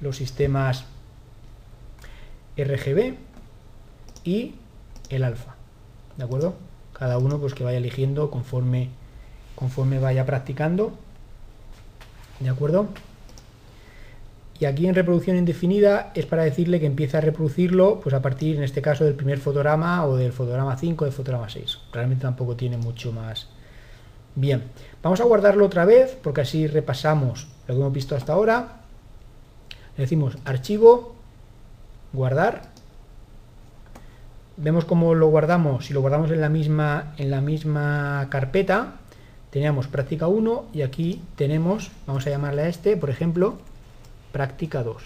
los 0.00 0.16
sistemas 0.16 0.86
RGB 2.64 3.14
y 4.24 4.54
el 5.10 5.24
alfa, 5.24 5.54
¿de 6.16 6.24
acuerdo? 6.24 6.54
Cada 6.92 7.18
uno 7.18 7.38
pues 7.38 7.54
que 7.54 7.64
vaya 7.64 7.78
eligiendo 7.78 8.30
conforme, 8.30 8.90
conforme 9.54 9.98
vaya 9.98 10.26
practicando, 10.26 10.92
¿de 12.40 12.48
acuerdo? 12.48 12.88
Y 14.60 14.64
aquí 14.64 14.88
en 14.88 14.94
reproducción 14.94 15.36
indefinida 15.36 16.10
es 16.14 16.26
para 16.26 16.42
decirle 16.42 16.80
que 16.80 16.86
empieza 16.86 17.18
a 17.18 17.20
reproducirlo 17.20 18.00
pues 18.00 18.14
a 18.14 18.22
partir, 18.22 18.56
en 18.56 18.64
este 18.64 18.82
caso, 18.82 19.04
del 19.04 19.14
primer 19.14 19.38
fotograma 19.38 20.04
o 20.04 20.16
del 20.16 20.32
fotograma 20.32 20.76
5 20.76 21.04
o 21.04 21.06
del 21.06 21.14
fotograma 21.14 21.48
6. 21.48 21.78
Realmente 21.92 22.22
tampoco 22.22 22.56
tiene 22.56 22.76
mucho 22.76 23.12
más. 23.12 23.46
Bien, 24.34 24.64
vamos 25.02 25.20
a 25.20 25.24
guardarlo 25.24 25.64
otra 25.64 25.84
vez 25.84 26.16
porque 26.20 26.40
así 26.40 26.66
repasamos 26.66 27.46
lo 27.68 27.74
que 27.74 27.80
hemos 27.80 27.92
visto 27.92 28.16
hasta 28.16 28.32
ahora. 28.32 28.80
Le 29.96 30.02
decimos 30.02 30.38
archivo, 30.44 31.14
guardar. 32.12 32.62
Vemos 34.56 34.84
cómo 34.84 35.14
lo 35.14 35.28
guardamos, 35.28 35.86
si 35.86 35.94
lo 35.94 36.00
guardamos 36.00 36.30
en 36.30 36.40
la 36.40 36.48
misma, 36.48 37.14
en 37.16 37.30
la 37.30 37.40
misma 37.40 38.26
carpeta, 38.30 38.94
teníamos 39.50 39.86
práctica 39.86 40.26
1 40.26 40.66
y 40.72 40.82
aquí 40.82 41.22
tenemos, 41.36 41.90
vamos 42.06 42.26
a 42.26 42.30
llamarle 42.30 42.62
a 42.62 42.68
este, 42.68 42.96
por 42.96 43.10
ejemplo, 43.10 43.58
práctica 44.32 44.82
2. 44.82 45.02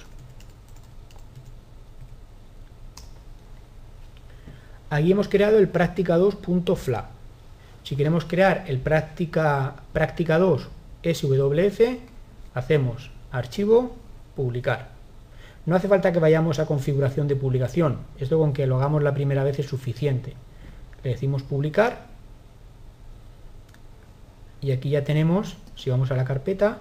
Aquí 4.90 5.12
hemos 5.12 5.28
creado 5.28 5.58
el 5.58 5.68
práctica 5.68 6.18
2.fla. 6.18 7.08
Si 7.82 7.96
queremos 7.96 8.24
crear 8.24 8.64
el 8.68 8.78
práctica, 8.78 9.76
práctica 9.92 10.38
2 10.38 10.68
SWF, 11.02 11.80
hacemos 12.54 13.10
archivo, 13.32 13.96
publicar. 14.36 14.91
No 15.64 15.76
hace 15.76 15.88
falta 15.88 16.12
que 16.12 16.18
vayamos 16.18 16.58
a 16.58 16.66
configuración 16.66 17.28
de 17.28 17.36
publicación. 17.36 17.98
Esto 18.18 18.38
con 18.38 18.52
que 18.52 18.66
lo 18.66 18.76
hagamos 18.76 19.02
la 19.02 19.14
primera 19.14 19.44
vez 19.44 19.58
es 19.60 19.66
suficiente. 19.66 20.34
Le 21.04 21.10
decimos 21.10 21.42
publicar. 21.42 22.12
y 24.62 24.70
aquí 24.70 24.90
ya 24.90 25.02
tenemos, 25.02 25.56
si 25.74 25.90
vamos 25.90 26.12
a 26.12 26.16
la 26.16 26.24
carpeta, 26.24 26.78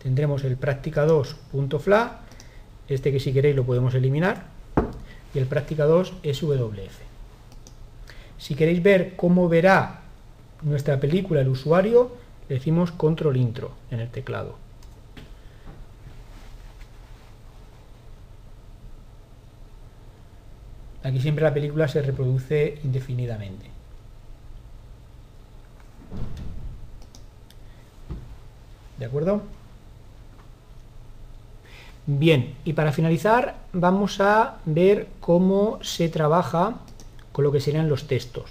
tendremos 0.00 0.44
el 0.44 0.56
práctica 0.56 1.04
2.fla, 1.04 2.20
este 2.88 3.10
que 3.10 3.18
si 3.18 3.32
queréis 3.32 3.56
lo 3.56 3.64
podemos 3.64 3.94
eliminar, 3.94 4.44
y 5.34 5.38
el 5.38 5.46
práctica 5.46 5.84
2 5.84 6.14
SWF. 6.22 6.98
Si 8.38 8.54
queréis 8.54 8.82
ver 8.82 9.16
cómo 9.16 9.48
verá 9.48 10.02
nuestra 10.62 11.00
película 11.00 11.40
el 11.40 11.48
usuario, 11.48 12.12
le 12.48 12.56
decimos 12.56 12.92
control 12.92 13.36
intro 13.38 13.72
en 13.90 13.98
el 13.98 14.08
teclado. 14.08 14.63
Aquí 21.04 21.20
siempre 21.20 21.44
la 21.44 21.52
película 21.52 21.86
se 21.86 22.00
reproduce 22.00 22.80
indefinidamente. 22.82 23.66
¿De 28.98 29.04
acuerdo? 29.04 29.42
Bien, 32.06 32.54
y 32.64 32.72
para 32.72 32.92
finalizar 32.92 33.56
vamos 33.74 34.18
a 34.20 34.56
ver 34.64 35.08
cómo 35.20 35.78
se 35.82 36.08
trabaja 36.08 36.76
con 37.32 37.44
lo 37.44 37.52
que 37.52 37.60
serían 37.60 37.88
los 37.90 38.06
textos. 38.06 38.50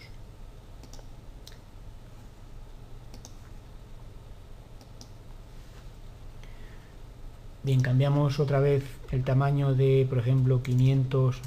Bien, 7.64 7.82
cambiamos 7.82 8.40
otra 8.40 8.60
vez 8.60 8.84
el 9.12 9.24
tamaño 9.24 9.74
de, 9.74 10.06
por 10.08 10.20
ejemplo, 10.20 10.62
500 10.62 11.42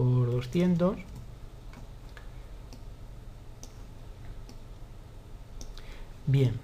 por 0.00 0.30
200. 0.30 0.96
Bien. 6.26 6.54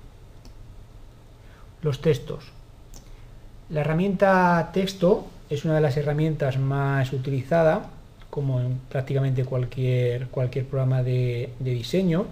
Los 1.82 2.01
textos. 2.01 2.45
La 3.68 3.82
herramienta 3.82 4.70
texto 4.72 5.26
es 5.51 5.64
una 5.66 5.74
de 5.74 5.80
las 5.82 5.97
herramientas 5.99 6.59
más 6.59 7.12
utilizada, 7.12 7.91
como 8.30 8.61
en 8.61 8.78
prácticamente 8.89 9.45
cualquier, 9.45 10.28
cualquier 10.28 10.64
programa 10.64 11.03
de, 11.03 11.51
de 11.59 11.70
diseño. 11.72 12.26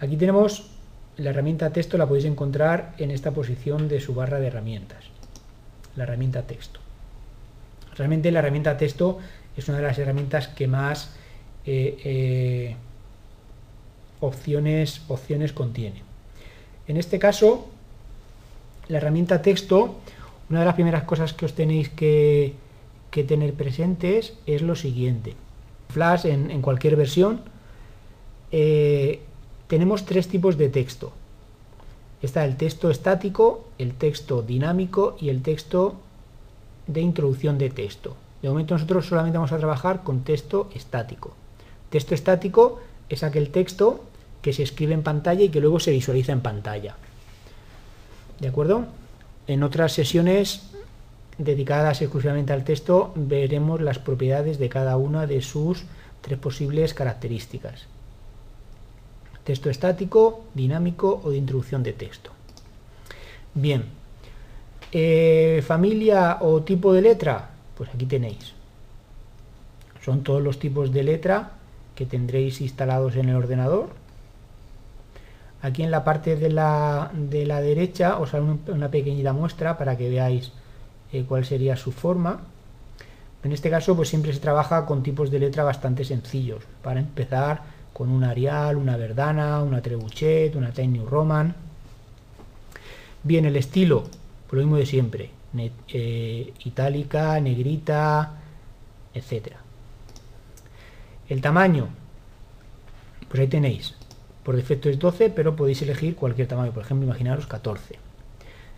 Aquí 0.00 0.16
tenemos 0.16 0.70
la 1.18 1.30
herramienta 1.30 1.70
texto, 1.70 1.98
la 1.98 2.06
podéis 2.06 2.24
encontrar 2.24 2.94
en 2.96 3.10
esta 3.10 3.32
posición 3.32 3.88
de 3.88 4.00
su 4.00 4.14
barra 4.14 4.38
de 4.38 4.46
herramientas. 4.46 5.04
La 5.94 6.04
herramienta 6.04 6.42
texto. 6.42 6.80
Realmente 7.96 8.30
la 8.30 8.38
herramienta 8.38 8.76
texto 8.76 9.18
es 9.58 9.68
una 9.68 9.78
de 9.78 9.84
las 9.84 9.98
herramientas 9.98 10.48
que 10.48 10.68
más 10.68 11.10
eh, 11.66 11.98
eh, 12.04 12.76
opciones, 14.20 15.02
opciones 15.08 15.52
contiene. 15.52 16.02
En 16.86 16.96
este 16.96 17.18
caso, 17.18 17.68
la 18.88 18.98
herramienta 18.98 19.42
texto, 19.42 19.96
una 20.48 20.60
de 20.60 20.64
las 20.64 20.74
primeras 20.74 21.02
cosas 21.02 21.32
que 21.32 21.44
os 21.44 21.54
tenéis 21.54 21.88
que, 21.90 22.54
tener 23.26 23.52
presentes 23.54 24.34
es 24.46 24.62
lo 24.62 24.76
siguiente. 24.76 25.34
Flash, 25.88 26.26
en, 26.26 26.62
cualquier 26.62 26.94
versión, 26.94 27.40
eh, 28.52 29.18
tenemos 29.66 30.04
tres 30.04 30.28
tipos 30.28 30.56
de 30.56 30.68
texto. 30.68 31.12
Está 32.22 32.44
el 32.44 32.56
texto 32.56 32.92
estático, 32.92 33.66
el 33.76 33.94
texto 33.94 34.40
dinámico 34.42 35.16
y 35.20 35.30
el 35.30 35.42
texto 35.42 35.96
de 36.86 37.00
introducción 37.00 37.58
de 37.58 37.70
texto. 37.70 38.16
De 38.42 38.48
momento 38.48 38.74
nosotros 38.74 39.06
solamente 39.06 39.38
vamos 39.38 39.52
a 39.52 39.58
trabajar 39.58 40.02
con 40.02 40.22
texto 40.22 40.70
estático. 40.74 41.34
Texto 41.90 42.14
estático 42.14 42.80
es 43.08 43.22
aquel 43.22 43.50
texto 43.50 44.04
que 44.42 44.52
se 44.52 44.62
escribe 44.62 44.94
en 44.94 45.02
pantalla 45.02 45.42
y 45.42 45.48
que 45.48 45.60
luego 45.60 45.80
se 45.80 45.90
visualiza 45.90 46.32
en 46.32 46.40
pantalla. 46.40 46.96
¿De 48.40 48.48
acuerdo? 48.48 48.86
En 49.46 49.62
otras 49.62 49.92
sesiones 49.92 50.70
dedicadas 51.38 52.02
exclusivamente 52.02 52.52
al 52.52 52.64
texto 52.64 53.12
veremos 53.14 53.80
las 53.80 53.98
propiedades 53.98 54.58
de 54.58 54.68
cada 54.68 54.96
una 54.96 55.26
de 55.26 55.40
sus 55.42 55.84
tres 56.20 56.38
posibles 56.38 56.94
características. 56.94 57.86
Texto 59.44 59.70
estático, 59.70 60.44
dinámico 60.54 61.20
o 61.24 61.30
de 61.30 61.38
introducción 61.38 61.82
de 61.82 61.94
texto. 61.94 62.30
Bien, 63.54 63.84
eh, 64.92 65.64
familia 65.66 66.38
o 66.42 66.62
tipo 66.62 66.92
de 66.92 67.02
letra, 67.02 67.50
pues 67.78 67.88
aquí 67.94 68.06
tenéis. 68.06 68.52
Son 70.04 70.24
todos 70.24 70.42
los 70.42 70.58
tipos 70.58 70.92
de 70.92 71.04
letra 71.04 71.52
que 71.94 72.06
tendréis 72.06 72.60
instalados 72.60 73.14
en 73.14 73.28
el 73.28 73.36
ordenador. 73.36 73.90
Aquí 75.62 75.82
en 75.84 75.90
la 75.90 76.04
parte 76.04 76.36
de 76.36 76.50
la, 76.50 77.10
derecha 77.14 78.18
os 78.18 78.34
hago 78.34 78.58
una 78.68 78.90
pequeñita 78.90 79.32
muestra 79.32 79.78
para 79.78 79.96
que 79.96 80.10
veáis 80.10 80.52
eh, 81.12 81.24
cuál 81.26 81.44
sería 81.44 81.76
su 81.76 81.92
forma. 81.92 82.40
En 83.44 83.52
este 83.52 83.70
caso 83.70 83.94
pues 83.94 84.08
siempre 84.08 84.32
se 84.32 84.40
trabaja 84.40 84.84
con 84.84 85.04
tipos 85.04 85.30
de 85.30 85.38
letra 85.38 85.62
bastante 85.62 86.04
sencillos. 86.04 86.64
Para 86.82 87.00
empezar 87.00 87.62
con 87.92 88.10
un 88.10 88.24
Arial, 88.24 88.76
una 88.76 88.96
Verdana, 88.96 89.62
una 89.62 89.82
Trebuchet, 89.82 90.56
una 90.56 90.72
Time 90.72 90.98
New 90.98 91.06
Roman. 91.06 91.54
Bien, 93.22 93.44
el 93.44 93.56
estilo, 93.56 94.04
pues 94.48 94.58
lo 94.58 94.66
mismo 94.66 94.76
de 94.76 94.86
siempre. 94.86 95.37
Eh, 95.56 96.52
itálica, 96.64 97.40
negrita, 97.40 98.34
etcétera. 99.14 99.58
El 101.28 101.40
tamaño, 101.40 101.88
pues 103.28 103.40
ahí 103.40 103.48
tenéis. 103.48 103.94
Por 104.42 104.56
defecto 104.56 104.88
es 104.88 104.98
12, 104.98 105.30
pero 105.30 105.56
podéis 105.56 105.82
elegir 105.82 106.16
cualquier 106.16 106.48
tamaño. 106.48 106.72
Por 106.72 106.82
ejemplo, 106.82 107.06
imaginaros 107.06 107.46
14. 107.46 107.96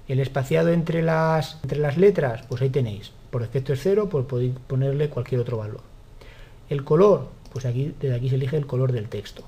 El 0.09 0.21
espaciado 0.21 0.71
entre 0.71 1.03
las, 1.03 1.59
entre 1.63 1.79
las 1.79 1.97
letras, 1.97 2.43
pues 2.49 2.63
ahí 2.63 2.71
tenéis. 2.71 3.13
Por 3.31 3.43
defecto 3.43 3.73
es 3.73 3.81
0, 3.83 4.09
pues 4.09 4.27
podéis 4.27 4.55
ponerle 4.67 5.09
cualquier 5.09 5.41
otro 5.41 5.59
valor. 5.59 5.81
El 6.69 6.85
color, 6.85 7.29
pues 7.53 7.65
aquí 7.67 7.95
desde 8.01 8.17
aquí 8.17 8.29
se 8.29 8.37
elige 8.37 8.57
el 8.57 8.67
color 8.67 8.93
del 8.93 9.09
texto. 9.09 9.45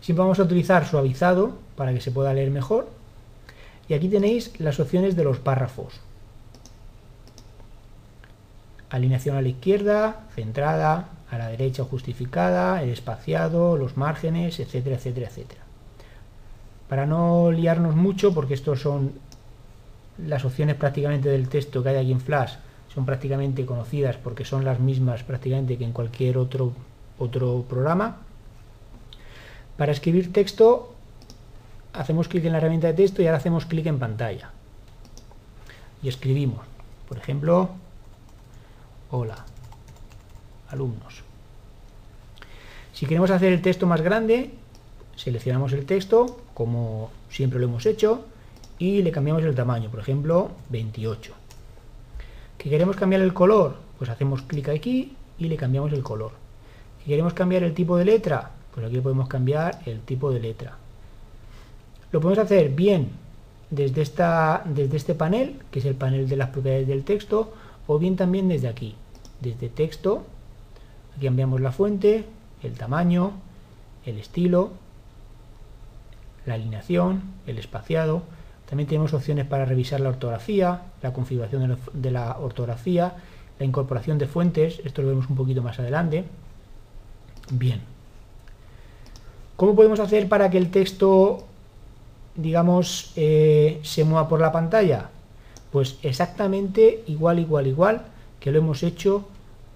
Siempre 0.00 0.22
vamos 0.22 0.40
a 0.40 0.44
utilizar 0.44 0.86
suavizado 0.86 1.58
para 1.76 1.92
que 1.92 2.00
se 2.00 2.10
pueda 2.10 2.32
leer 2.32 2.50
mejor 2.50 2.88
y 3.90 3.94
aquí 3.94 4.08
tenéis 4.08 4.52
las 4.60 4.78
opciones 4.78 5.16
de 5.16 5.24
los 5.24 5.40
párrafos. 5.40 5.94
Alineación 8.88 9.36
a 9.36 9.42
la 9.42 9.48
izquierda, 9.48 10.28
centrada, 10.36 11.08
a 11.28 11.38
la 11.38 11.48
derecha 11.48 11.82
justificada, 11.82 12.84
el 12.84 12.90
espaciado, 12.90 13.76
los 13.76 13.96
márgenes, 13.96 14.60
etcétera, 14.60 14.94
etcétera, 14.94 15.26
etcétera. 15.26 15.62
Para 16.88 17.04
no 17.04 17.50
liarnos 17.50 17.96
mucho, 17.96 18.32
porque 18.32 18.54
estos 18.54 18.80
son 18.80 19.14
las 20.24 20.44
opciones 20.44 20.76
prácticamente 20.76 21.28
del 21.28 21.48
texto 21.48 21.82
que 21.82 21.88
hay 21.88 21.96
aquí 21.96 22.12
en 22.12 22.20
Flash, 22.20 22.54
son 22.94 23.04
prácticamente 23.04 23.66
conocidas 23.66 24.16
porque 24.16 24.44
son 24.44 24.64
las 24.64 24.78
mismas 24.78 25.24
prácticamente 25.24 25.76
que 25.76 25.84
en 25.84 25.92
cualquier 25.92 26.38
otro, 26.38 26.74
otro 27.18 27.64
programa. 27.68 28.18
Para 29.76 29.90
escribir 29.90 30.32
texto 30.32 30.94
hacemos 31.92 32.28
clic 32.28 32.44
en 32.44 32.52
la 32.52 32.58
herramienta 32.58 32.88
de 32.88 32.94
texto 32.94 33.22
y 33.22 33.26
ahora 33.26 33.38
hacemos 33.38 33.66
clic 33.66 33.86
en 33.86 33.98
pantalla. 33.98 34.50
Y 36.02 36.08
escribimos, 36.08 36.66
por 37.08 37.18
ejemplo, 37.18 37.70
hola, 39.10 39.44
alumnos. 40.68 41.22
Si 42.92 43.06
queremos 43.06 43.30
hacer 43.30 43.52
el 43.52 43.62
texto 43.62 43.86
más 43.86 44.02
grande, 44.02 44.50
seleccionamos 45.16 45.72
el 45.72 45.86
texto, 45.86 46.40
como 46.54 47.10
siempre 47.28 47.58
lo 47.58 47.66
hemos 47.66 47.86
hecho, 47.86 48.24
y 48.78 49.02
le 49.02 49.12
cambiamos 49.12 49.42
el 49.42 49.54
tamaño, 49.54 49.90
por 49.90 50.00
ejemplo, 50.00 50.50
28. 50.70 51.32
¿Que 52.56 52.70
queremos 52.70 52.96
cambiar 52.96 53.22
el 53.22 53.34
color? 53.34 53.76
Pues 53.98 54.10
hacemos 54.10 54.42
clic 54.42 54.68
aquí 54.68 55.16
y 55.38 55.48
le 55.48 55.56
cambiamos 55.56 55.92
el 55.92 56.02
color. 56.02 56.32
Si 57.02 57.06
queremos 57.06 57.34
cambiar 57.34 57.62
el 57.62 57.74
tipo 57.74 57.96
de 57.96 58.04
letra, 58.04 58.50
pues 58.74 58.86
aquí 58.86 59.00
podemos 59.00 59.28
cambiar 59.28 59.80
el 59.86 60.00
tipo 60.00 60.30
de 60.30 60.40
letra. 60.40 60.76
Lo 62.12 62.20
podemos 62.20 62.44
hacer 62.44 62.70
bien 62.70 63.10
desde, 63.70 64.02
esta, 64.02 64.62
desde 64.64 64.96
este 64.96 65.14
panel, 65.14 65.60
que 65.70 65.78
es 65.78 65.84
el 65.84 65.94
panel 65.94 66.28
de 66.28 66.36
las 66.36 66.50
propiedades 66.50 66.88
del 66.88 67.04
texto, 67.04 67.52
o 67.86 67.98
bien 67.98 68.16
también 68.16 68.48
desde 68.48 68.68
aquí, 68.68 68.96
desde 69.40 69.68
texto, 69.68 70.24
aquí 71.16 71.26
cambiamos 71.26 71.60
la 71.60 71.72
fuente, 71.72 72.24
el 72.62 72.72
tamaño, 72.74 73.32
el 74.04 74.18
estilo, 74.18 74.70
la 76.46 76.54
alineación, 76.54 77.22
el 77.46 77.58
espaciado, 77.58 78.22
también 78.68 78.88
tenemos 78.88 79.12
opciones 79.14 79.46
para 79.46 79.64
revisar 79.64 80.00
la 80.00 80.10
ortografía, 80.10 80.82
la 81.02 81.12
configuración 81.12 81.76
de 81.92 82.10
la 82.10 82.38
ortografía, 82.38 83.14
la 83.58 83.66
incorporación 83.66 84.16
de 84.18 84.26
fuentes, 84.26 84.80
esto 84.84 85.02
lo 85.02 85.08
vemos 85.08 85.28
un 85.28 85.36
poquito 85.36 85.60
más 85.62 85.78
adelante. 85.78 86.24
Bien. 87.50 87.80
¿Cómo 89.56 89.74
podemos 89.74 90.00
hacer 90.00 90.28
para 90.28 90.50
que 90.50 90.58
el 90.58 90.70
texto 90.70 91.44
digamos, 92.34 93.12
eh, 93.16 93.80
se 93.82 94.04
mueva 94.04 94.28
por 94.28 94.40
la 94.40 94.52
pantalla? 94.52 95.10
Pues 95.72 95.98
exactamente 96.02 97.04
igual, 97.06 97.38
igual, 97.38 97.66
igual 97.66 98.02
que 98.40 98.50
lo 98.50 98.58
hemos 98.58 98.82
hecho 98.82 99.28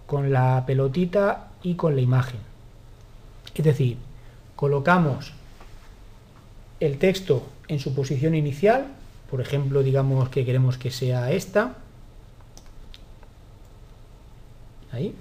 con 0.07 0.33
la 0.33 0.65
pelotita 0.67 1.49
y 1.63 1.75
con 1.75 1.95
la 1.95 2.03
imagen. 2.03 2.41
Es 3.55 3.65
decir, 3.65 3.97
colocamos 4.57 5.33
el 6.81 6.99
texto 6.99 7.47
en 7.69 7.79
su 7.79 7.95
posición 7.95 8.35
inicial, 8.35 8.87
por 9.31 9.41
ejemplo, 9.41 9.83
digamos 9.83 10.29
que 10.29 10.45
queremos 10.45 10.79
que 10.79 10.91
sea 10.91 11.33
esta, 11.33 11.77
ahí. 14.93 15.15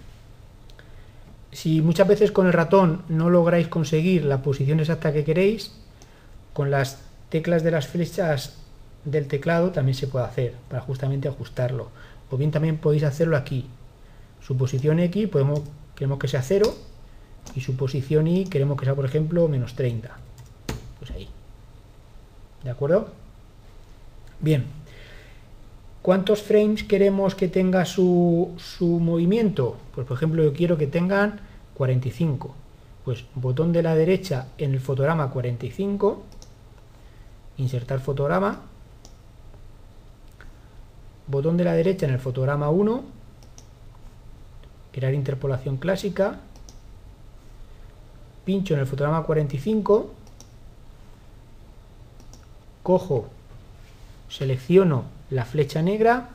Si 1.51 1.81
muchas 1.81 2.07
veces 2.07 2.31
con 2.31 2.47
el 2.47 2.53
ratón 2.53 3.03
no 3.09 3.29
lográis 3.29 3.67
conseguir 3.67 4.25
la 4.25 4.41
posición 4.41 4.79
exacta 4.79 5.13
que 5.13 5.23
queréis, 5.23 5.71
con 6.53 6.71
las 6.71 6.99
teclas 7.34 7.63
de 7.63 7.71
las 7.71 7.88
flechas 7.88 8.53
del 9.05 9.27
teclado 9.27 9.71
también 9.71 9.95
se 9.95 10.05
puede 10.05 10.23
hacer, 10.23 10.53
para 10.69 10.84
justamente 10.84 11.27
ajustarlo. 11.27 11.89
O 12.29 12.38
bien 12.38 12.51
también 12.51 12.77
podéis 12.77 13.01
hacerlo 13.01 13.36
aquí. 13.36 13.65
Su 14.39 14.55
posición 14.55 14.99
X 14.99 15.29
podemos, 15.29 15.61
queremos 15.95 16.19
que 16.19 16.27
sea 16.27 16.43
0 16.43 16.71
y 17.55 17.61
su 17.61 17.75
posición 17.75 18.27
Y 18.27 18.45
queremos 18.45 18.77
que 18.77 18.86
sea, 18.86 18.93
por 18.93 19.05
ejemplo, 19.05 19.47
menos 19.47 19.73
30. 19.73 20.15
Pues 20.99 21.09
ahí. 21.09 21.27
¿De 22.63 22.69
acuerdo? 22.69 23.07
Bien. 24.39 24.65
¿Cuántos 26.03 26.43
frames 26.43 26.84
queremos 26.84 27.34
que 27.34 27.47
tenga 27.47 27.84
su, 27.86 28.51
su 28.57 28.99
movimiento? 28.99 29.77
Pues 29.95 30.05
por 30.05 30.17
ejemplo 30.17 30.43
yo 30.43 30.53
quiero 30.53 30.77
que 30.77 30.86
tengan 30.86 31.39
45. 31.73 32.53
Pues 33.03 33.25
botón 33.34 33.73
de 33.73 33.81
la 33.81 33.95
derecha 33.95 34.49
en 34.59 34.73
el 34.73 34.79
fotograma 34.79 35.31
45, 35.31 36.23
insertar 37.58 37.99
fotograma, 37.99 38.62
botón 41.28 41.58
de 41.58 41.64
la 41.64 41.74
derecha 41.74 42.06
en 42.06 42.14
el 42.14 42.20
fotograma 42.20 42.70
1, 42.70 43.04
crear 44.91 45.14
interpolación 45.14 45.78
clásica, 45.78 46.39
pincho 48.45 48.74
en 48.74 48.82
el 48.82 48.88
fotograma 48.88 49.24
45, 49.24 50.12
cojo, 52.84 53.30
selecciono 54.30 55.06
la 55.30 55.45
flecha 55.45 55.82
negra, 55.82 56.30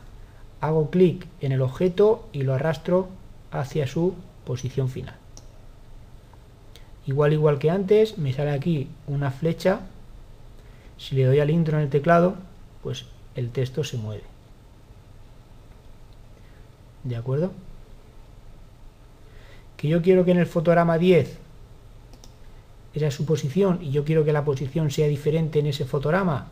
hago 0.61 0.91
clic 0.91 1.27
en 1.41 1.53
el 1.53 1.62
objeto 1.62 2.27
y 2.33 2.43
lo 2.43 2.55
arrastro 2.55 3.09
hacia 3.53 3.87
su 3.87 4.14
posición 4.45 4.89
final. 4.89 5.14
Igual 7.07 7.33
igual 7.33 7.59
que 7.59 7.71
antes, 7.71 8.19
me 8.19 8.33
sale 8.33 8.51
aquí 8.51 8.89
una 9.07 9.31
flecha, 9.31 9.81
si 10.99 11.14
le 11.14 11.24
doy 11.24 11.40
al 11.40 11.51
intro 11.51 11.78
en 11.78 11.84
el 11.84 11.90
teclado, 11.90 12.34
pues 12.82 13.07
el 13.34 13.51
texto 13.51 13.84
se 13.84 13.96
mueve. 13.96 14.24
¿De 17.05 17.16
acuerdo? 17.16 17.53
Que 19.76 19.88
yo 19.88 20.03
quiero 20.03 20.24
que 20.24 20.32
en 20.32 20.38
el 20.38 20.46
fotograma 20.46 20.99
10 20.99 21.38
esa 22.94 23.07
es 23.07 23.14
su 23.14 23.24
posición 23.24 23.78
y 23.80 23.90
yo 23.90 24.05
quiero 24.05 24.24
que 24.24 24.32
la 24.32 24.44
posición 24.44 24.90
sea 24.90 25.07
diferente 25.07 25.61
en 25.61 25.66
ese 25.66 25.84
fotograma, 25.84 26.49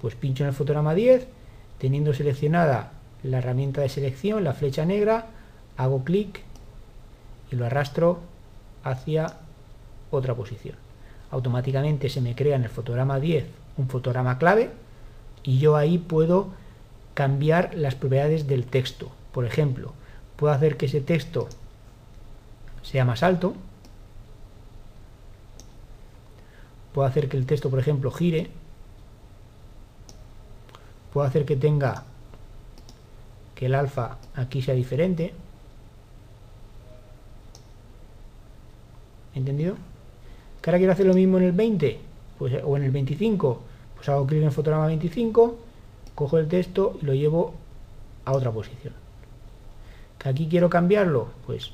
pues 0.00 0.14
pincho 0.14 0.44
en 0.44 0.48
el 0.48 0.54
fotograma 0.54 0.94
10, 0.94 1.26
teniendo 1.78 2.12
seleccionada 2.12 2.92
la 3.22 3.38
herramienta 3.38 3.80
de 3.80 3.88
selección, 3.88 4.44
la 4.44 4.52
flecha 4.52 4.84
negra, 4.84 5.28
hago 5.76 6.04
clic 6.04 6.42
y 7.50 7.56
lo 7.56 7.64
arrastro 7.64 8.20
hacia 8.84 9.38
otra 10.10 10.34
posición. 10.34 10.76
Automáticamente 11.30 12.08
se 12.10 12.20
me 12.20 12.34
crea 12.34 12.56
en 12.56 12.64
el 12.64 12.70
fotograma 12.70 13.18
10 13.18 13.46
un 13.76 13.88
fotograma 13.88 14.38
clave 14.38 14.70
y 15.42 15.58
yo 15.58 15.76
ahí 15.76 15.98
puedo 15.98 16.48
cambiar 17.14 17.74
las 17.74 17.94
propiedades 17.94 18.46
del 18.46 18.66
texto. 18.66 19.10
Por 19.32 19.44
ejemplo, 19.44 19.92
puedo 20.36 20.52
hacer 20.52 20.76
que 20.76 20.86
ese 20.86 21.00
texto 21.00 21.48
sea 22.82 23.04
más 23.04 23.22
alto, 23.22 23.54
puedo 26.92 27.06
hacer 27.06 27.28
que 27.28 27.36
el 27.36 27.46
texto, 27.46 27.70
por 27.70 27.78
ejemplo, 27.78 28.10
gire, 28.10 28.50
puedo 31.12 31.26
hacer 31.26 31.44
que 31.44 31.56
tenga 31.56 32.04
que 33.54 33.66
el 33.66 33.74
alfa 33.74 34.18
aquí 34.34 34.60
sea 34.60 34.74
diferente, 34.74 35.32
¿entendido? 39.34 39.76
Que 40.60 40.70
ahora 40.70 40.78
quiero 40.78 40.92
hacer 40.92 41.06
lo 41.06 41.14
mismo 41.14 41.38
en 41.38 41.44
el 41.44 41.52
20 41.52 42.05
pues, 42.38 42.54
o 42.64 42.76
en 42.76 42.84
el 42.84 42.90
25, 42.90 43.62
pues 43.96 44.08
hago 44.08 44.26
clic 44.26 44.42
en 44.42 44.52
fotograma 44.52 44.86
25, 44.86 45.56
cojo 46.14 46.38
el 46.38 46.48
texto 46.48 46.98
y 47.00 47.06
lo 47.06 47.14
llevo 47.14 47.54
a 48.24 48.32
otra 48.32 48.50
posición. 48.50 48.94
Que 50.18 50.28
aquí 50.28 50.48
quiero 50.48 50.68
cambiarlo 50.70 51.28
pues 51.46 51.70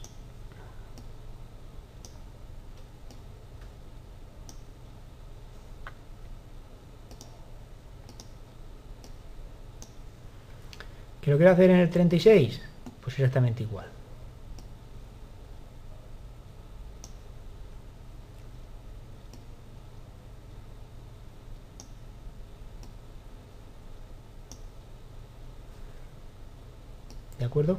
que 11.20 11.30
lo 11.30 11.36
quiero 11.36 11.52
hacer 11.52 11.70
en 11.70 11.76
el 11.76 11.88
36 11.88 12.60
pues 13.00 13.18
exactamente 13.18 13.62
igual 13.62 13.91
¿De 27.42 27.46
acuerdo? 27.46 27.76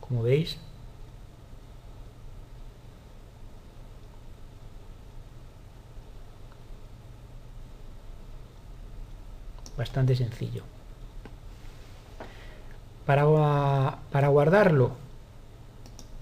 Como 0.00 0.22
veis, 0.22 0.56
bastante 9.76 10.16
sencillo. 10.16 10.62
Para, 13.04 13.26
para 14.10 14.28
guardarlo, 14.28 14.92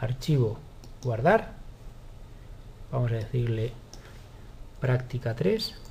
archivo, 0.00 0.58
guardar, 1.04 1.52
vamos 2.90 3.12
a 3.12 3.14
decirle 3.14 3.72
práctica 4.80 5.36
3. 5.36 5.83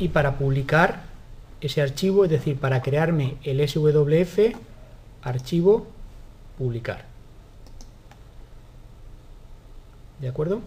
Y 0.00 0.08
para 0.08 0.36
publicar 0.38 1.02
ese 1.60 1.82
archivo, 1.82 2.24
es 2.24 2.30
decir, 2.30 2.56
para 2.56 2.80
crearme 2.80 3.36
el 3.44 3.60
SWF, 3.68 4.56
archivo, 5.22 5.86
publicar. 6.58 7.04
¿De 10.18 10.28
acuerdo? 10.28 10.62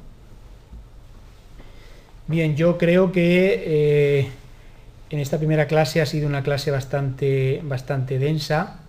Bien, 2.28 2.56
yo 2.56 2.78
creo 2.78 3.12
que 3.12 3.64
eh, 3.66 4.30
en 5.10 5.20
esta 5.20 5.40
primera 5.40 5.66
clase 5.66 6.00
ha 6.00 6.06
sido 6.06 6.28
una 6.28 6.44
clase 6.44 6.70
bastante, 6.70 7.60
bastante 7.64 8.20
densa. 8.20 8.82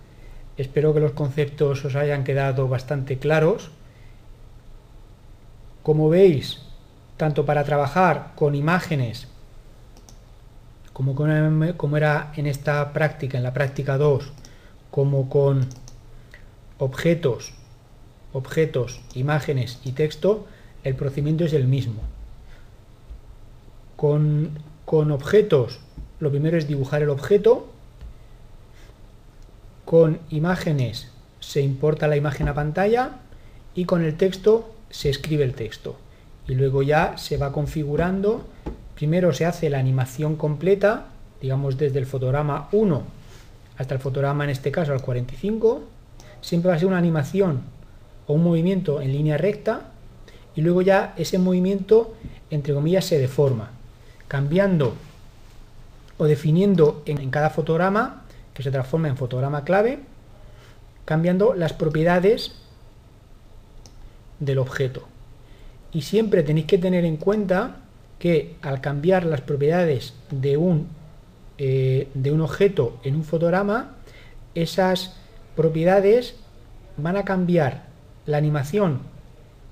Espero 0.57 0.93
que 0.93 0.99
los 0.99 1.11
conceptos 1.13 1.83
os 1.85 1.95
hayan 1.95 2.23
quedado 2.23 2.67
bastante 2.67 3.17
claros. 3.17 3.71
Como 5.81 6.07
veis, 6.07 6.61
tanto 7.17 7.45
para 7.45 7.63
trabajar 7.63 8.33
con 8.35 8.53
imágenes 8.53 9.27
como, 10.95 11.97
era 11.97 12.31
en 12.37 12.47
esta 12.47 12.93
práctica, 12.93 13.37
en 13.37 13.43
la 13.43 13.53
práctica 13.53 13.97
2, 13.97 14.31
como 14.91 15.27
con 15.27 15.67
objetos, 16.77 17.51
objetos, 18.31 19.01
imágenes 19.13 19.81
y 19.83 19.91
texto, 19.91 20.47
el 20.85 20.95
procedimiento 20.95 21.43
es 21.43 21.51
el 21.51 21.67
mismo. 21.67 22.01
Con, 23.97 24.57
con 24.85 25.11
objetos, 25.11 25.81
lo 26.21 26.31
primero 26.31 26.57
es 26.57 26.65
dibujar 26.65 27.03
el 27.03 27.09
objeto, 27.09 27.67
con 29.83 30.19
imágenes 30.29 31.11
se 31.41 31.59
importa 31.59 32.07
la 32.07 32.15
imagen 32.15 32.47
a 32.47 32.53
pantalla 32.53 33.17
y 33.75 33.83
con 33.83 34.01
el 34.01 34.15
texto 34.15 34.73
se 34.89 35.09
escribe 35.09 35.43
el 35.43 35.55
texto. 35.55 35.97
Y 36.47 36.55
luego 36.55 36.83
ya 36.83 37.17
se 37.17 37.35
va 37.35 37.51
configurando 37.51 38.47
Primero 38.95 39.33
se 39.33 39.45
hace 39.45 39.69
la 39.69 39.79
animación 39.79 40.37
completa, 40.37 41.07
digamos 41.41 41.77
desde 41.77 41.99
el 41.99 42.05
fotograma 42.05 42.69
1 42.71 43.03
hasta 43.77 43.93
el 43.93 43.99
fotograma 43.99 44.45
en 44.45 44.51
este 44.51 44.71
caso 44.71 44.93
al 44.93 45.01
45. 45.01 45.83
Siempre 46.41 46.69
va 46.69 46.75
a 46.75 46.79
ser 46.79 46.87
una 46.87 46.97
animación 46.97 47.61
o 48.27 48.33
un 48.33 48.43
movimiento 48.43 49.01
en 49.01 49.11
línea 49.11 49.37
recta 49.37 49.91
y 50.55 50.61
luego 50.61 50.81
ya 50.81 51.13
ese 51.17 51.37
movimiento 51.37 52.15
entre 52.49 52.73
comillas 52.73 53.05
se 53.05 53.19
deforma, 53.19 53.71
cambiando 54.27 54.95
o 56.17 56.25
definiendo 56.25 57.03
en, 57.05 57.29
cada 57.29 57.49
fotograma, 57.49 58.23
que 58.53 58.63
se 58.63 58.71
transforma 58.71 59.09
en 59.09 59.17
fotograma 59.17 59.65
clave, 59.65 59.99
cambiando 61.03 61.53
las 61.53 61.73
propiedades 61.73 62.53
del 64.39 64.59
objeto. 64.59 65.07
y 65.91 66.01
siempre 66.01 66.43
tenéis 66.43 66.67
que 66.67 66.77
tener 66.77 67.05
en 67.05 67.15
cuenta 67.15 67.77
que 68.25 68.55
al 68.63 68.81
cambiar 68.81 69.23
las 69.23 69.41
propiedades 69.41 70.15
de 70.31 70.57
un, 70.57 70.87
eh, 71.59 72.09
de 72.15 72.31
un 72.31 72.41
objeto 72.41 72.97
en 73.03 73.15
un 73.15 73.23
fotograma, 73.23 73.97
esas 74.55 75.15
propiedades 75.55 76.33
van 76.97 77.17
a 77.17 77.23
cambiar 77.23 77.85
la 78.25 78.37
animación 78.37 79.01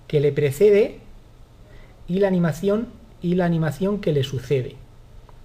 que 0.08 0.20
le 0.20 0.32
precede 0.32 1.00
y 2.08 2.20
la 2.20 2.28
animación 2.28 2.90
y 3.24 3.34
la 3.34 3.46
animación 3.46 4.00
que 4.00 4.14
le 4.14 4.24
sucede. 4.24 4.76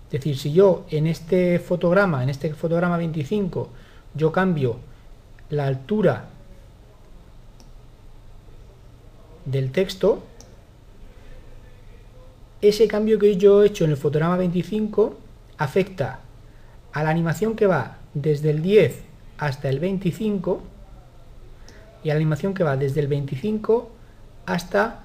Es 0.08 0.12
decir, 0.12 0.36
si 0.36 0.52
yo 0.52 0.84
en 0.90 1.06
este 1.06 1.60
fotograma, 1.60 2.22
en 2.22 2.28
este 2.28 2.52
fotograma 2.52 2.98
25, 2.98 3.70
yo 4.12 4.32
cambio 4.32 4.76
la 5.48 5.66
altura 5.66 6.26
del 9.46 9.72
texto, 9.72 10.24
ese 12.60 12.88
cambio 12.88 13.18
que 13.18 13.36
yo 13.36 13.62
he 13.62 13.66
hecho 13.66 13.84
en 13.84 13.90
el 13.90 13.96
fotograma 13.96 14.36
25 14.36 15.16
afecta 15.58 16.20
a 16.92 17.02
la 17.02 17.10
animación 17.10 17.54
que 17.54 17.66
va 17.66 17.98
desde 18.14 18.50
el 18.50 18.62
10 18.62 19.02
hasta 19.38 19.68
el 19.68 19.78
25 19.78 20.60
y 22.02 22.10
a 22.10 22.14
la 22.14 22.16
animación 22.16 22.54
que 22.54 22.64
va 22.64 22.76
desde 22.76 23.00
el 23.00 23.08
25 23.08 23.90
hasta 24.46 25.04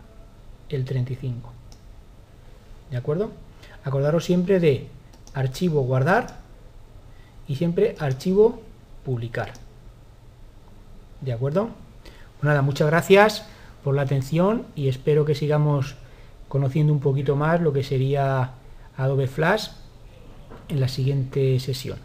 el 0.70 0.86
35. 0.86 1.51
¿De 2.89 2.97
acuerdo? 2.97 3.32
Acordaros 3.84 4.26
siempre 4.26 4.60
de 4.60 4.88
archivo 5.34 5.82
guardar 5.82 6.39
y 7.47 7.56
siempre 7.56 7.95
archivo 7.99 8.62
publicar. 9.04 9.54
¿De 11.22 11.34
acuerdo? 11.34 11.70
Pues 12.39 12.43
nada, 12.43 12.62
muchas 12.62 12.88
gracias 12.88 13.45
por 13.84 13.95
la 13.95 14.04
atención 14.04 14.66
y 14.76 14.88
espero 14.88 15.26
que 15.26 15.36
sigamos 15.36 15.95
conociendo 16.54 16.93
un 16.93 16.99
poquito 16.99 17.36
más 17.36 17.60
lo 17.62 17.74
que 17.74 17.82
sería 17.82 18.51
Adobe 18.95 19.26
Flash 19.26 19.70
en 20.70 20.82
la 20.82 20.88
siguiente 20.88 21.60
sesión. 21.60 21.97